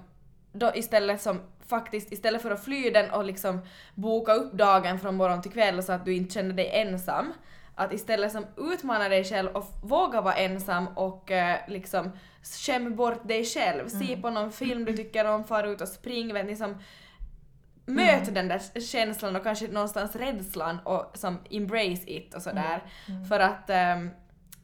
då 0.53 0.71
istället 0.75 1.21
som 1.21 1.41
faktiskt 1.67 2.11
istället 2.11 2.41
för 2.41 2.51
att 2.51 2.65
fly 2.65 2.89
den 2.89 3.11
och 3.11 3.25
liksom 3.25 3.61
boka 3.95 4.33
upp 4.33 4.53
dagen 4.53 4.99
från 4.99 5.15
morgon 5.15 5.41
till 5.41 5.51
kväll 5.51 5.83
så 5.83 5.91
att 5.91 6.05
du 6.05 6.15
inte 6.15 6.33
känner 6.33 6.53
dig 6.53 6.69
ensam, 6.73 7.33
att 7.75 7.93
istället 7.93 8.31
som 8.31 8.45
utmana 8.57 9.09
dig 9.09 9.23
själv 9.23 9.49
och 9.49 9.65
våga 9.83 10.21
vara 10.21 10.33
ensam 10.33 10.87
och 10.87 11.31
eh, 11.31 11.57
liksom 11.67 12.11
skäm 12.43 12.95
bort 12.95 13.27
dig 13.27 13.45
själv. 13.45 13.87
Se 13.87 14.17
på 14.17 14.29
någon 14.29 14.51
film 14.51 14.85
du 14.85 14.97
tycker 14.97 15.25
om, 15.25 15.43
far 15.43 15.63
ut 15.63 15.81
och 15.81 15.87
spring, 15.87 16.33
vet 16.33 16.45
ni 16.45 16.55
Möt 17.85 18.35
den 18.35 18.47
där 18.47 18.81
känslan 18.81 19.35
och 19.35 19.43
kanske 19.43 19.67
någonstans 19.67 20.15
rädslan 20.15 20.79
och 20.79 21.11
som 21.13 21.39
embrace 21.49 22.03
it 22.07 22.33
och 22.33 22.41
sådär. 22.41 22.83
För 23.29 23.39
att 23.39 23.69
ehm, 23.69 24.09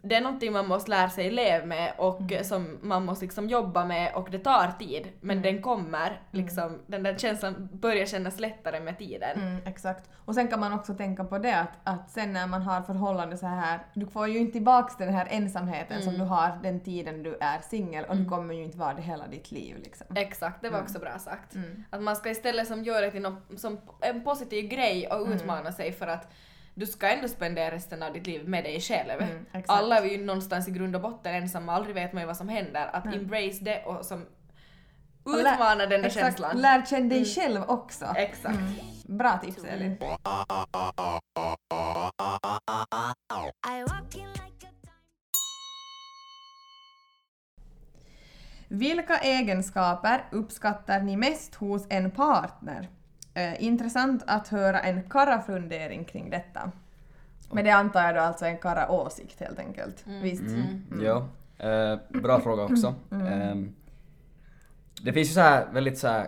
det 0.08 0.16
är 0.16 0.22
någonting 0.22 0.54
man 0.54 0.68
måste 0.68 0.90
lära 0.90 1.10
sig 1.10 1.32
leva 1.32 1.66
med 1.66 1.94
och 1.98 2.22
som 2.44 2.78
man 2.82 3.06
måste 3.06 3.26
liksom 3.26 3.50
jobba 3.50 3.86
med 3.86 4.14
och 4.16 4.32
det 4.32 4.40
tar 4.40 4.72
tid 4.80 5.08
men 5.22 5.42
den 5.42 5.62
kommer 5.62 6.22
liksom, 6.32 6.82
den 6.88 7.04
där 7.04 7.18
känslan 7.18 7.70
börjar 7.72 8.06
kännas 8.06 8.40
lättare 8.40 8.80
med 8.80 8.98
tiden. 8.98 9.42
Mm, 9.42 9.62
exakt. 9.66 10.10
Och 10.26 10.36
sen 10.36 10.48
kan 10.48 10.60
man 10.60 10.74
också 10.74 10.94
tänka 10.94 11.24
på 11.24 11.38
det 11.38 11.60
att, 11.60 11.72
att 11.84 12.10
sen 12.10 12.34
när 12.34 12.48
man 12.48 12.62
har 12.62 12.82
förhållande 12.82 13.38
så 13.38 13.46
här, 13.46 13.80
du 13.94 14.06
får 14.06 14.28
ju 14.28 14.40
inte 14.40 14.52
tillbaks 14.52 14.98
den 14.98 15.14
här 15.14 15.28
ensamheten 15.30 16.02
som 16.02 16.14
du 16.14 16.24
har 16.24 16.60
den 16.64 16.80
tiden 16.80 17.24
du 17.24 17.38
är 17.42 17.60
singel 17.62 18.06
och 18.06 18.18
du 18.18 18.26
kommer 18.26 18.54
ju 18.54 18.64
inte 18.64 18.78
vara 18.78 18.94
det 18.94 19.02
hela 19.02 19.28
ditt 19.28 19.52
liv 19.52 19.78
liksom. 19.84 20.08
Exakt, 20.16 20.62
det 20.62 20.70
var 20.70 20.82
också 20.82 21.00
bra 21.00 21.20
sagt. 21.20 21.56
Att 21.90 22.04
man 22.04 22.16
ska 22.16 22.30
istället 22.30 22.68
som 22.68 22.84
göra 22.84 23.02
det 23.02 23.12
till 23.12 23.22
något, 23.22 23.60
som 23.60 23.78
en 24.02 24.24
positiv 24.24 24.68
grej 24.68 25.08
och 25.08 25.28
utmana 25.28 25.72
sig 25.72 25.92
för 25.92 26.08
att 26.08 26.34
du 26.78 26.86
ska 26.86 27.08
ändå 27.08 27.28
spendera 27.28 27.72
resten 27.72 28.04
av 28.04 28.14
ditt 28.14 28.28
liv 28.28 28.48
med 28.50 28.64
dig 28.64 28.82
själv. 28.82 29.22
exakt. 29.22 29.70
Alla 29.70 29.98
är 29.98 30.02
vi 30.02 30.12
ju 30.18 30.26
någonstans 30.26 30.68
i 30.68 30.72
grund 30.72 30.96
och 30.96 31.02
botten 31.02 31.36
ensamma, 31.36 31.74
aldrig 31.74 31.96
vet 31.96 32.14
man 32.14 32.24
ju 32.24 32.28
vad 32.28 32.38
som 32.38 32.50
händer. 32.50 32.90
Att 32.94 33.06
embrace 33.06 33.58
det 33.62 33.84
och 33.84 34.06
som 34.06 34.26
lär- 35.26 35.54
utmana 35.54 35.86
den 35.86 36.02
där 36.02 36.06
exakt, 36.06 36.26
känslan. 36.26 36.62
Lär 36.62 36.86
känna 36.86 37.10
dig 37.10 37.26
själv 37.26 37.62
också. 37.68 38.06
Exakt. 38.16 38.58
Bra 39.08 39.38
tips 39.38 39.64
Elin. 39.64 39.98
Vilka 48.68 49.18
egenskaper 49.18 50.26
uppskattar 50.32 51.02
ni 51.02 51.18
mest 51.18 51.56
hos 51.56 51.88
en 51.90 52.12
partner? 52.12 52.88
Eh, 53.38 53.64
intressant 53.64 54.24
att 54.28 54.48
höra 54.48 54.80
en 54.80 55.04
kara-fundering 55.10 56.06
kring 56.06 56.30
detta. 56.30 56.72
Men 57.52 57.66
det 57.66 57.72
antar 57.72 58.04
jag 58.04 58.16
då 58.16 58.22
alltså 58.22 58.46
en 58.46 58.58
kara-åsikt 58.58 59.40
helt 59.40 59.60
enkelt. 59.60 60.04
Visst? 60.22 60.44
Ja, 61.04 61.28
eh, 61.58 62.00
bra 62.22 62.40
fråga 62.40 62.64
också. 62.64 62.96
Ehm, 63.12 63.76
det 65.02 65.14
finns 65.14 65.30
ju 65.30 65.34
så 65.34 65.40
här 65.40 65.68
väldigt 65.72 65.98
så 65.98 66.08
här 66.08 66.28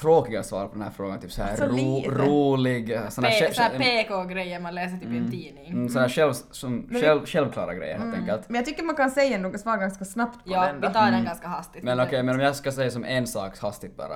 tråkiga 0.00 0.42
svar 0.42 0.66
på 0.66 0.72
den 0.72 0.82
här 0.82 0.90
frågan, 0.90 1.20
typ 1.20 1.32
så 1.32 1.42
här 1.42 1.56
Så 1.56 1.64
ro, 1.66 2.02
rolig, 2.10 2.90
eh, 2.90 3.08
sån 3.08 3.24
här, 3.24 3.52
så 3.52 3.62
här 3.62 3.78
PK-grejer 3.78 4.60
man 4.60 4.74
läser 4.74 4.96
typ 4.98 5.12
i 5.12 5.16
en 5.16 5.30
tidning. 5.30 5.66
mm, 5.72 5.88
sån 5.88 6.02
här 6.02 6.08
själv, 6.08 6.32
som, 6.50 6.88
själv, 7.02 7.26
självklara 7.26 7.74
grejer 7.74 7.98
helt 7.98 8.14
enkelt. 8.16 8.48
Men 8.48 8.56
jag 8.56 8.64
tycker 8.64 8.82
man 8.82 8.96
kan 8.96 9.10
säga 9.10 9.38
något 9.38 9.60
svar 9.60 9.76
ganska 9.76 10.04
snabbt 10.04 10.44
på 10.44 10.52
Ja, 10.52 10.66
den 10.66 10.80
då. 10.80 10.88
vi 10.88 10.94
tar 10.94 11.10
den 11.10 11.24
ganska 11.24 11.48
hastigt. 11.48 11.82
Men 11.82 12.00
okej, 12.00 12.22
men 12.22 12.34
om 12.34 12.40
jag 12.40 12.56
ska 12.56 12.72
säga 12.72 12.90
som 12.90 13.04
en 13.04 13.26
sak 13.26 13.58
hastigt 13.58 13.96
bara. 13.96 14.14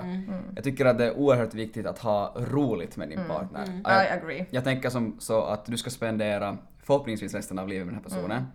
Jag 0.54 0.64
tycker 0.64 0.84
att 0.86 0.98
det 0.98 1.04
är 1.06 1.16
oerhört 1.16 1.54
viktigt 1.54 1.86
att 1.86 1.98
ha 1.98 2.34
roligt 2.36 2.96
med 2.96 3.08
din 3.08 3.20
partner. 3.28 3.64
I 3.68 3.80
Jag, 3.84 4.06
agree. 4.18 4.46
jag 4.50 4.64
tänker 4.64 4.90
som 4.90 5.16
så 5.20 5.42
att 5.42 5.64
du 5.66 5.76
ska 5.76 5.90
spendera 5.90 6.56
förhoppningsvis 6.82 7.34
resten 7.34 7.58
av 7.58 7.68
livet 7.68 7.86
med 7.86 7.94
den 7.94 8.02
här 8.04 8.10
personen. 8.10 8.46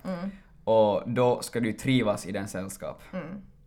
Och 0.64 1.04
då 1.06 1.42
ska 1.42 1.60
du 1.60 1.74
trivas 1.74 2.26
i 2.26 2.32
den 2.32 2.48
sällskap. 2.48 3.02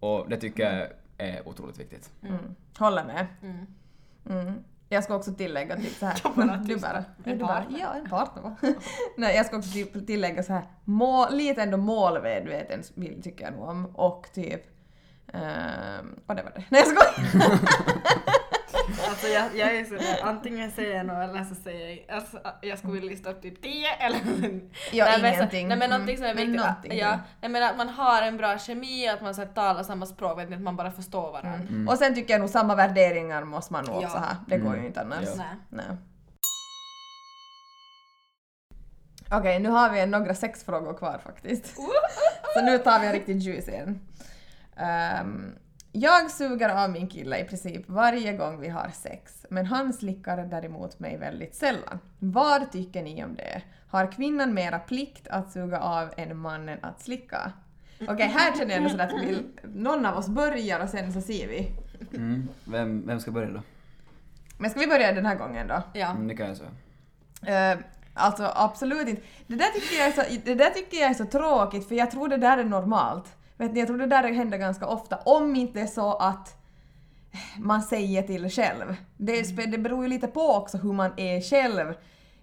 Och 0.00 0.26
det 0.30 0.36
tycker 0.36 0.74
jag 0.76 0.86
är 1.18 1.48
otroligt 1.48 1.78
viktigt. 1.78 2.10
Håller 2.78 3.04
med. 3.04 3.26
Mm. 3.42 4.64
Jag 4.88 5.04
ska 5.04 5.14
också 5.14 5.32
tillägga 5.32 5.76
typ 5.76 5.92
så 5.92 6.06
här. 6.06 6.20
du 6.66 6.76
bara, 6.76 7.04
du 7.24 7.36
bara, 7.36 7.64
ja 7.80 7.94
en 7.94 8.08
partner? 8.08 8.54
Nej 9.16 9.36
jag 9.36 9.46
ska 9.46 9.56
också 9.56 9.70
tillägga 10.06 10.42
så 10.42 10.52
här, 10.52 10.62
må, 10.84 11.28
lite 11.30 11.62
ändå 11.62 11.76
målmedveten 11.76 12.82
tycker 13.22 13.44
jag 13.44 13.52
nog 13.52 13.68
om 13.68 13.86
och 13.86 14.28
typ 14.34 14.62
ehm, 15.32 16.20
och 16.26 16.34
det 16.34 16.42
var 16.42 16.52
det. 16.54 16.64
Nej 16.68 16.82
jag 16.84 16.86
skojar! 16.86 17.60
Alltså 19.08 19.26
jag, 19.26 19.56
jag 19.56 19.76
är 19.76 19.84
sådär, 19.84 20.18
antingen 20.22 20.70
säger 20.70 20.96
jag 20.96 21.06
något 21.06 21.28
eller 21.30 21.44
så 21.44 21.54
säger 21.54 22.04
jag 22.08 22.16
alltså, 22.16 22.38
jag 22.62 22.78
skulle 22.78 22.92
vilja 22.94 23.10
lista 23.10 23.30
upp 23.30 23.42
typ 23.42 23.62
10 23.62 23.86
eller... 24.00 24.20
Ja, 24.92 25.04
nej, 25.04 25.22
men 25.22 25.34
ingenting. 25.34 25.68
Nej 25.68 25.78
men 25.78 25.90
någonting 25.90 26.16
som 26.16 26.26
är 26.26 26.30
Mm, 26.30 26.36
men 26.42 26.52
viktigt, 26.52 26.66
någonting. 26.66 26.92
att, 26.92 26.98
ja, 26.98 27.18
nej, 27.40 27.50
men 27.50 27.62
att 27.62 27.76
man 27.76 27.88
har 27.88 28.22
en 28.22 28.36
bra 28.36 28.58
kemi, 28.58 29.08
att 29.08 29.20
man 29.22 29.34
så 29.34 29.40
här, 29.40 29.48
talar 29.48 29.82
samma 29.82 30.06
språk, 30.06 30.38
vet 30.38 30.48
ni, 30.50 30.56
att 30.56 30.62
man 30.62 30.76
bara 30.76 30.90
förstår 30.90 31.32
varandra. 31.32 31.92
Och 31.92 31.98
sen 31.98 32.14
tycker 32.14 32.34
jag 32.34 32.40
nog 32.40 32.50
samma 32.50 32.74
värderingar 32.74 33.44
måste 33.44 33.72
man 33.72 33.84
nog 33.84 34.02
Ja. 34.02 34.06
också 34.06 34.18
ha. 34.18 34.36
Det 34.46 34.58
går 34.58 34.76
ju 34.76 34.86
inte 34.86 35.00
annars. 35.00 35.24
Ja. 35.24 35.32
Nej. 35.36 35.46
Nej. 35.86 35.96
Okej, 39.30 39.58
nu 39.60 39.68
har 39.68 39.90
vi 39.90 40.06
några 40.06 40.34
sexfrågor 40.34 40.94
kvar 40.94 41.20
faktiskt. 41.24 41.76
Så 42.54 42.60
nu 42.62 42.78
tar 42.78 43.00
vi 43.00 43.06
en 43.06 43.12
riktigt 43.12 43.42
juicy 43.42 43.72
en. 43.72 44.00
Ehm, 44.76 45.54
jag 45.92 46.30
suger 46.30 46.68
av 46.68 46.90
min 46.90 47.08
kille 47.08 47.38
i 47.38 47.44
princip 47.44 47.88
varje 47.88 48.32
gång 48.32 48.60
vi 48.60 48.68
har 48.68 48.90
sex, 48.94 49.46
men 49.50 49.66
han 49.66 49.92
slickar 49.92 50.36
däremot 50.36 50.98
mig 50.98 51.16
väldigt 51.16 51.54
sällan. 51.54 51.98
Vad 52.18 52.72
tycker 52.72 53.02
ni 53.02 53.24
om 53.24 53.34
det? 53.34 53.62
Har 53.88 54.12
kvinnan 54.12 54.54
mera 54.54 54.78
plikt 54.78 55.28
att 55.28 55.52
suga 55.52 55.80
av 55.80 56.10
än 56.16 56.38
mannen 56.38 56.78
att 56.82 57.00
slicka? 57.00 57.52
Okej, 58.08 58.26
här 58.26 58.58
känner 58.58 58.80
jag 58.80 58.90
sådär 58.90 59.04
att 59.04 59.22
vill 59.22 59.42
någon 59.62 60.06
av 60.06 60.18
oss 60.18 60.28
börjar 60.28 60.80
och 60.80 60.88
sen 60.88 61.12
så 61.12 61.20
ser 61.20 61.48
vi. 61.48 61.72
Mm. 62.16 62.48
Vem, 62.64 63.06
vem 63.06 63.20
ska 63.20 63.30
börja 63.30 63.50
då? 63.50 63.62
Men 64.58 64.70
ska 64.70 64.80
vi 64.80 64.86
börja 64.86 65.12
den 65.12 65.26
här 65.26 65.34
gången 65.34 65.66
då? 65.66 65.82
Ja. 65.92 66.10
Mm, 66.10 66.28
det 66.28 66.34
kan 66.34 66.46
jag 66.48 66.56
säga. 66.56 67.72
Eh, 67.72 67.78
alltså 68.14 68.52
absolut 68.54 69.08
inte. 69.08 69.22
Det 69.46 69.56
där, 69.56 69.66
tycker 69.66 69.96
jag 69.96 70.06
är 70.06 70.12
så, 70.12 70.40
det 70.44 70.54
där 70.54 70.70
tycker 70.70 70.96
jag 70.96 71.10
är 71.10 71.14
så 71.14 71.24
tråkigt 71.24 71.88
för 71.88 71.94
jag 71.94 72.10
tror 72.10 72.28
det 72.28 72.36
där 72.36 72.58
är 72.58 72.64
normalt. 72.64 73.37
Vet 73.58 73.72
ni, 73.72 73.78
jag 73.78 73.88
tror 73.88 73.98
det 73.98 74.06
där 74.06 74.32
händer 74.32 74.58
ganska 74.58 74.86
ofta. 74.86 75.16
Om 75.16 75.56
inte 75.56 75.86
så 75.86 76.14
att 76.14 76.56
man 77.58 77.82
säger 77.82 78.22
till 78.22 78.50
själv. 78.50 78.96
Det, 79.16 79.42
det 79.66 79.78
beror 79.78 80.02
ju 80.02 80.08
lite 80.08 80.26
på 80.26 80.40
också 80.40 80.78
hur 80.78 80.92
man 80.92 81.10
är 81.16 81.40
själv 81.40 81.94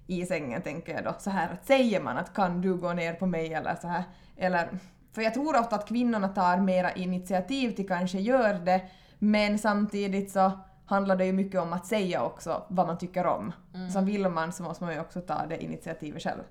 i 0.08 0.26
sängen 0.26 0.62
tänker 0.62 0.94
jag 0.94 1.04
då. 1.04 1.16
Så 1.20 1.30
här 1.30 1.54
att 1.54 1.66
säger 1.66 2.02
man 2.02 2.18
att 2.18 2.34
kan 2.34 2.62
du 2.62 2.76
gå 2.76 2.94
ner 2.94 3.14
på 3.14 3.26
mig 3.26 3.54
eller 3.54 3.76
så 3.82 3.88
här. 3.88 4.04
Eller, 4.38 4.80
för 5.12 5.22
jag 5.22 5.34
tror 5.34 5.60
ofta 5.60 5.76
att 5.76 5.88
kvinnorna 5.88 6.28
tar 6.28 6.58
mera 6.58 6.92
initiativ 6.92 7.72
till 7.72 7.88
kanske 7.88 8.20
gör 8.20 8.54
det 8.54 8.82
men 9.20 9.60
samtidigt 9.60 10.32
så 10.32 10.52
handlar 10.86 11.16
det 11.16 11.26
ju 11.26 11.34
mycket 11.34 11.62
om 11.62 11.74
att 11.74 11.86
säga 11.86 12.24
också 12.24 12.64
vad 12.68 12.88
man 12.88 12.98
tycker 12.98 13.26
om. 13.26 13.54
Så 13.94 14.02
vill 14.02 14.30
man 14.30 14.54
så 14.54 14.64
måste 14.64 14.84
man 14.84 14.94
ju 14.94 15.00
också 15.00 15.22
ta 15.22 15.46
det 15.50 15.64
initiativet 15.64 16.24
själv. 16.24 16.42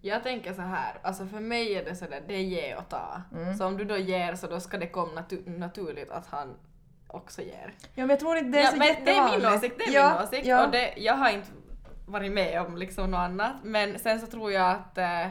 Jag 0.00 0.22
tänker 0.22 0.52
så 0.54 0.62
här, 0.62 0.98
alltså 1.02 1.26
för 1.26 1.40
mig 1.40 1.74
är 1.74 1.84
det 1.84 1.96
sådär, 1.96 2.22
det 2.28 2.34
är 2.34 2.42
ge 2.42 2.74
och 2.74 2.88
ta. 2.88 3.22
Mm. 3.32 3.54
Så 3.54 3.66
om 3.66 3.76
du 3.76 3.84
då 3.84 3.96
ger 3.96 4.34
så 4.34 4.46
då 4.46 4.60
ska 4.60 4.78
det 4.78 4.86
komma 4.86 5.20
natu- 5.20 5.58
naturligt 5.58 6.10
att 6.10 6.26
han 6.26 6.54
också 7.06 7.42
ger. 7.42 7.74
Ja 7.80 7.88
men 7.94 8.08
jag 8.08 8.20
tror 8.20 8.36
inte 8.36 8.50
det 8.50 8.58
är 8.58 8.64
ja, 8.64 8.70
så 8.70 8.76
men 8.76 9.04
det 9.04 9.10
är 9.10 9.38
min 9.38 9.46
åsikt, 9.46 9.74
det 9.78 9.84
är 9.84 9.94
ja, 9.94 10.14
min 10.14 10.28
åsikt. 10.28 10.46
Ja. 10.46 10.66
Och 10.66 10.72
det, 10.72 10.94
jag 10.96 11.14
har 11.14 11.30
inte 11.30 11.48
varit 12.06 12.32
med 12.32 12.62
om 12.62 12.76
liksom 12.76 13.10
något 13.10 13.18
annat. 13.18 13.56
Men 13.62 13.98
sen 13.98 14.20
så 14.20 14.26
tror 14.26 14.52
jag 14.52 14.70
att, 14.70 14.98
eh, 14.98 15.26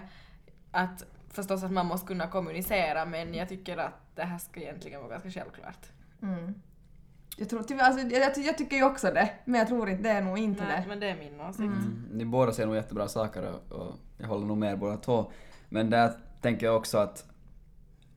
att 0.72 1.06
förstås 1.30 1.64
att 1.64 1.72
man 1.72 1.86
måste 1.86 2.08
kunna 2.08 2.28
kommunicera 2.28 3.06
men 3.06 3.34
jag 3.34 3.50
tycker 3.50 3.78
att 3.78 4.16
det 4.16 4.24
här 4.24 4.38
ska 4.38 4.60
egentligen 4.60 5.02
vara 5.02 5.12
ganska 5.12 5.30
självklart. 5.32 5.86
Mm. 6.22 6.62
Jag, 7.38 7.50
tror, 7.50 7.64
tyvärr, 7.64 7.84
alltså, 7.84 8.08
jag, 8.08 8.22
jag, 8.38 8.46
jag 8.46 8.58
tycker 8.58 8.76
ju 8.78 8.84
också 8.84 9.08
det, 9.14 9.30
men 9.46 9.60
jag 9.60 9.68
tror 9.68 9.90
inte 9.90 10.04
det 10.04 10.10
är 10.10 10.22
nog 10.22 10.38
inte 10.38 10.64
Nej, 10.64 10.82
det. 10.82 10.88
men 10.88 11.00
det 11.00 11.10
är 11.10 11.16
min 11.16 11.42
åsikt. 11.42 11.60
Mm. 11.60 12.06
Ni 12.12 12.26
båda 12.26 12.52
säger 12.52 12.68
nog 12.68 12.76
jättebra 12.76 13.08
saker 13.08 13.44
och, 13.70 13.78
och 13.78 13.94
jag 14.18 14.28
håller 14.28 14.46
nog 14.46 14.58
med 14.58 14.80
båda 14.80 14.98
två. 14.98 15.32
Men 15.70 15.90
där 15.90 16.12
tänker 16.42 16.66
jag 16.66 16.76
också 16.78 16.98
att, 16.98 17.26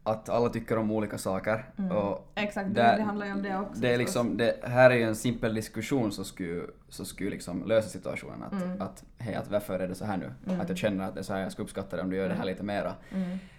att 0.02 0.28
alla 0.28 0.48
tycker 0.48 0.78
om 0.78 0.90
olika 0.90 1.18
saker. 1.18 1.64
Och 1.92 2.32
Exakt, 2.34 2.68
det, 2.68 2.74
där- 2.82 2.96
det 2.96 3.02
handlar 3.02 3.26
ju 3.26 3.32
om 3.32 3.42
det 3.42 3.58
också. 3.58 3.80
Det 3.80 3.94
är 3.94 3.98
liksom, 3.98 4.36
det 4.36 4.56
här 4.62 4.90
är 4.90 4.94
ju 4.94 5.02
en 5.02 5.16
simpel 5.16 5.54
diskussion 5.54 6.12
som 6.12 6.24
skulle, 6.24 6.62
som 6.88 7.06
skulle 7.06 7.30
liksom 7.30 7.64
lösa 7.66 7.88
situationen. 7.88 8.42
Att, 8.42 8.52
Mm. 8.62 8.82
att 8.82 9.04
hej, 9.18 9.34
att 9.34 9.50
varför 9.50 9.78
är 9.80 9.88
det 9.88 9.94
så 9.94 10.04
här 10.04 10.16
nu? 10.16 10.54
Att 10.60 10.68
jag 10.68 10.78
känner 10.78 11.04
att 11.08 11.14
det 11.14 11.20
är 11.20 11.24
så 11.24 11.32
här, 11.32 11.40
jag 11.40 11.52
skulle 11.52 11.64
uppskatta 11.64 11.96
det 11.96 12.02
om 12.02 12.10
du 12.10 12.16
gör 12.16 12.28
det 12.28 12.34
här 12.34 12.42
Mm. 12.42 12.46
lite 12.48 12.62
mera. 12.62 12.94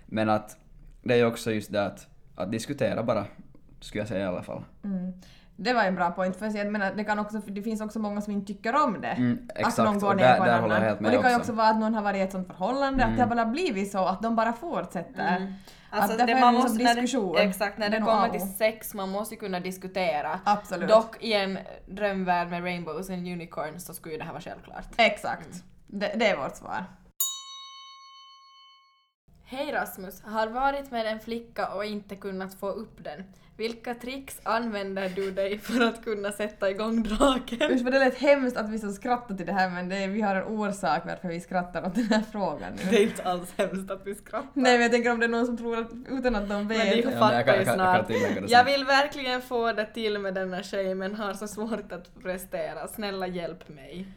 Men 0.05 0.30
att 0.30 0.58
det 1.03 1.14
är 1.14 1.18
ju 1.18 1.26
också 1.26 1.51
just 1.51 1.72
det 1.72 1.86
att, 1.86 2.08
att 2.36 2.51
diskutera 2.51 3.03
bara, 3.03 3.26
skulle 3.80 4.01
jag 4.01 4.08
säga 4.08 4.24
i 4.24 4.28
alla 4.28 4.43
fall. 4.43 4.64
Mm. 5.60 5.64
Det 5.64 5.74
var 5.74 5.84
en 5.84 5.95
bra 5.95 6.12
point, 6.12 6.36
för 6.36 6.58
jag 6.58 6.72
menar, 6.72 6.93
det, 6.93 7.03
kan 7.03 7.20
också, 7.20 7.38
det 7.38 7.62
finns 7.62 7.82
också 7.82 7.99
många 7.99 8.22
som 8.22 8.34
inte 8.34 8.47
tycker 8.53 8.76
om 8.84 9.01
det. 9.01 9.08
Mm, 9.08 9.47
att 9.49 9.58
exakt, 9.58 9.78
någon 9.78 9.99
går 9.99 10.10
och 10.10 10.16
ner 10.16 10.24
där- 10.24 10.38
på 10.38 10.43
en 10.43 10.49
annan. 10.49 10.95
och 10.95 11.03
det 11.12 11.18
kan 11.22 11.32
ju 11.32 11.38
också. 11.38 11.53
vara 11.53 11.68
att 11.68 11.80
någon 11.80 11.93
har 11.93 12.01
varit 12.01 12.18
i 12.18 12.22
ett 12.22 12.32
sånt 12.32 12.47
förhållande, 12.47 13.03
att 13.03 13.10
det 13.16 13.22
Mm. 13.24 13.30
har 13.30 13.36
bara 13.36 13.45
blivit 13.45 13.91
så 13.91 14.05
att 14.05 14.22
de 14.22 14.36
bara 14.36 14.53
fortsätter. 14.53 15.38
Mm. 15.38 15.53
Alltså, 15.89 16.22
att 16.22 16.28
det, 16.28 16.39
man 16.39 16.53
måste, 16.53 16.84
när 16.84 16.95
det, 17.36 17.41
exakt, 17.43 17.78
när 17.78 17.89
Det 17.89 17.99
kommer 18.01 18.30
till 18.30 18.41
sex, 18.41 18.93
man 18.93 19.10
måste 19.10 19.36
ju 19.36 19.39
kunna 19.39 19.60
diskutera. 19.60 20.39
Absolut. 20.43 20.89
Dock 20.89 21.24
i 21.24 21.34
en 21.34 21.60
drömvärld 21.88 22.49
med 22.49 22.64
rainbows 22.64 23.10
and 23.10 23.28
unicorns 23.28 23.86
så 23.86 23.93
skulle 23.93 24.14
ju 24.14 24.18
det 24.20 24.26
här 24.26 24.32
vara 24.32 24.41
självklart. 24.41 24.86
Exakt. 24.97 25.45
Mm. 25.45 25.60
Det, 25.88 26.12
det 26.16 26.28
är 26.30 26.38
vårt 26.38 26.55
svar. 26.55 26.84
Hej 29.45 29.72
Rasmus, 29.72 30.22
har 30.24 30.47
varit 30.47 30.91
med 30.91 31.05
en 31.05 31.20
flicka 31.20 31.68
och 31.74 31.86
inte 31.86 32.16
kunnat 32.16 32.60
få 32.60 32.70
upp 32.70 33.03
den. 33.03 33.24
Vilka 33.58 33.93
tricks 33.93 34.39
använder 34.43 35.10
du 35.10 35.32
dig 35.32 35.60
för 35.60 35.82
att 35.88 36.03
kunna 36.03 36.32
sätta 36.32 36.70
igång 36.70 37.03
draken? 37.03 37.72
Usch 37.72 37.82
vad 37.82 37.93
det 37.93 37.99
lät 37.99 38.18
hemskt 38.18 38.58
att 38.58 38.70
vi 38.70 38.80
så 38.80 38.91
skrattar 38.91 39.36
till 39.36 39.45
det 39.45 39.53
här 39.53 39.70
men 39.70 39.89
det 39.89 39.95
är, 39.97 40.08
vi 40.08 40.22
har 40.22 40.36
en 40.36 40.43
orsak 40.43 41.01
varför 41.05 41.28
vi 41.28 41.39
skrattar 41.39 41.86
åt 41.88 41.95
den 41.95 42.03
här 42.03 42.24
frågan 42.32 42.74
nu. 42.76 42.82
Det 42.91 42.97
är 42.97 43.03
inte 43.03 43.24
alls 43.24 43.53
hemskt 43.58 43.91
att 43.91 44.08
vi 44.08 44.16
skrattar. 44.16 44.49
Nej 44.53 44.74
men 44.74 44.82
jag 44.82 44.91
tänker 44.91 45.12
om 45.12 45.20
det 45.20 45.26
är 45.26 45.30
någon 45.30 45.45
som 45.45 45.58
tror 45.58 45.80
att, 45.80 45.88
utan 46.10 46.36
att 46.36 46.49
de 46.49 46.68
vet. 46.68 46.78
Men 46.78 46.97
Ja, 46.97 47.10
men 47.10 47.20
fattar 47.20 47.36
jag 47.36 47.45
kan- 47.45 47.55
ju 47.55 47.62
jag 47.62 47.68
jag 47.68 47.76
snart. 47.76 48.08
det 48.08 48.14
Jag 48.47 48.49
sen. 48.49 48.66
vill 48.66 48.86
verkligen 48.86 49.41
få 49.41 49.72
det 49.74 49.86
till 49.86 50.20
med 50.20 50.34
denna 50.34 50.64
tjej 50.64 50.95
men 50.95 51.16
har 51.16 51.34
så 51.34 51.47
svårt 51.47 51.91
att 51.91 52.24
prestera. 52.24 52.88
Snälla 52.88 53.28
hjälp 53.28 53.70
mig. 53.70 54.08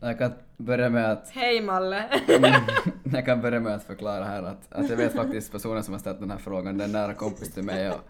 Jag 0.00 0.18
kan 0.18 0.32
börja 0.56 0.88
med 0.88 1.12
att 1.12 1.30
Hej 1.30 1.60
Malle! 1.60 2.04
jag 3.04 3.24
kan 3.24 3.40
börja 3.40 3.60
med 3.60 3.74
att 3.74 3.84
förklara 3.84 4.24
här 4.24 4.42
att, 4.42 4.72
att 4.72 4.90
jag 4.90 4.96
vet 4.96 5.12
faktiskt 5.12 5.52
personen 5.52 5.82
som 5.84 5.94
har 5.94 5.98
ställt 5.98 6.20
den 6.20 6.30
här 6.30 6.38
frågan, 6.38 6.78
det 6.78 6.84
är 6.84 6.86
en 6.86 6.92
nära 6.92 7.14
kompis 7.14 7.54
till 7.54 7.62
mig 7.62 7.90
och 7.90 8.00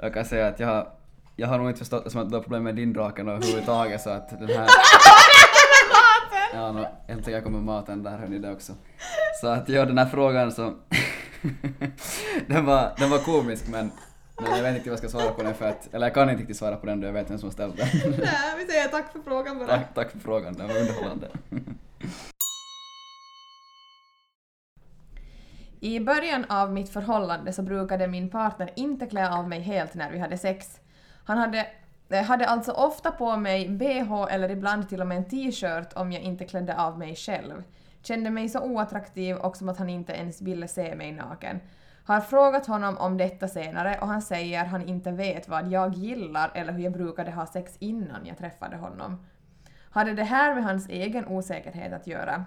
jag 0.00 0.14
kan 0.14 0.24
säga 0.24 0.46
att 0.46 0.60
jag 0.60 0.66
har, 0.66 0.88
jag 1.36 1.48
har 1.48 1.58
nog 1.58 1.68
inte 1.68 1.78
förstått 1.78 2.04
det 2.04 2.10
som 2.10 2.20
att 2.20 2.30
du 2.30 2.36
har 2.36 2.42
problem 2.42 2.62
med 2.62 2.74
din 2.74 2.92
draken 2.92 3.28
överhuvudtaget 3.28 4.00
så 4.00 4.10
att 4.10 4.30
den 4.30 4.48
här... 4.48 4.68
Ja, 6.54 6.72
no, 6.72 6.86
äntligen 7.08 7.42
kommer 7.42 7.60
maten 7.60 8.02
där 8.02 8.18
hörni 8.18 8.38
det 8.38 8.52
också. 8.52 8.72
Så 9.40 9.46
att 9.46 9.68
ja, 9.68 9.84
den 9.84 9.98
här 9.98 10.06
frågan 10.06 10.52
så... 10.52 10.62
den, 12.46 12.64
var, 12.64 12.92
den 12.98 13.10
var 13.10 13.18
komisk 13.18 13.68
men, 13.68 13.90
men 14.36 14.56
jag 14.56 14.62
vet 14.62 14.76
inte 14.76 14.90
vad 14.90 14.92
jag 14.92 15.10
ska 15.10 15.18
svara 15.18 15.32
på 15.32 15.42
den 15.42 15.54
för 15.54 15.68
att, 15.68 15.94
eller 15.94 16.06
jag 16.06 16.14
kan 16.14 16.30
inte 16.30 16.40
riktigt 16.40 16.56
svara 16.56 16.76
på 16.76 16.86
den 16.86 17.00
då 17.00 17.06
jag 17.06 17.12
vet 17.12 17.30
vem 17.30 17.38
som 17.38 17.46
har 17.46 17.52
ställt 17.52 17.76
den. 17.76 17.88
Nej, 18.10 18.54
vi 18.58 18.66
säger 18.66 18.88
tack 18.88 19.12
för 19.12 19.20
frågan 19.20 19.58
bara. 19.58 19.68
tack, 19.68 19.94
tack 19.94 20.10
för 20.10 20.18
frågan, 20.18 20.54
den 20.54 20.68
var 20.68 20.76
underhållande. 20.76 21.28
I 25.80 26.00
början 26.00 26.44
av 26.48 26.72
mitt 26.72 26.90
förhållande 26.90 27.52
så 27.52 27.62
brukade 27.62 28.06
min 28.06 28.30
partner 28.30 28.70
inte 28.76 29.06
klä 29.06 29.30
av 29.30 29.48
mig 29.48 29.60
helt 29.60 29.94
när 29.94 30.10
vi 30.10 30.18
hade 30.18 30.38
sex. 30.38 30.80
Han 31.24 31.38
hade, 31.38 31.66
eh, 32.08 32.22
hade 32.22 32.46
alltså 32.46 32.72
ofta 32.72 33.10
på 33.10 33.36
mig 33.36 33.68
bh 33.68 34.26
eller 34.30 34.50
ibland 34.50 34.88
till 34.88 35.00
och 35.00 35.06
med 35.06 35.16
en 35.16 35.24
t-shirt 35.24 35.92
om 35.94 36.12
jag 36.12 36.22
inte 36.22 36.44
klädde 36.44 36.76
av 36.76 36.98
mig 36.98 37.16
själv. 37.16 37.62
Kände 38.02 38.30
mig 38.30 38.48
så 38.48 38.60
oattraktiv 38.60 39.36
och 39.36 39.56
som 39.56 39.68
att 39.68 39.78
han 39.78 39.90
inte 39.90 40.12
ens 40.12 40.42
ville 40.42 40.68
se 40.68 40.94
mig 40.94 41.12
naken. 41.12 41.60
Har 42.06 42.20
frågat 42.20 42.66
honom 42.66 42.96
om 42.98 43.16
detta 43.16 43.48
senare 43.48 43.98
och 44.00 44.08
han 44.08 44.22
säger 44.22 44.64
han 44.64 44.88
inte 44.88 45.12
vet 45.12 45.48
vad 45.48 45.68
jag 45.68 45.94
gillar 45.94 46.50
eller 46.54 46.72
hur 46.72 46.84
jag 46.84 46.92
brukade 46.92 47.30
ha 47.30 47.46
sex 47.46 47.76
innan 47.78 48.26
jag 48.26 48.38
träffade 48.38 48.76
honom. 48.76 49.26
Hade 49.90 50.14
det 50.14 50.24
här 50.24 50.54
med 50.54 50.64
hans 50.64 50.88
egen 50.88 51.26
osäkerhet 51.26 51.92
att 51.92 52.06
göra? 52.06 52.44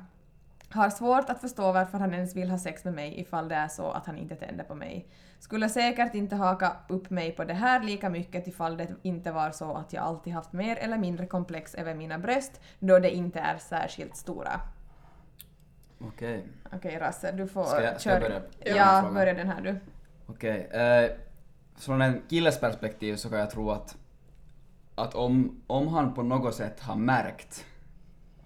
Har 0.70 0.90
svårt 0.90 1.30
att 1.30 1.42
förstå 1.42 1.72
varför 1.72 1.98
han 1.98 2.14
ens 2.14 2.36
vill 2.36 2.50
ha 2.50 2.58
sex 2.58 2.84
med 2.84 2.94
mig 2.94 3.20
ifall 3.20 3.50
det 3.50 3.56
är 3.56 3.68
så 3.68 3.92
att 3.92 4.06
han 4.06 4.18
inte 4.18 4.36
tänder 4.36 4.64
på 4.64 4.76
mig. 4.76 5.08
Skulle 5.40 5.70
säkert 5.70 6.16
inte 6.16 6.36
haka 6.36 6.72
upp 6.90 7.10
mig 7.10 7.32
på 7.32 7.44
det 7.44 7.54
här 7.54 7.84
lika 7.84 8.10
mycket 8.10 8.48
ifall 8.48 8.78
det 8.78 8.88
inte 9.02 9.32
var 9.32 9.52
så 9.52 9.74
att 9.74 9.94
jag 9.94 10.04
alltid 10.04 10.34
haft 10.34 10.54
mer 10.54 10.76
eller 10.76 10.98
mindre 10.98 11.26
komplex 11.26 11.76
över 11.76 11.96
mina 11.96 12.18
bröst 12.18 12.62
då 12.80 13.00
de 13.00 13.10
inte 13.10 13.40
är 13.40 13.58
särskilt 13.58 14.16
stora. 14.16 14.62
Okej. 16.00 16.46
Okej 16.72 16.98
Rasse, 17.00 17.32
du 17.32 17.48
får 17.48 17.64
Ska 17.66 17.84
jag- 17.84 18.02
ska 18.02 18.10
jag 18.10 18.22
börja 18.22 18.42
Ja, 18.66 19.10
börja 19.14 19.34
den 19.34 19.48
här 19.48 19.62
du. 19.62 19.76
Okej. 20.28 20.62
Eh, 20.72 21.12
från 21.76 22.02
en 22.02 22.22
killes 22.30 22.60
perspektiv 22.60 23.16
så 23.16 23.30
kan 23.30 23.40
jag 23.40 23.52
tro 23.52 23.72
att, 23.72 23.98
att 24.96 25.16
om, 25.16 25.62
om 25.68 25.88
han 25.88 26.14
på 26.14 26.24
något 26.24 26.56
sätt 26.56 26.80
har 26.80 26.96
märkt 26.96 27.66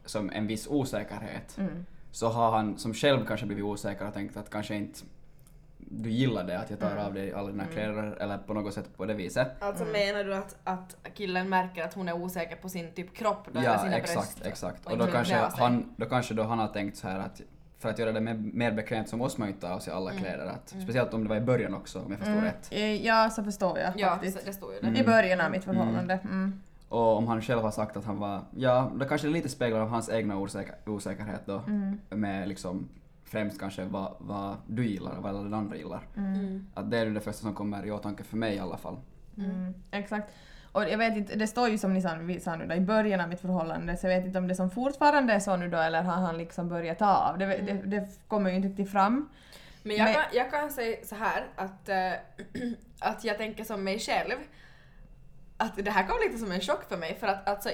som 0.06 0.30
en 0.30 0.48
viss 0.48 0.68
osäkerhet 0.68 1.58
Mm. 1.58 1.86
så 2.12 2.30
har 2.30 2.52
han 2.52 2.78
som 2.78 2.94
själv 2.94 3.26
kanske 3.26 3.46
blivit 3.46 3.64
osäker 3.64 4.08
och 4.08 4.14
tänkt 4.14 4.38
att 4.38 4.50
kanske 4.50 4.76
inte 4.76 5.00
du 5.94 6.10
gillar 6.10 6.44
det 6.44 6.60
att 6.60 6.70
jag 6.70 6.80
tar 6.80 6.96
av 6.98 7.14
dig 7.14 7.34
alla 7.34 7.52
dina 7.52 7.66
kläder 7.66 8.18
eller 8.20 8.38
på 8.38 8.54
något 8.54 8.74
sätt 8.74 8.98
på 8.98 9.06
det 9.06 9.14
viset. 9.14 9.48
Alltså 9.60 9.86
menar 9.86 10.24
du 10.24 10.36
att, 10.36 10.58
att 10.64 10.96
killen 11.14 11.50
märker 11.50 11.84
att 11.84 11.94
hon 11.94 12.08
är 12.10 12.14
osäker 12.14 12.56
på 12.56 12.70
sin 12.70 12.92
typ 12.92 13.16
kropp 13.16 13.48
då, 13.52 13.60
eller 13.60 13.70
Ja, 13.70 13.80
sina 13.80 13.98
exakt, 13.98 14.16
bröst? 14.36 14.46
exakt. 14.46 14.86
och 14.86 14.92
Och 14.92 14.98
då 14.98 15.08
kanske, 15.08 15.36
han, 15.36 15.94
då 15.98 16.06
kanske 16.06 16.34
då 16.34 16.44
han 16.44 16.60
har 16.60 16.68
tänkt 16.68 16.98
så 16.98 17.08
här 17.08 17.20
att 17.20 17.42
för 17.80 17.90
att 17.90 18.00
göra 18.00 18.12
det 18.12 18.22
mer, 18.22 18.34
mer 18.34 18.72
bekvämt 18.72 19.10
så 19.10 19.18
måste 19.18 19.40
man 19.42 19.48
ju 19.50 19.54
inte 19.54 19.68
ta 19.68 19.74
av 19.74 19.80
sig 19.80 19.94
alla 19.94 20.12
kläder. 20.12 20.46
Att, 20.46 20.70
Speciellt 20.84 21.14
om 21.14 21.24
det 21.24 21.30
var 21.30 21.36
i 21.36 21.42
början 21.42 21.74
också 21.74 22.00
om 22.00 22.12
jag 22.12 22.20
förstår 22.20 22.42
rätt. 22.42 22.68
Eh, 22.72 23.06
Ja, 23.06 23.30
så 23.30 23.44
förstår 23.44 23.80
jag 23.80 23.94
Ja, 23.96 24.10
faktiskt. 24.10 24.46
det 24.46 24.54
står 24.54 24.74
ju 24.74 24.80
det. 24.80 24.88
Mm. 24.88 25.02
I 25.02 25.04
början 25.06 25.42
av 25.42 25.52
mitt 25.52 25.64
förhållande. 25.64 26.20
Mm. 26.24 26.62
Och 26.90 27.18
om 27.18 27.28
han 27.28 27.42
själv 27.42 27.62
har 27.62 27.72
sagt 27.72 27.98
att 27.98 28.06
han 28.06 28.18
var, 28.20 28.42
ja, 28.56 28.92
då 28.96 29.06
kanske 29.06 29.28
det 29.28 29.34
lite 29.34 29.50
speglar 29.50 29.80
av 29.80 29.88
hans 29.90 30.10
egna 30.10 30.38
osäker, 30.38 30.76
osäkerhet 30.86 31.42
då. 31.46 31.62
Mm. 31.68 32.00
Med 32.10 32.48
liksom 32.48 32.90
främst 33.32 33.60
kanske 33.60 33.84
vad, 33.84 34.16
vad 34.20 34.58
du 34.68 34.86
gillar 34.86 35.16
och 35.18 35.24
vad 35.24 35.34
den 35.34 35.54
andra 35.54 35.76
gillar. 35.78 36.08
Mm. 36.18 36.68
Att 36.74 36.92
det 36.92 36.98
är 36.98 37.06
det 37.06 37.22
första 37.22 37.42
som 37.42 37.54
kommer 37.56 37.86
i 37.86 37.92
åtanke 37.92 38.24
för 38.24 38.38
mig 38.38 38.56
i 38.56 38.60
alla 38.60 38.78
fall. 38.78 38.98
Mm, 39.38 39.74
exakt. 39.92 40.34
Och 40.72 40.84
jag 40.84 40.98
vet 40.98 41.18
inte, 41.18 41.36
det 41.36 41.48
står 41.48 41.70
ju 41.70 41.78
som 41.78 41.94
ni 41.94 42.02
sa, 42.02 42.16
vi 42.16 42.40
sa 42.40 42.56
nu 42.56 42.66
då, 42.68 42.76
i 42.76 42.80
början 42.80 43.22
av 43.22 43.30
mitt 43.30 43.42
förhållande, 43.42 43.98
så 43.98 44.08
jag 44.08 44.18
vet 44.18 44.26
inte 44.26 44.40
om 44.40 44.48
det 44.48 44.56
som 44.56 44.70
fortfarande 44.72 45.34
är 45.34 45.40
så 45.40 45.56
nu 45.58 45.70
då 45.70 45.78
eller 45.78 46.04
har 46.04 46.14
han 46.14 46.38
liksom 46.38 46.70
börjat 46.70 47.00
ta 47.00 47.16
av? 47.16 47.38
Det, 47.38 47.46
det, 47.46 47.82
det 47.86 48.10
kommer 48.28 48.50
ju 48.50 48.56
inte 48.56 48.68
riktigt 48.68 48.92
fram. 48.92 49.30
Men 49.84 49.96
jag, 49.96 50.06
Men- 50.06 50.14
Kan, 50.14 50.24
jag 50.34 50.52
kan 50.52 50.70
säga 50.70 50.98
så 51.04 51.16
här 51.16 51.48
att, 51.56 51.90
eh, 51.90 52.12
att 53.00 53.24
jag 53.24 53.38
tänker 53.38 53.64
som 53.64 53.84
mig 53.84 54.00
själv 54.00 54.36
att 55.62 55.86
det 55.86 55.92
här 55.92 56.08
kom 56.08 56.18
lite 56.26 56.38
som 56.38 56.52
en 56.52 56.62
chock 56.62 56.84
för 56.90 56.98
mig 56.98 57.18
för 57.20 57.28
att 57.28 57.50
alltså, 57.50 57.70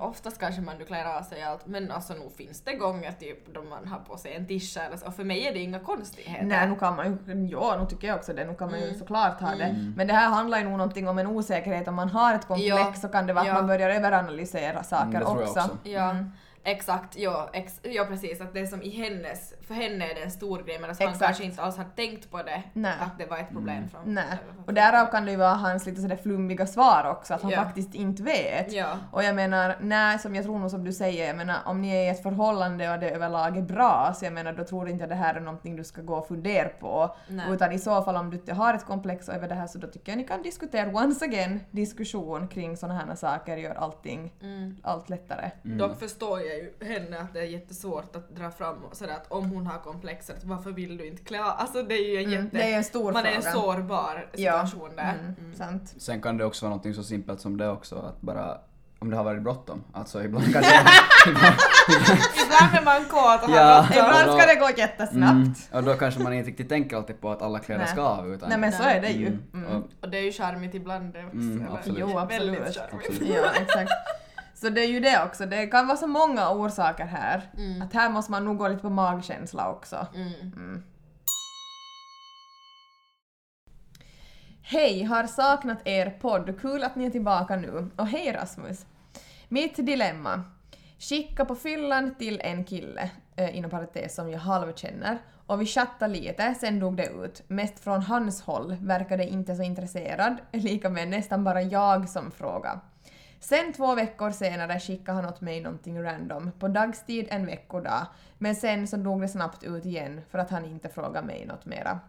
oftast 0.00 0.40
kanske 0.40 0.60
man 0.62 0.78
du 0.78 0.84
klär 0.84 1.18
av 1.18 1.22
sig 1.22 1.42
allt 1.42 1.66
men 1.66 1.90
alltså 1.90 2.14
nog 2.14 2.32
finns 2.36 2.60
det 2.64 2.72
gånger 2.74 3.12
typ 3.12 3.54
då 3.54 3.62
man 3.62 3.88
har 3.88 3.98
på 3.98 4.16
sig 4.16 4.34
en 4.34 4.46
tisha 4.46 4.82
eller 4.82 4.96
så 4.96 5.06
och 5.06 5.14
för 5.14 5.24
mig 5.24 5.46
är 5.46 5.52
det 5.52 5.58
inga 5.58 5.78
konstigheter. 5.80 6.44
Nej, 6.44 6.68
nu 6.68 6.76
kan 6.76 6.96
man 6.96 7.06
ju, 7.06 7.46
ja, 7.50 7.76
nu 7.80 7.86
tycker 7.86 8.08
jag 8.08 8.16
också 8.16 8.32
det, 8.32 8.44
nu 8.44 8.54
kan 8.54 8.70
man 8.70 8.80
ju 8.80 8.86
Mm. 8.86 8.98
såklart 8.98 9.40
ha 9.40 9.50
det. 9.54 9.92
Men 9.96 10.06
det 10.06 10.12
här 10.12 10.28
handlar 10.28 10.58
ju 10.58 10.64
nog 10.64 10.78
någonting 10.78 11.08
om 11.08 11.18
en 11.18 11.26
osäkerhet, 11.26 11.88
om 11.88 11.94
man 11.94 12.08
har 12.08 12.34
ett 12.34 12.46
komplex 12.46 12.68
Ja, 12.74 12.92
så 12.94 13.08
kan 13.08 13.26
det 13.26 13.32
vara 13.32 13.46
ja. 13.46 13.52
att 13.52 13.58
man 13.58 13.66
börjar 13.66 13.90
överanalysera 13.90 14.70
Mm, 14.70 14.84
saker 14.84 15.12
jag 15.20 15.22
också. 15.30 15.42
också. 15.60 15.78
Ja, 15.82 16.10
Mm. 16.10 16.30
exakt. 16.64 17.16
Ja, 17.18 17.50
ex, 17.52 17.80
ja, 17.82 18.04
precis. 18.04 18.40
Att 18.40 18.54
det 18.54 18.60
är 18.60 18.66
som 18.66 18.82
i 18.82 18.90
hennes, 18.90 19.54
för 19.66 19.74
henne 19.74 20.10
är 20.10 20.14
det 20.14 20.22
en 20.22 20.30
stor 20.30 20.62
grej 20.62 20.78
men 20.80 20.90
att 20.90 20.98
han 20.98 21.08
Exakt. 21.08 21.24
kanske 21.26 21.44
inte 21.44 21.62
alls 21.62 21.76
har 21.76 21.84
tänkt 21.96 22.30
på 22.30 22.36
det. 22.42 22.62
Nej. 22.72 22.94
Att 23.00 23.18
det 23.18 23.26
var 23.26 23.38
ett 23.38 23.50
problem 23.50 23.88
från... 23.88 24.00
Nej. 24.14 24.38
Och 24.66 24.74
därav 24.74 25.06
kan 25.10 25.24
det 25.24 25.30
ju 25.30 25.36
vara 25.36 25.54
hans 25.54 25.86
lite 25.86 26.00
sådär 26.00 26.16
flummiga 26.16 26.66
svar 26.66 27.08
också, 27.10 27.34
att 27.34 27.42
han 27.42 27.50
Ja. 27.50 27.64
faktiskt 27.64 27.94
inte 27.94 28.22
vet. 28.22 28.72
Ja. 28.72 28.98
Och 29.12 29.22
jag 29.24 29.34
menar, 29.34 29.76
nej, 29.80 30.18
som 30.18 30.34
jag 30.34 30.44
tror 30.44 30.58
nog 30.58 30.70
som 30.70 30.84
du 30.84 30.92
säger, 30.92 31.26
jag 31.26 31.36
menar 31.36 31.56
om 31.64 31.80
ni 31.80 31.90
är 31.90 32.02
i 32.04 32.08
ett 32.08 32.22
förhållande 32.22 32.92
och 32.92 32.98
det 32.98 33.10
överlag 33.10 33.56
är 33.56 33.62
bra, 33.62 34.12
så 34.16 34.24
jag 34.24 34.32
menar 34.32 34.52
då 34.52 34.64
tror 34.64 34.88
inte 34.88 35.02
jag 35.02 35.08
det 35.08 35.14
här 35.14 35.34
är 35.34 35.40
någonting 35.40 35.76
du 35.76 35.84
ska 35.84 36.02
gå 36.02 36.14
och 36.16 36.28
fundera 36.28 36.68
på. 36.68 37.16
Nej. 37.28 37.46
Utan 37.52 37.72
i 37.72 37.78
så 37.78 38.02
fall 38.02 38.16
om 38.16 38.30
du 38.30 38.36
inte 38.36 38.54
har 38.54 38.74
ett 38.74 38.84
komplex 38.86 39.28
över 39.28 39.48
det 39.48 39.54
här 39.54 39.66
så 39.66 39.78
då 39.78 39.86
tycker 39.86 40.12
jag 40.12 40.16
ni 40.18 40.24
kan 40.24 40.42
diskutera, 40.42 40.88
once 41.04 41.24
again, 41.24 41.60
diskussion 41.70 42.48
kring 42.48 42.76
sådana 42.76 42.98
här 43.08 43.14
saker 43.14 43.56
gör 43.56 43.74
allting, 43.74 44.32
Mm. 44.42 44.76
allt 44.82 45.08
lättare. 45.10 45.50
Dock 45.62 45.98
förstår 45.98 46.40
jag 46.40 46.56
ju 46.56 46.72
henne 46.86 47.20
att 47.20 47.32
det 47.32 47.40
är 47.40 47.44
jättesvårt 47.44 48.16
att 48.16 48.28
dra 48.36 48.50
fram 48.50 48.84
och 48.84 48.96
sådär 48.96 49.12
att 49.12 49.32
om 49.32 49.55
hon 49.56 49.66
har 49.66 49.78
komplexet, 49.78 50.44
varför 50.44 50.70
vill 50.70 50.96
du 50.96 51.06
inte 51.06 51.22
klä 51.22 51.40
av? 51.44 51.52
Alltså 51.58 51.82
det 51.82 51.94
är 51.94 52.10
ju 52.10 52.16
en 52.16 52.24
Mm, 52.32 52.44
jätte... 52.44 52.56
det 52.56 52.72
är 52.72 52.76
en 52.76 52.84
stor 52.84 53.12
man 53.12 53.26
är 53.26 53.32
fråga. 53.32 53.46
en 53.48 53.52
sårbar 53.52 54.26
Ja. 54.36 54.52
situation 54.66 54.90
där. 54.96 55.14
Mm, 55.20 55.34
Mm. 55.38 55.54
Sant. 55.54 55.94
Sen 55.98 56.22
kan 56.22 56.36
det 56.36 56.44
också 56.44 56.64
vara 56.64 56.70
någonting 56.70 56.94
så 56.94 57.02
simpelt 57.04 57.40
som 57.40 57.56
det 57.56 57.68
också 57.68 57.96
att 57.96 58.20
bara 58.20 58.58
om 58.98 59.10
det 59.10 59.16
har 59.16 59.24
varit 59.24 59.42
bråttom. 59.42 59.84
Alltså 59.92 60.24
ibland 60.24 60.52
kanske... 60.52 60.72
ibland, 61.28 61.54
Ibland 62.44 62.74
är 62.76 62.84
man 62.84 63.04
kåt 63.04 63.44
och 63.48 63.50
Ja. 63.56 63.86
bråttom. 63.88 64.04
Ibland 64.06 64.26
då- 64.28 64.38
ska 64.38 64.46
det 64.46 64.54
gå 64.54 64.70
jättesnabbt. 64.76 65.32
Mm, 65.34 65.54
och 65.72 65.82
då 65.82 65.94
kanske 65.94 66.20
man 66.22 66.32
inte 66.32 66.50
riktigt 66.50 66.68
tänker 66.68 66.96
alltid 66.96 67.20
på 67.20 67.30
att 67.30 67.42
alla 67.42 67.58
kläder 67.58 67.82
Nej. 67.84 67.92
ska 67.92 68.02
av 68.02 68.34
utan... 68.34 68.48
Nej 68.48 68.58
men 68.58 68.72
så 68.72 68.82
är 68.82 69.00
det 69.00 69.08
ju. 69.10 69.26
Mm, 69.26 69.42
Mm. 69.54 69.66
och, 69.76 69.82
Och 70.00 70.10
det 70.10 70.18
är 70.18 70.22
ju 70.22 70.32
charmigt 70.32 70.74
ibland 70.74 71.12
det 71.12 71.24
också. 71.24 71.36
Mm, 71.36 71.66
absolut. 71.72 71.98
Jo, 72.00 72.06
Väldigt 72.06 72.60
absolut. 72.60 72.76
charmigt. 72.90 73.08
absolut. 73.10 73.36
Ja, 73.36 73.50
exakt. 73.62 73.92
Så 74.56 74.68
det 74.68 74.80
är 74.80 74.88
ju 74.88 75.00
det 75.00 75.24
också, 75.24 75.46
det 75.46 75.66
kan 75.66 75.86
vara 75.86 75.96
så 75.96 76.06
många 76.06 76.50
orsaker 76.50 77.04
här. 77.04 77.50
Att 77.82 77.92
här 77.92 78.10
måste 78.10 78.30
man 78.30 78.44
nog 78.44 78.58
gå 78.58 78.68
lite 78.68 78.82
på 78.82 78.90
magkänsla 78.90 79.70
också. 79.70 80.06
Mm. 80.14 80.82
Hej, 84.62 85.02
har 85.02 85.26
saknat 85.26 85.78
er 85.84 86.10
podd. 86.10 86.60
Kul 86.60 86.84
att 86.84 86.96
ni 86.96 87.06
är 87.06 87.10
tillbaka 87.10 87.56
nu. 87.56 87.90
Och 87.96 88.06
hej 88.06 88.32
Rasmus. 88.32 88.86
Mitt 89.48 89.86
dilemma. 89.86 90.44
Skicka 90.98 91.44
på 91.44 91.54
fyllan 91.54 92.14
till 92.14 92.40
en 92.44 92.64
kille, 92.64 93.10
eh, 93.36 93.56
inom 93.56 93.70
parentes 93.70 94.14
som 94.14 94.30
jag 94.30 94.38
halvkänner, 94.38 95.18
och 95.46 95.60
vi 95.60 95.66
chattade 95.66 96.14
lite, 96.14 96.54
sen 96.54 96.80
dog 96.80 96.96
det 96.96 97.06
ut. 97.06 97.42
Mest 97.48 97.80
från 97.80 98.02
hans 98.02 98.42
håll 98.42 98.76
verkade 98.80 99.24
inte 99.28 99.56
så 99.56 99.62
intresserad, 99.62 100.36
lika 100.52 100.90
med 100.90 101.08
nästan 101.08 101.44
bara 101.44 101.62
jag 101.62 102.08
som 102.08 102.30
fråga. 102.30 102.80
Sen 103.40 103.72
två 103.72 103.94
veckor 103.94 104.30
senare 104.30 104.80
skickade 104.80 105.16
han 105.16 105.26
åt 105.26 105.40
mig 105.40 105.60
någonting 105.60 106.02
random, 106.02 106.52
på 106.58 106.68
dagstid 106.68 107.26
en 107.30 107.46
veckodag, 107.46 108.06
men 108.38 108.56
sen 108.56 108.88
så 108.88 108.96
dog 108.96 109.20
det 109.20 109.28
snabbt 109.28 109.62
ut 109.62 109.84
igen 109.84 110.20
för 110.30 110.38
att 110.38 110.50
han 110.50 110.64
inte 110.64 110.88
frågade 110.88 111.26
mig 111.26 111.46
något 111.46 111.64
mera. 111.66 112.00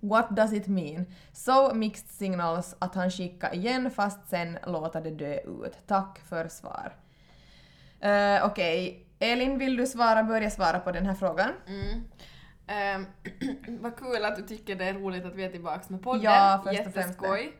What 0.00 0.30
does 0.30 0.52
it 0.52 0.66
mean? 0.66 1.06
So 1.32 1.74
mixed 1.74 2.08
signals 2.08 2.76
att 2.78 2.94
han 2.94 3.10
skickar 3.10 3.54
igen 3.54 3.90
fast 3.90 4.28
sen 4.28 4.58
låter 4.66 5.00
det 5.00 5.10
dö 5.10 5.34
ut. 5.34 5.78
Tack 5.86 6.18
för 6.28 6.48
svar. 6.48 6.92
Uh, 8.04 8.46
Okej, 8.46 9.06
Elin 9.18 9.58
vill 9.58 9.76
du 9.76 9.86
svara, 9.86 10.22
börja 10.22 10.50
svara 10.50 10.80
på 10.80 10.92
den 10.92 11.06
här 11.06 11.14
frågan? 11.14 11.50
Mm. 11.66 12.04
Ehm, 12.66 13.06
vad 13.80 13.96
kul 13.96 14.24
att 14.24 14.36
du 14.36 14.42
tycker 14.42 14.76
det 14.76 14.84
är 14.84 14.94
roligt 14.94 15.24
att 15.24 15.34
vi 15.34 15.44
är 15.44 15.50
tillbaka 15.50 15.84
med 15.88 16.02
podden. 16.02 16.22
Ja, 16.22 16.62
först 16.64 16.86
och 16.86 16.92
främst 16.92 17.22
Jätteskoj. 17.22 17.52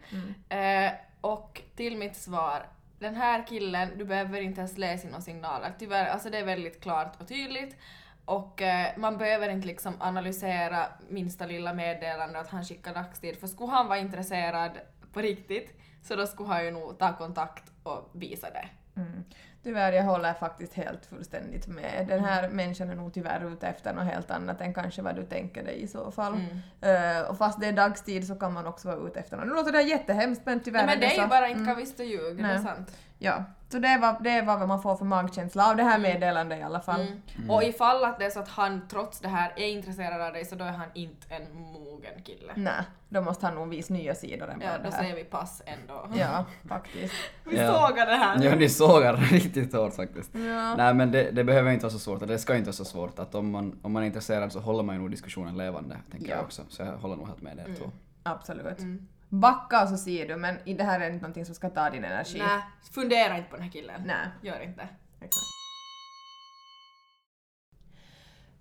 Eh, 0.49 0.93
och 1.21 1.63
till 1.77 1.97
mitt 1.97 2.17
svar. 2.17 2.67
Den 3.01 3.15
här 3.15 3.47
killen, 3.47 3.99
du 3.99 4.05
behöver 4.05 4.41
inte 4.41 4.61
ens 4.61 4.79
läsa 4.79 5.05
in 5.05 5.11
några 5.11 5.23
signaler. 5.23 5.73
Tyvärr, 5.79 6.07
alltså 6.07 6.31
det 6.31 6.39
är 6.39 6.45
väldigt 6.45 6.81
klart 6.81 7.21
och 7.21 7.29
tydligt. 7.29 7.77
Och 8.25 8.63
eh, 8.63 8.97
man 8.97 9.19
behöver 9.19 9.49
inte 9.49 9.67
liksom 9.67 9.95
analysera 9.99 10.87
minsta 11.09 11.47
lilla 11.47 11.75
meddelande 11.75 12.41
att 12.41 12.51
han 12.51 12.65
skickar 12.65 12.95
dagstid. 12.95 13.37
För 13.41 13.47
skulle 13.47 13.71
han 13.73 13.89
vara 13.89 13.99
intresserad 13.99 14.71
på 15.13 15.21
riktigt 15.21 15.81
så 16.03 16.17
då 16.17 16.27
skulle 16.27 16.49
han 16.49 16.65
ju 16.65 16.71
nog 16.71 16.99
ta 16.99 17.17
kontakt 17.17 17.73
och 17.83 18.11
visa 18.13 18.51
det. 18.51 18.69
Mm. 18.97 19.25
Tyvärr, 19.63 19.93
jag 19.93 20.05
håller 20.05 20.35
faktiskt 20.35 20.75
helt 20.75 21.07
fullständigt 21.07 21.67
med. 21.67 22.05
Den 22.09 22.25
här 22.25 22.49
människan 22.49 22.91
är 22.91 22.95
nog 22.95 23.15
tyvärr 23.15 23.53
ute 23.53 23.67
efter 23.69 23.93
något 23.95 24.05
helt 24.05 24.31
annat 24.31 24.61
än 24.61 24.75
kanske 24.75 25.03
vad 25.03 25.17
du 25.17 25.25
tänker 25.25 25.65
dig 25.65 25.83
i 25.83 25.89
så 25.89 26.11
fall. 26.11 26.41
Eh, 26.81 27.21
och 27.31 27.39
fast 27.39 27.61
det 27.61 27.67
är 27.67 27.73
dagstid 27.73 28.27
så 28.27 28.35
kan 28.35 28.53
man 28.53 28.67
också 28.67 28.89
vara 28.89 29.09
ute 29.09 29.21
efter 29.21 29.37
något. 29.37 29.47
Nu 29.47 29.55
låter 29.55 29.73
det 29.73 29.83
jättehemskt 29.83 30.43
men 30.47 30.61
tyvärr 30.61 30.87
Nej, 30.87 30.97
men 30.97 31.01
det 31.01 31.07
är 31.07 31.11
så. 31.17 31.21
ju 31.23 31.27
bara 31.29 31.49
inte 31.49 31.61
Mm. 31.61 31.67
kan 31.67 31.77
visst 31.77 32.01
och 32.01 32.07
ljug, 32.07 32.37
det 32.43 32.49
är 32.49 32.59
sant. 32.59 32.97
Ja, 33.23 33.45
så 33.69 33.79
det 33.79 33.99
var, 33.99 34.17
det 34.21 34.43
var 34.43 34.59
vad 34.59 34.69
man 34.69 34.83
får 34.83 34.97
för 34.97 35.05
magkänsla 35.05 35.71
av 35.71 35.77
det 35.77 35.83
här 35.83 35.99
meddelandet 35.99 36.59
i 36.59 36.63
alla 36.63 36.81
fall. 36.81 37.01
Mm. 37.01 37.51
Och 37.51 37.63
ifall 37.65 38.05
att 38.05 38.19
det 38.19 38.25
är 38.25 38.31
så 38.31 38.41
att 38.41 38.49
han 38.49 38.89
trots 38.89 39.21
det 39.21 39.29
här 39.29 39.53
är 39.57 39.67
intresserad 39.69 40.21
av 40.23 40.33
dig 40.33 40.45
så 40.45 40.55
då 40.55 40.65
är 40.65 40.73
han 40.73 40.89
inte 40.95 41.35
en 41.35 41.43
mogen 41.63 42.23
kille. 42.25 42.53
Nej, 42.57 42.83
då 43.09 43.21
måste 43.21 43.47
han 43.47 43.55
nog 43.55 43.69
visa 43.69 43.95
nya 43.95 44.15
sidor 44.15 44.51
än 44.51 44.61
Ja, 44.61 44.71
då 44.77 44.83
det 44.91 44.95
här. 44.95 45.03
säger 45.03 45.17
vi 45.17 45.25
pass 45.25 45.63
ändå. 45.67 46.09
Ja, 46.19 46.45
faktiskt. 46.69 47.15
Vi 47.45 47.57
Ja. 47.57 47.67
sågar 47.89 48.07
det 48.07 48.17
här. 48.17 48.45
Ja, 48.45 48.55
ni 48.57 48.69
sågar 48.69 49.17
riktigt 49.33 49.73
hårt 49.73 49.95
faktiskt. 49.95 50.31
Ja. 50.35 50.75
Nej 50.77 50.95
men 50.95 51.11
det, 51.13 51.31
det 51.31 51.45
behöver 51.45 51.71
inte 51.73 51.85
vara 51.85 51.93
så 51.93 51.99
svårt, 51.99 52.27
det 52.29 52.39
ska 52.39 52.57
inte 52.57 52.67
vara 52.67 52.73
så 52.73 52.85
svårt 52.85 53.19
att 53.19 53.35
om 53.35 53.51
man, 53.51 53.79
om 53.83 53.93
man 53.93 54.03
är 54.03 54.07
intresserad 54.07 54.53
så 54.53 54.61
håller 54.61 54.83
man 54.83 54.95
ju 54.95 55.01
nog 55.01 55.11
diskussionen 55.11 55.57
levande, 55.57 55.97
tänker 56.11 56.29
Ja. 56.31 56.37
jag 56.37 56.45
också. 56.45 56.63
Så 56.69 56.83
jag 56.83 56.93
håller 56.93 57.17
nog 57.17 57.27
helt 57.27 57.43
med 57.43 57.59
er 57.59 57.75
två. 57.79 57.91
Absolut. 58.23 58.79
Mm. 58.79 59.07
Backa 59.31 59.83
och 59.83 59.89
så 59.89 59.97
ser 59.97 60.29
du, 60.29 60.37
men 60.37 60.59
det 60.65 60.85
här 60.85 61.01
är 61.01 61.07
inte 61.07 61.23
någonting 61.23 61.47
som 61.47 61.55
ska 61.55 61.71
ta 61.71 61.91
din 61.91 62.05
energi. 62.05 62.39
Nej, 62.39 62.61
fundera 62.93 63.37
inte 63.37 63.51
på 63.51 63.57
den 63.57 63.65
här 63.65 63.73
killen. 63.73 64.03
Nej. 64.05 64.29
Gör 64.43 64.61
inte. 64.61 64.89
Exakt. 65.21 65.61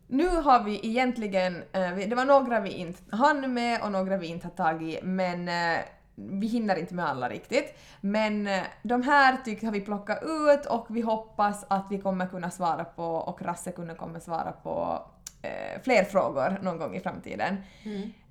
Nu 0.08 0.28
har 0.28 0.64
vi 0.64 0.88
egentligen, 0.88 1.56
eh, 1.56 1.96
det 1.96 2.16
var 2.16 2.26
några 2.26 2.60
vi 2.60 2.70
inte 2.70 3.16
hann 3.16 3.54
med 3.54 3.82
och 3.82 3.92
några 3.92 4.18
vi 4.18 4.28
inte 4.28 4.48
har 4.48 4.72
tagit, 4.72 5.00
men 5.04 5.48
eh, 5.48 5.80
vi 6.16 6.48
hinner 6.48 6.76
inte 6.76 6.94
med 6.94 7.06
alla 7.06 7.30
riktigt. 7.30 7.80
Men 8.02 8.48
eh, 8.48 8.64
de 8.84 9.04
här 9.04 9.38
tycker 9.46 9.66
har 9.66 9.74
vi 9.74 9.82
plockat 9.82 10.24
ut 10.24 10.66
och 10.66 10.86
vi 10.90 11.02
hoppas 11.02 11.66
att 11.68 11.88
vi 11.90 12.02
kommer 12.02 12.28
kunna 12.28 12.50
svara 12.50 12.86
på 12.86 13.04
och 13.04 13.42
Rasse 13.42 13.72
kunna 13.72 13.96
kommer 13.96 14.20
svara 14.20 14.52
på 14.52 15.02
eh, 15.42 15.82
fler 15.84 16.04
frågor 16.04 16.60
någon 16.62 16.78
gång 16.78 16.96
i 16.96 17.00
framtiden. 17.00 17.58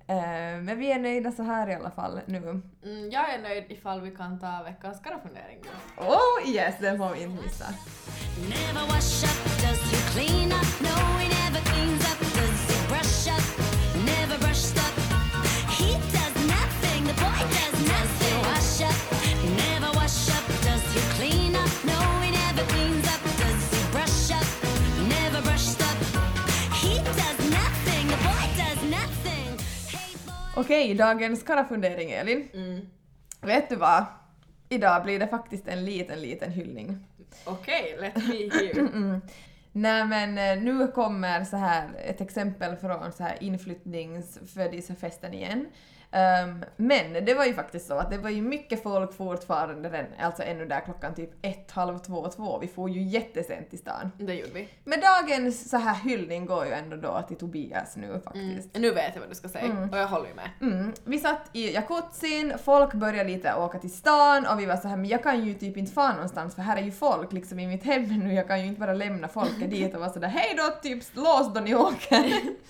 Eh, 0.09 0.61
men 0.61 0.79
vi 0.79 0.91
är 0.91 0.99
nöjda 0.99 1.31
så 1.31 1.43
här 1.43 1.69
i 1.69 1.73
alla 1.73 1.91
fall 1.91 2.19
nu. 2.25 2.37
Mm, 2.37 3.09
jag 3.11 3.33
är 3.33 3.41
nöjd 3.41 3.65
ifall 3.69 4.01
vi 4.01 4.11
kan 4.11 4.39
ta 4.39 4.63
veckans 4.65 4.99
karafundering. 4.99 5.59
Oh 5.97 6.49
yes, 6.49 6.75
den 6.79 6.97
får 6.97 7.13
vi 7.13 7.23
inte 7.23 7.43
missa. 7.43 7.65
Okej, 30.69 30.95
dagens 30.95 31.43
karafundering 31.43 32.11
Elin. 32.11 32.49
Mm. 32.53 32.79
Vet 33.41 33.69
du 33.69 33.75
vad? 33.75 34.05
Idag 34.69 35.03
blir 35.03 35.19
det 35.19 35.27
faktiskt 35.27 35.67
en 35.67 35.85
liten, 35.85 36.21
liten 36.21 36.51
hyllning. 36.51 37.05
Okej, 37.45 37.97
let 37.99 38.15
me 38.15 38.23
hear. 38.23 39.21
Nej 39.71 40.05
men 40.05 40.37
eh, 40.37 40.63
nu 40.63 40.87
kommer 40.87 41.43
så 41.43 41.57
här 41.57 41.89
ett 42.05 42.21
exempel 42.21 42.75
från 42.75 43.11
så 43.11 43.23
här 43.23 43.43
inflyttningsfödelsefesten 43.43 45.33
igen. 45.33 45.65
Ehm, 46.11 46.65
men 46.77 47.25
det 47.25 47.33
var 47.33 47.45
ju 47.45 47.53
faktiskt 47.53 47.87
så 47.87 47.93
att 47.93 48.09
det 48.09 48.17
var 48.17 48.29
ju 48.29 48.41
mycket 48.41 48.83
folk 48.83 49.13
fortfarande, 49.13 49.89
den, 49.89 50.05
alltså 50.19 50.43
ännu 50.43 50.65
där 50.65 50.79
klockan 50.79 51.15
typ 51.15 51.29
ett, 51.41 51.71
halv 51.71 51.97
två, 51.97 52.27
två. 52.27 52.59
Vi 52.59 52.67
får 52.67 52.89
ju 52.89 53.01
jättesent 53.01 53.69
till 53.69 53.79
stan. 53.79 54.11
Det 54.17 54.33
gjorde 54.33 54.51
vi. 54.53 54.67
Men 54.83 54.99
dagens 54.99 55.69
så 55.69 55.77
här 55.77 55.95
hyllning 55.95 56.45
går 56.45 56.65
ju 56.65 56.71
ändå 56.71 56.95
då 56.95 57.23
till 57.27 57.37
Tobias 57.37 57.95
nu 57.95 58.21
faktiskt. 58.23 58.69
Nu 58.73 58.91
vet 58.91 59.11
jag 59.13 59.19
vad 59.21 59.29
du 59.29 59.35
ska 59.35 59.49
säga 59.49 59.87
och 59.91 59.97
jag 59.97 60.07
håller 60.07 60.27
ju 60.27 60.35
med. 60.35 60.49
Mm. 60.61 60.93
Vi 61.03 61.19
satt 61.19 61.49
i 61.53 61.73
jacuzzin, 61.73 62.53
folk 62.63 62.93
började 62.93 63.29
lite 63.29 63.55
åka 63.55 63.79
till 63.79 63.93
stan 63.93 64.45
och 64.45 64.59
vi 64.59 64.65
var 64.65 64.77
så 64.77 64.87
här 64.87 64.97
men 64.97 65.05
jag 65.05 65.23
kan 65.23 65.45
ju 65.45 65.53
typ 65.53 65.77
inte 65.77 65.91
fara 65.91 66.13
någonstans 66.13 66.55
för 66.55 66.61
här 66.61 66.77
är 66.77 66.81
ju 66.81 66.91
folk 66.91 67.33
liksom 67.33 67.59
i 67.59 67.67
mitt 67.67 67.83
hem 67.83 68.03
nu, 68.03 68.33
jag 68.33 68.47
kan 68.47 68.61
ju 68.61 68.67
inte 68.67 68.79
bara 68.79 68.93
lämna 68.93 69.27
folket 69.27 69.69
dit 69.71 69.93
och 69.93 69.99
vara 69.99 70.13
sådär 70.13 70.27
hej 70.27 70.55
då, 70.57 70.81
typ 70.81 71.03
lås 71.15 71.53
då 71.53 71.59
ni 71.59 71.75
åker. 71.75 72.31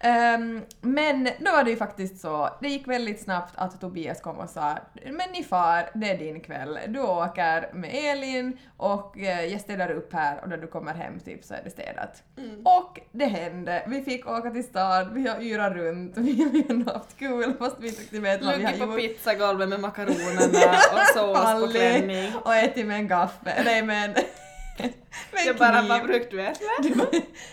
Ehm, 0.00 0.62
men 0.80 1.24
då 1.38 1.50
var 1.52 1.64
det 1.64 1.70
ju 1.70 1.76
faktiskt 1.76 2.20
så, 2.20 2.50
det 2.60 2.68
gick 2.68 2.88
väldigt 2.88 3.22
snabbt 3.22 3.52
att 3.56 3.80
Tobias 3.80 4.20
kom 4.20 4.36
och 4.38 4.50
sa 4.50 4.78
men 5.04 5.30
ni 5.32 5.42
far, 5.44 5.90
det 5.94 6.10
är 6.10 6.18
din 6.18 6.40
kväll, 6.40 6.78
du 6.88 7.00
åker 7.00 7.70
med 7.74 7.90
Elin 7.94 8.58
och 8.76 9.18
eh, 9.18 9.44
jag 9.44 9.60
städar 9.60 9.90
upp 9.90 10.12
här 10.12 10.40
och 10.42 10.48
när 10.48 10.56
du 10.56 10.66
kommer 10.66 10.94
hem 10.94 11.20
typ 11.20 11.44
så 11.44 11.54
är 11.54 11.60
det 11.64 11.70
städat. 11.70 12.22
Och 12.64 13.00
det 13.12 13.24
hände, 13.24 13.82
vi 13.86 14.02
fick 14.02 14.26
åka 14.26 14.50
till 14.50 14.64
stan, 14.64 15.14
vi 15.14 15.28
har 15.28 15.40
yrat 15.40 15.72
runt, 15.72 16.12
vi 16.16 16.42
har 16.42 16.70
ändå 16.70 16.92
haft 16.92 17.18
kul 17.18 17.54
fast 17.58 17.76
vi 17.80 17.88
inte 17.88 18.00
riktigt 18.00 18.22
vet 18.22 18.42
vad 18.44 18.58
vi 18.58 18.64
har 18.64 18.72
Luggit 18.72 18.86
på 18.86 19.00
gjort. 19.00 19.16
pizzagolvet 19.16 19.68
med 19.68 19.80
makaronerna 19.80 20.78
och 20.92 21.06
sås 21.14 21.62
på 21.62 21.68
klänning. 21.72 22.32
och 22.44 22.54
ätit 22.54 22.86
med 22.86 22.96
en 22.96 23.08
gaffel, 23.08 23.64
nej 23.64 23.82
men 23.82 24.14
med 25.32 25.46
är 25.46 25.54
bara 25.58 25.82
vad 25.82 26.02
brukar 26.02 26.30
du 26.30 26.42
äta? 26.42 26.64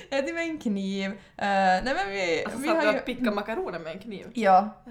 Ätit 0.09 0.35
med 0.35 0.43
en 0.43 0.57
kniv. 0.57 1.09
Uh, 1.09 1.15
nej 1.37 1.83
men 1.83 2.09
vi, 2.09 2.43
Alltså 2.45 2.61
vi 2.61 2.67
har 2.67 2.81
du 2.81 2.91
ju... 2.91 2.97
och 2.97 3.05
pickade 3.05 3.31
makaroner 3.31 3.79
med 3.79 3.91
en 3.91 3.99
kniv? 3.99 4.27
Ja. 4.33 4.83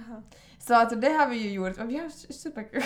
Så 0.59 0.75
att 0.75 1.01
det 1.01 1.09
har 1.09 1.29
vi 1.29 1.37
ju 1.37 1.53
gjort 1.53 1.79
och 1.79 1.91
vi 1.91 1.97
har 1.97 2.33
superkul. 2.33 2.83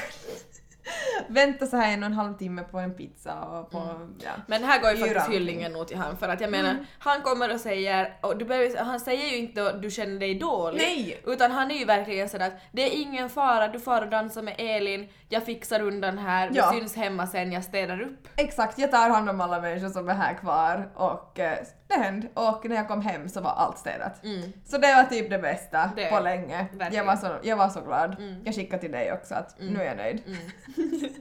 Vänta 1.29 1.67
så 1.67 1.77
här 1.77 1.93
en 1.93 2.03
och 2.03 2.07
en 2.07 2.13
halv 2.13 2.35
timme 2.37 2.63
på 2.63 2.79
en 2.79 2.95
pizza 2.95 3.41
och 3.41 3.71
på, 3.71 3.79
ja. 4.25 4.31
Men 4.47 4.65
här 4.65 4.81
går 4.81 4.91
ju 4.91 4.97
Yra. 4.97 5.07
faktiskt 5.07 5.29
hyllningen 5.31 5.73
nog 5.73 5.89
till 5.89 5.97
han 5.97 6.17
för 6.17 6.29
att 6.29 6.41
jag 6.41 6.51
menar, 6.51 6.71
Mm. 6.71 6.85
han 6.99 7.23
kommer 7.23 7.55
och 7.55 7.61
säger, 7.61 8.17
och 8.21 8.37
du 8.39 8.45
behöver, 8.45 8.85
han 8.85 9.01
säger 9.01 9.27
ju 9.31 9.37
inte 9.37 9.67
att 9.69 9.83
du 9.83 9.91
känner 9.91 10.21
dig 10.21 10.35
dålig. 10.35 10.79
Nej! 10.79 11.21
Utan 11.27 11.51
han 11.51 11.71
är 11.71 11.75
ju 11.75 11.85
verkligen 11.85 12.29
sådär 12.29 12.47
att 12.47 12.57
det 12.73 12.83
är 12.83 13.01
ingen 13.03 13.29
fara, 13.31 13.69
du 13.69 13.81
får 13.81 14.01
och 14.03 14.09
dansa 14.11 14.43
med 14.43 14.55
Elin, 14.59 15.09
jag 15.29 15.45
fixar 15.45 15.81
undan 15.83 16.19
här, 16.19 16.51
vi 16.51 16.57
Ja. 16.57 16.73
syns 16.73 16.97
hemma 16.97 17.27
sen, 17.27 17.53
jag 17.53 17.65
städar 17.65 18.01
upp. 18.01 18.29
Exakt, 18.37 18.79
jag 18.79 18.91
tar 18.91 19.09
hand 19.11 19.31
om 19.31 19.41
alla 19.41 19.61
människor 19.61 19.89
som 19.89 20.09
är 20.09 20.15
här 20.15 20.35
kvar 20.35 20.91
och 20.95 21.39
eh, 21.41 21.59
det 21.89 21.95
hände. 21.95 22.29
Och 22.35 22.65
när 22.69 22.77
jag 22.77 22.89
kom 22.89 23.01
hem 23.03 23.29
så 23.29 23.41
var 23.41 23.51
allt 23.51 23.79
städat. 23.79 24.25
Mm. 24.25 24.53
Så 24.65 24.79
det 24.79 24.95
var 24.95 25.05
typ 25.05 25.31
det 25.31 25.39
bästa 25.39 25.91
Det- 25.97 26.11
på 26.11 26.21
länge. 26.21 26.67
verkligen. 26.73 26.93
Jag 26.95 27.05
var, 27.05 27.17
så, 27.17 27.37
jag 27.43 27.57
var 27.57 27.69
så 27.69 27.81
glad. 27.81 28.19
Mm. 28.19 28.43
Jag 28.45 28.55
skickade 28.55 28.83
till 28.83 28.93
dig 28.93 29.13
också 29.13 29.35
att 29.35 29.55
nu 29.61 29.81
är 29.81 29.85
jag 29.85 29.97
nöjd. 29.97 30.23
Mm. 30.27 30.39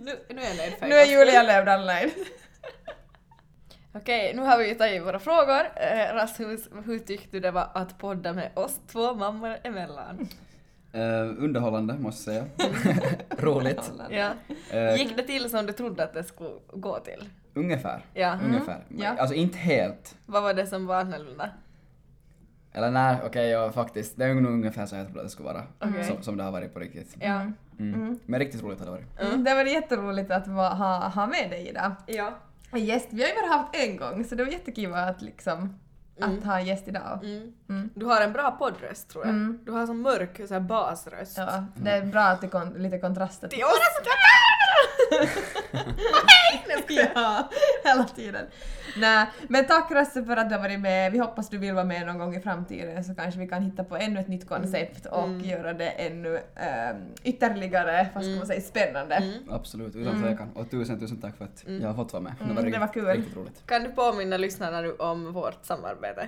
nu, 0.05 0.20
nu 0.30 0.41
är 0.41 0.47
jag 0.47 0.57
nöjd 0.57 0.74
för 0.80 0.88
Nu 0.88 0.95
är. 0.95 1.05
Julia 1.05 1.43
Lövdahl 1.43 1.86
nöjd. 1.86 2.11
Okej, 3.93 4.34
nu 4.36 4.41
har 4.41 4.57
vi 4.57 4.76
tagit 4.76 5.03
våra 5.03 5.20
frågor. 5.20 5.61
Eh, 5.76 6.13
Rasmus, 6.13 6.70
hur 6.86 6.99
tyckte 6.99 7.28
du 7.32 7.39
det 7.39 7.51
var 7.51 7.70
att 7.74 7.97
podda 7.97 8.34
med 8.34 8.51
oss 8.55 8.80
två 8.91 9.13
mammor 9.13 9.57
emellan? 9.63 10.28
Eh, 10.96 11.43
underhållande 11.43 11.93
måste 11.93 12.32
jag 12.32 12.43
säga. 12.60 12.96
Roligt. 13.38 13.91
Ja. 14.10 14.32
Eh, 14.72 14.96
Gick 14.96 15.18
det 15.18 15.24
till 15.24 15.50
som 15.50 15.66
du 15.66 15.74
trodde 15.74 16.04
att 16.04 16.14
det 16.14 16.24
skulle 16.24 16.50
gå 16.74 17.00
till? 17.00 17.30
Ungefär. 17.54 18.02
Ja. 18.14 18.38
Ungefär. 18.46 18.84
Ja. 18.98 19.16
Alltså 19.20 19.36
inte 19.36 19.58
helt. 19.58 20.16
Vad 20.26 20.43
var 20.43 20.54
det 20.54 20.68
som 20.68 20.86
var 20.86 20.96
annorlunda? 20.96 21.50
Eller 22.74 22.91
nej, 22.91 23.18
okej, 23.26 23.50
ja 23.50 23.72
faktiskt. 23.72 24.18
Det 24.18 24.26
är 24.26 24.34
nog 24.34 24.52
ungefär 24.54 24.86
så 24.86 24.96
jag 24.96 25.06
trodde 25.06 25.20
att 25.20 25.26
det 25.26 25.30
skulle 25.32 25.50
vara. 25.50 25.64
Okej. 25.80 26.04
Som, 26.04 26.22
som 26.24 26.38
det 26.38 26.43
har 26.43 26.52
varit 26.52 26.74
på 26.74 26.80
riktigt. 26.80 27.16
Ja. 27.20 27.41
Mm. 27.80 28.20
Men 28.26 28.39
riktigt 28.39 28.64
roligt 28.64 28.80
har 28.80 28.86
det 28.86 28.91
varit. 28.91 29.20
Mm. 29.22 29.43
Det 29.43 29.54
var 29.56 29.64
jätteroligt 29.64 30.32
att 30.32 30.48
va, 30.48 30.70
ha, 30.70 31.08
ha 31.08 31.28
med 31.28 31.50
dig 31.50 31.68
idag. 31.70 31.91
Ja. 32.08 32.34
Gäst, 32.74 33.08
vi 33.12 33.22
har 33.22 33.30
ju 33.30 33.36
bara 33.36 33.58
haft 33.58 33.76
en 33.76 33.98
gång 33.98 34.24
så 34.24 34.36
det 34.36 34.43
var 34.43 34.52
jättekul 34.52 34.93
att 34.93 35.22
liksom 35.22 35.80
att 36.20 36.43
ha 36.43 36.59
en 36.59 36.66
gäst 36.66 36.88
idag. 36.88 37.20
Mm. 37.24 37.53
Mm. 37.70 37.89
Du 37.95 38.05
har 38.05 38.22
en 38.22 38.34
bra 38.34 38.51
poddröst 38.51 39.09
tror 39.09 39.26
jag. 39.26 39.34
Mm. 39.34 39.59
Du 39.66 39.72
har 39.72 39.86
sån 39.86 40.01
mörk 40.01 40.41
så 40.47 40.53
här 40.53 40.61
basröst. 40.61 41.38
Ja, 41.38 41.66
det 41.76 41.91
är 41.91 42.05
bra 42.05 42.22
att 42.22 42.41
det 42.41 42.47
kon, 42.47 42.70
lite 42.70 42.99
kontraster 42.99 43.47
Det 43.49 43.55
är 43.55 43.66
oss! 45.24 45.55
ja, 47.16 47.49
hela 47.84 48.03
tiden. 48.03 48.45
Nej, 48.97 49.28
men 49.47 49.66
tack 49.66 49.91
Rasse 49.91 50.26
för 50.26 50.38
att 50.38 50.49
du 50.49 50.55
har 50.55 50.61
varit 50.61 50.80
med. 50.80 51.11
Vi 51.11 51.18
hoppas 51.18 51.49
du 51.49 51.57
vill 51.57 51.74
vara 51.74 51.86
med 51.86 52.05
någon 52.05 52.18
gång 52.18 52.36
i 52.36 52.39
framtiden 52.39 53.03
så 53.03 53.16
kanske 53.16 53.39
vi 53.39 53.47
kan 53.47 53.63
hitta 53.63 53.84
på 53.84 53.97
ännu 53.97 54.20
ett 54.20 54.28
nytt 54.28 54.47
koncept 54.47 55.05
och 55.05 55.30
göra 55.41 55.74
det 55.74 55.89
ännu 55.89 56.39
ähm, 56.55 56.97
ytterligare, 57.24 58.07
vad 58.13 58.24
ska 58.24 58.36
man 58.36 58.47
säga, 58.47 58.61
spännande. 58.61 59.34
Absolut, 59.49 59.95
utan 59.95 60.22
tvekan. 60.22 60.51
Och 60.55 60.72
tusen, 60.72 60.99
tusen 60.99 61.22
tack 61.22 61.38
för 61.38 61.45
att 61.45 61.63
jag 61.82 61.88
har 61.88 61.95
fått 61.95 62.13
vara 62.13 62.24
med. 62.24 62.34
Mm, 62.41 62.55
var 62.55 62.61
det 62.61 62.68
riktigt, 62.68 62.82
var 62.82 62.93
kul. 62.93 63.05
Riktigt 63.05 63.38
roligt. 63.38 63.63
Kan 63.66 63.84
du 63.84 63.89
påminna 63.89 64.38
lyssnarna 64.38 64.82
nu 64.82 64.91
om 64.91 65.34
vårt 65.34 65.66
samarbete? 65.66 66.28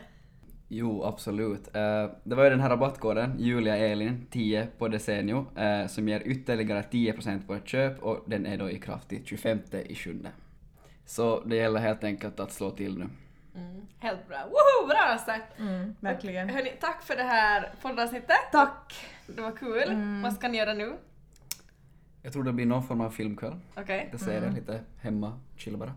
Jo, 0.70 1.04
absolut. 1.04 1.76
Eh, 1.76 2.10
det 2.24 2.36
var 2.36 2.44
ju 2.44 2.50
den 2.50 2.60
här 2.60 2.70
rabattkoden, 2.70 3.36
Julia 3.40 3.78
Elin 3.78 4.28
10 4.32 4.68
på 4.78 4.88
Desenio, 4.88 5.46
eh, 5.58 5.88
som 5.88 6.08
ger 6.10 6.22
ytterligare 6.26 6.84
10% 6.92 7.48
på 7.48 7.54
ett 7.54 7.68
köp 7.68 8.04
och 8.04 8.24
den 8.26 8.46
är 8.46 8.58
då 8.58 8.70
i 8.70 8.80
kraft 8.80 9.10
till 9.10 9.26
25 9.26 9.60
i 9.86 9.96
sjunde. 9.96 10.30
Så 11.06 11.40
det 11.46 11.56
gäller 11.56 11.80
helt 11.80 12.04
enkelt 12.04 12.40
att 12.40 12.52
slå 12.52 12.72
till 12.72 12.98
nu. 12.98 13.10
Helt 14.00 14.28
bra. 14.28 14.38
Woho! 14.38 14.88
Bra 14.88 15.14
Rasse! 15.14 15.42
Mm, 15.60 15.96
verkligen. 16.00 16.50
Hörni, 16.50 16.72
tack 16.82 17.04
för 17.04 17.16
det 17.16 17.24
här 17.24 17.74
poddavsnittet. 17.82 18.38
Tack! 18.52 18.94
Det 19.28 19.42
var 19.42 19.52
kul. 19.52 19.98
Vad 20.24 20.34
ska 20.34 20.48
ni 20.48 20.58
göra 20.58 20.74
nu? 20.74 20.94
Jag 22.22 22.34
tror 22.34 22.44
det 22.44 22.54
blir 22.54 22.66
någon 22.66 22.84
form 22.84 23.02
av 23.02 23.10
filmkväll. 23.10 23.60
Okej. 23.76 24.10
Lite 24.12 24.26
serie, 24.26 24.52
lite 24.52 24.82
hemma, 25.02 25.40
chill 25.58 25.78
bara. 25.78 25.94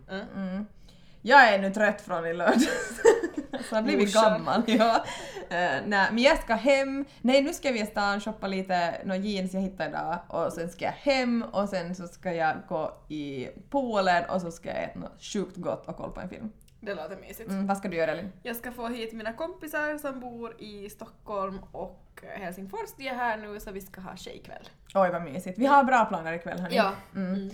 Jag 1.22 1.54
är 1.54 1.58
nu 1.58 1.70
trött 1.70 2.00
från 2.00 2.26
i 2.26 2.34
lördags. 2.34 3.00
Så 3.68 3.74
jag 3.74 3.76
har 3.76 3.82
blivit 3.82 4.14
Morsan. 4.14 4.32
gammal. 4.32 4.62
Ja. 4.66 5.04
Uh, 5.50 5.86
nej, 5.86 6.08
men 6.12 6.18
jag 6.18 6.38
ska 6.42 6.54
hem. 6.54 7.04
Nej, 7.20 7.42
nu 7.42 7.52
ska 7.52 7.70
vi 7.70 7.80
i 7.80 7.86
stan 7.86 8.20
shoppa 8.20 8.46
lite 8.46 9.00
några 9.04 9.16
jeans 9.20 9.54
jag 9.54 9.60
hittade 9.60 9.90
idag 9.90 10.18
och 10.28 10.52
sen 10.52 10.68
ska 10.68 10.84
jag 10.84 10.92
hem 10.92 11.44
och 11.52 11.68
sen 11.68 11.94
så 11.94 12.06
ska 12.06 12.32
jag 12.32 12.56
gå 12.68 12.98
i 13.08 13.48
poolen 13.70 14.24
och 14.30 14.40
så 14.40 14.50
ska 14.50 14.68
jag 14.68 14.84
äta 14.84 14.98
något 14.98 15.22
sjukt 15.22 15.56
gott 15.56 15.88
och 15.88 15.96
kolla 15.96 16.12
på 16.12 16.20
en 16.20 16.28
film. 16.28 16.52
Det 16.80 16.94
låter 16.94 17.16
mysigt. 17.16 17.50
Mm, 17.50 17.66
vad 17.66 17.78
ska 17.78 17.88
du 17.88 17.96
göra 17.96 18.12
Elin? 18.12 18.32
Jag 18.42 18.56
ska 18.56 18.72
få 18.72 18.88
hit 18.88 19.12
mina 19.12 19.32
kompisar 19.32 19.98
som 19.98 20.20
bor 20.20 20.62
i 20.62 20.90
Stockholm 20.90 21.58
och 21.72 22.24
Helsingfors. 22.34 22.90
De 22.96 23.08
är 23.08 23.14
här 23.14 23.36
nu 23.36 23.60
så 23.60 23.70
vi 23.70 23.80
ska 23.80 24.00
ha 24.00 24.16
tjejkväll. 24.16 24.68
Oj 24.94 25.10
vad 25.10 25.22
mysigt. 25.22 25.58
Vi 25.58 25.66
har 25.66 25.84
bra 25.84 26.04
planer 26.04 26.32
ikväll 26.32 26.60
hörni. 26.60 26.76
Ja. 26.76 26.92
Mm. 27.14 27.50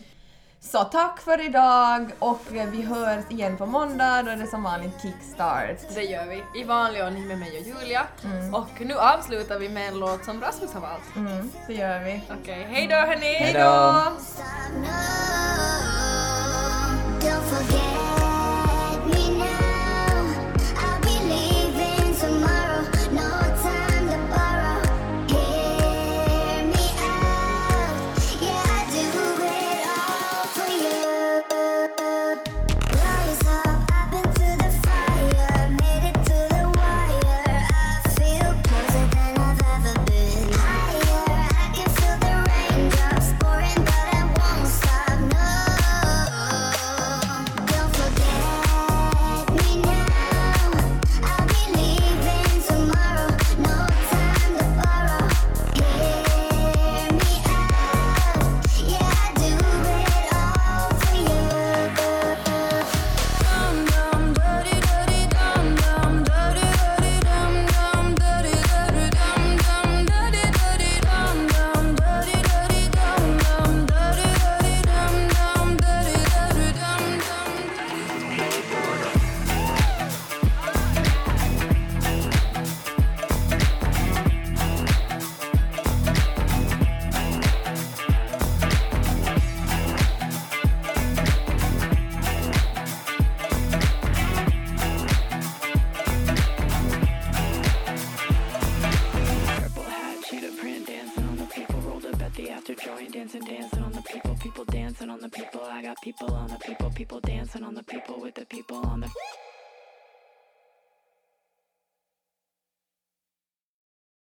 Så 0.60 0.84
tack 0.84 1.20
för 1.20 1.44
idag 1.46 2.10
och 2.18 2.40
vi 2.50 2.82
hörs 2.82 3.24
igen 3.30 3.56
på 3.56 3.66
måndag 3.66 4.22
då 4.22 4.30
är 4.30 4.36
det 4.36 4.46
som 4.46 4.62
vanligt 4.62 5.02
kickstart. 5.02 5.94
Det 5.94 6.02
gör 6.02 6.26
vi. 6.26 6.60
I 6.60 6.64
vanlig 6.64 7.04
ordning 7.04 7.26
med 7.26 7.38
mig 7.38 7.60
och 7.60 7.66
Julia. 7.66 8.02
Och 8.52 8.80
nu 8.80 8.94
avslutar 8.94 9.58
vi 9.58 9.68
med 9.68 9.88
en 9.88 9.98
låt 9.98 10.24
som 10.24 10.40
Rasmus 10.40 10.72
har 10.72 10.80
valt. 10.80 11.16
Mm, 11.16 11.50
det 11.66 11.74
gör 11.74 12.04
vi. 12.04 12.22
Okej, 12.40 12.66
hej 12.70 12.86
då 12.86 12.96
hörni! 12.96 13.34
Hej 13.34 13.52
då! 13.52 13.60
Don't 17.20 17.42
forget 17.42 19.06
me 19.06 19.38
now. 19.38 19.75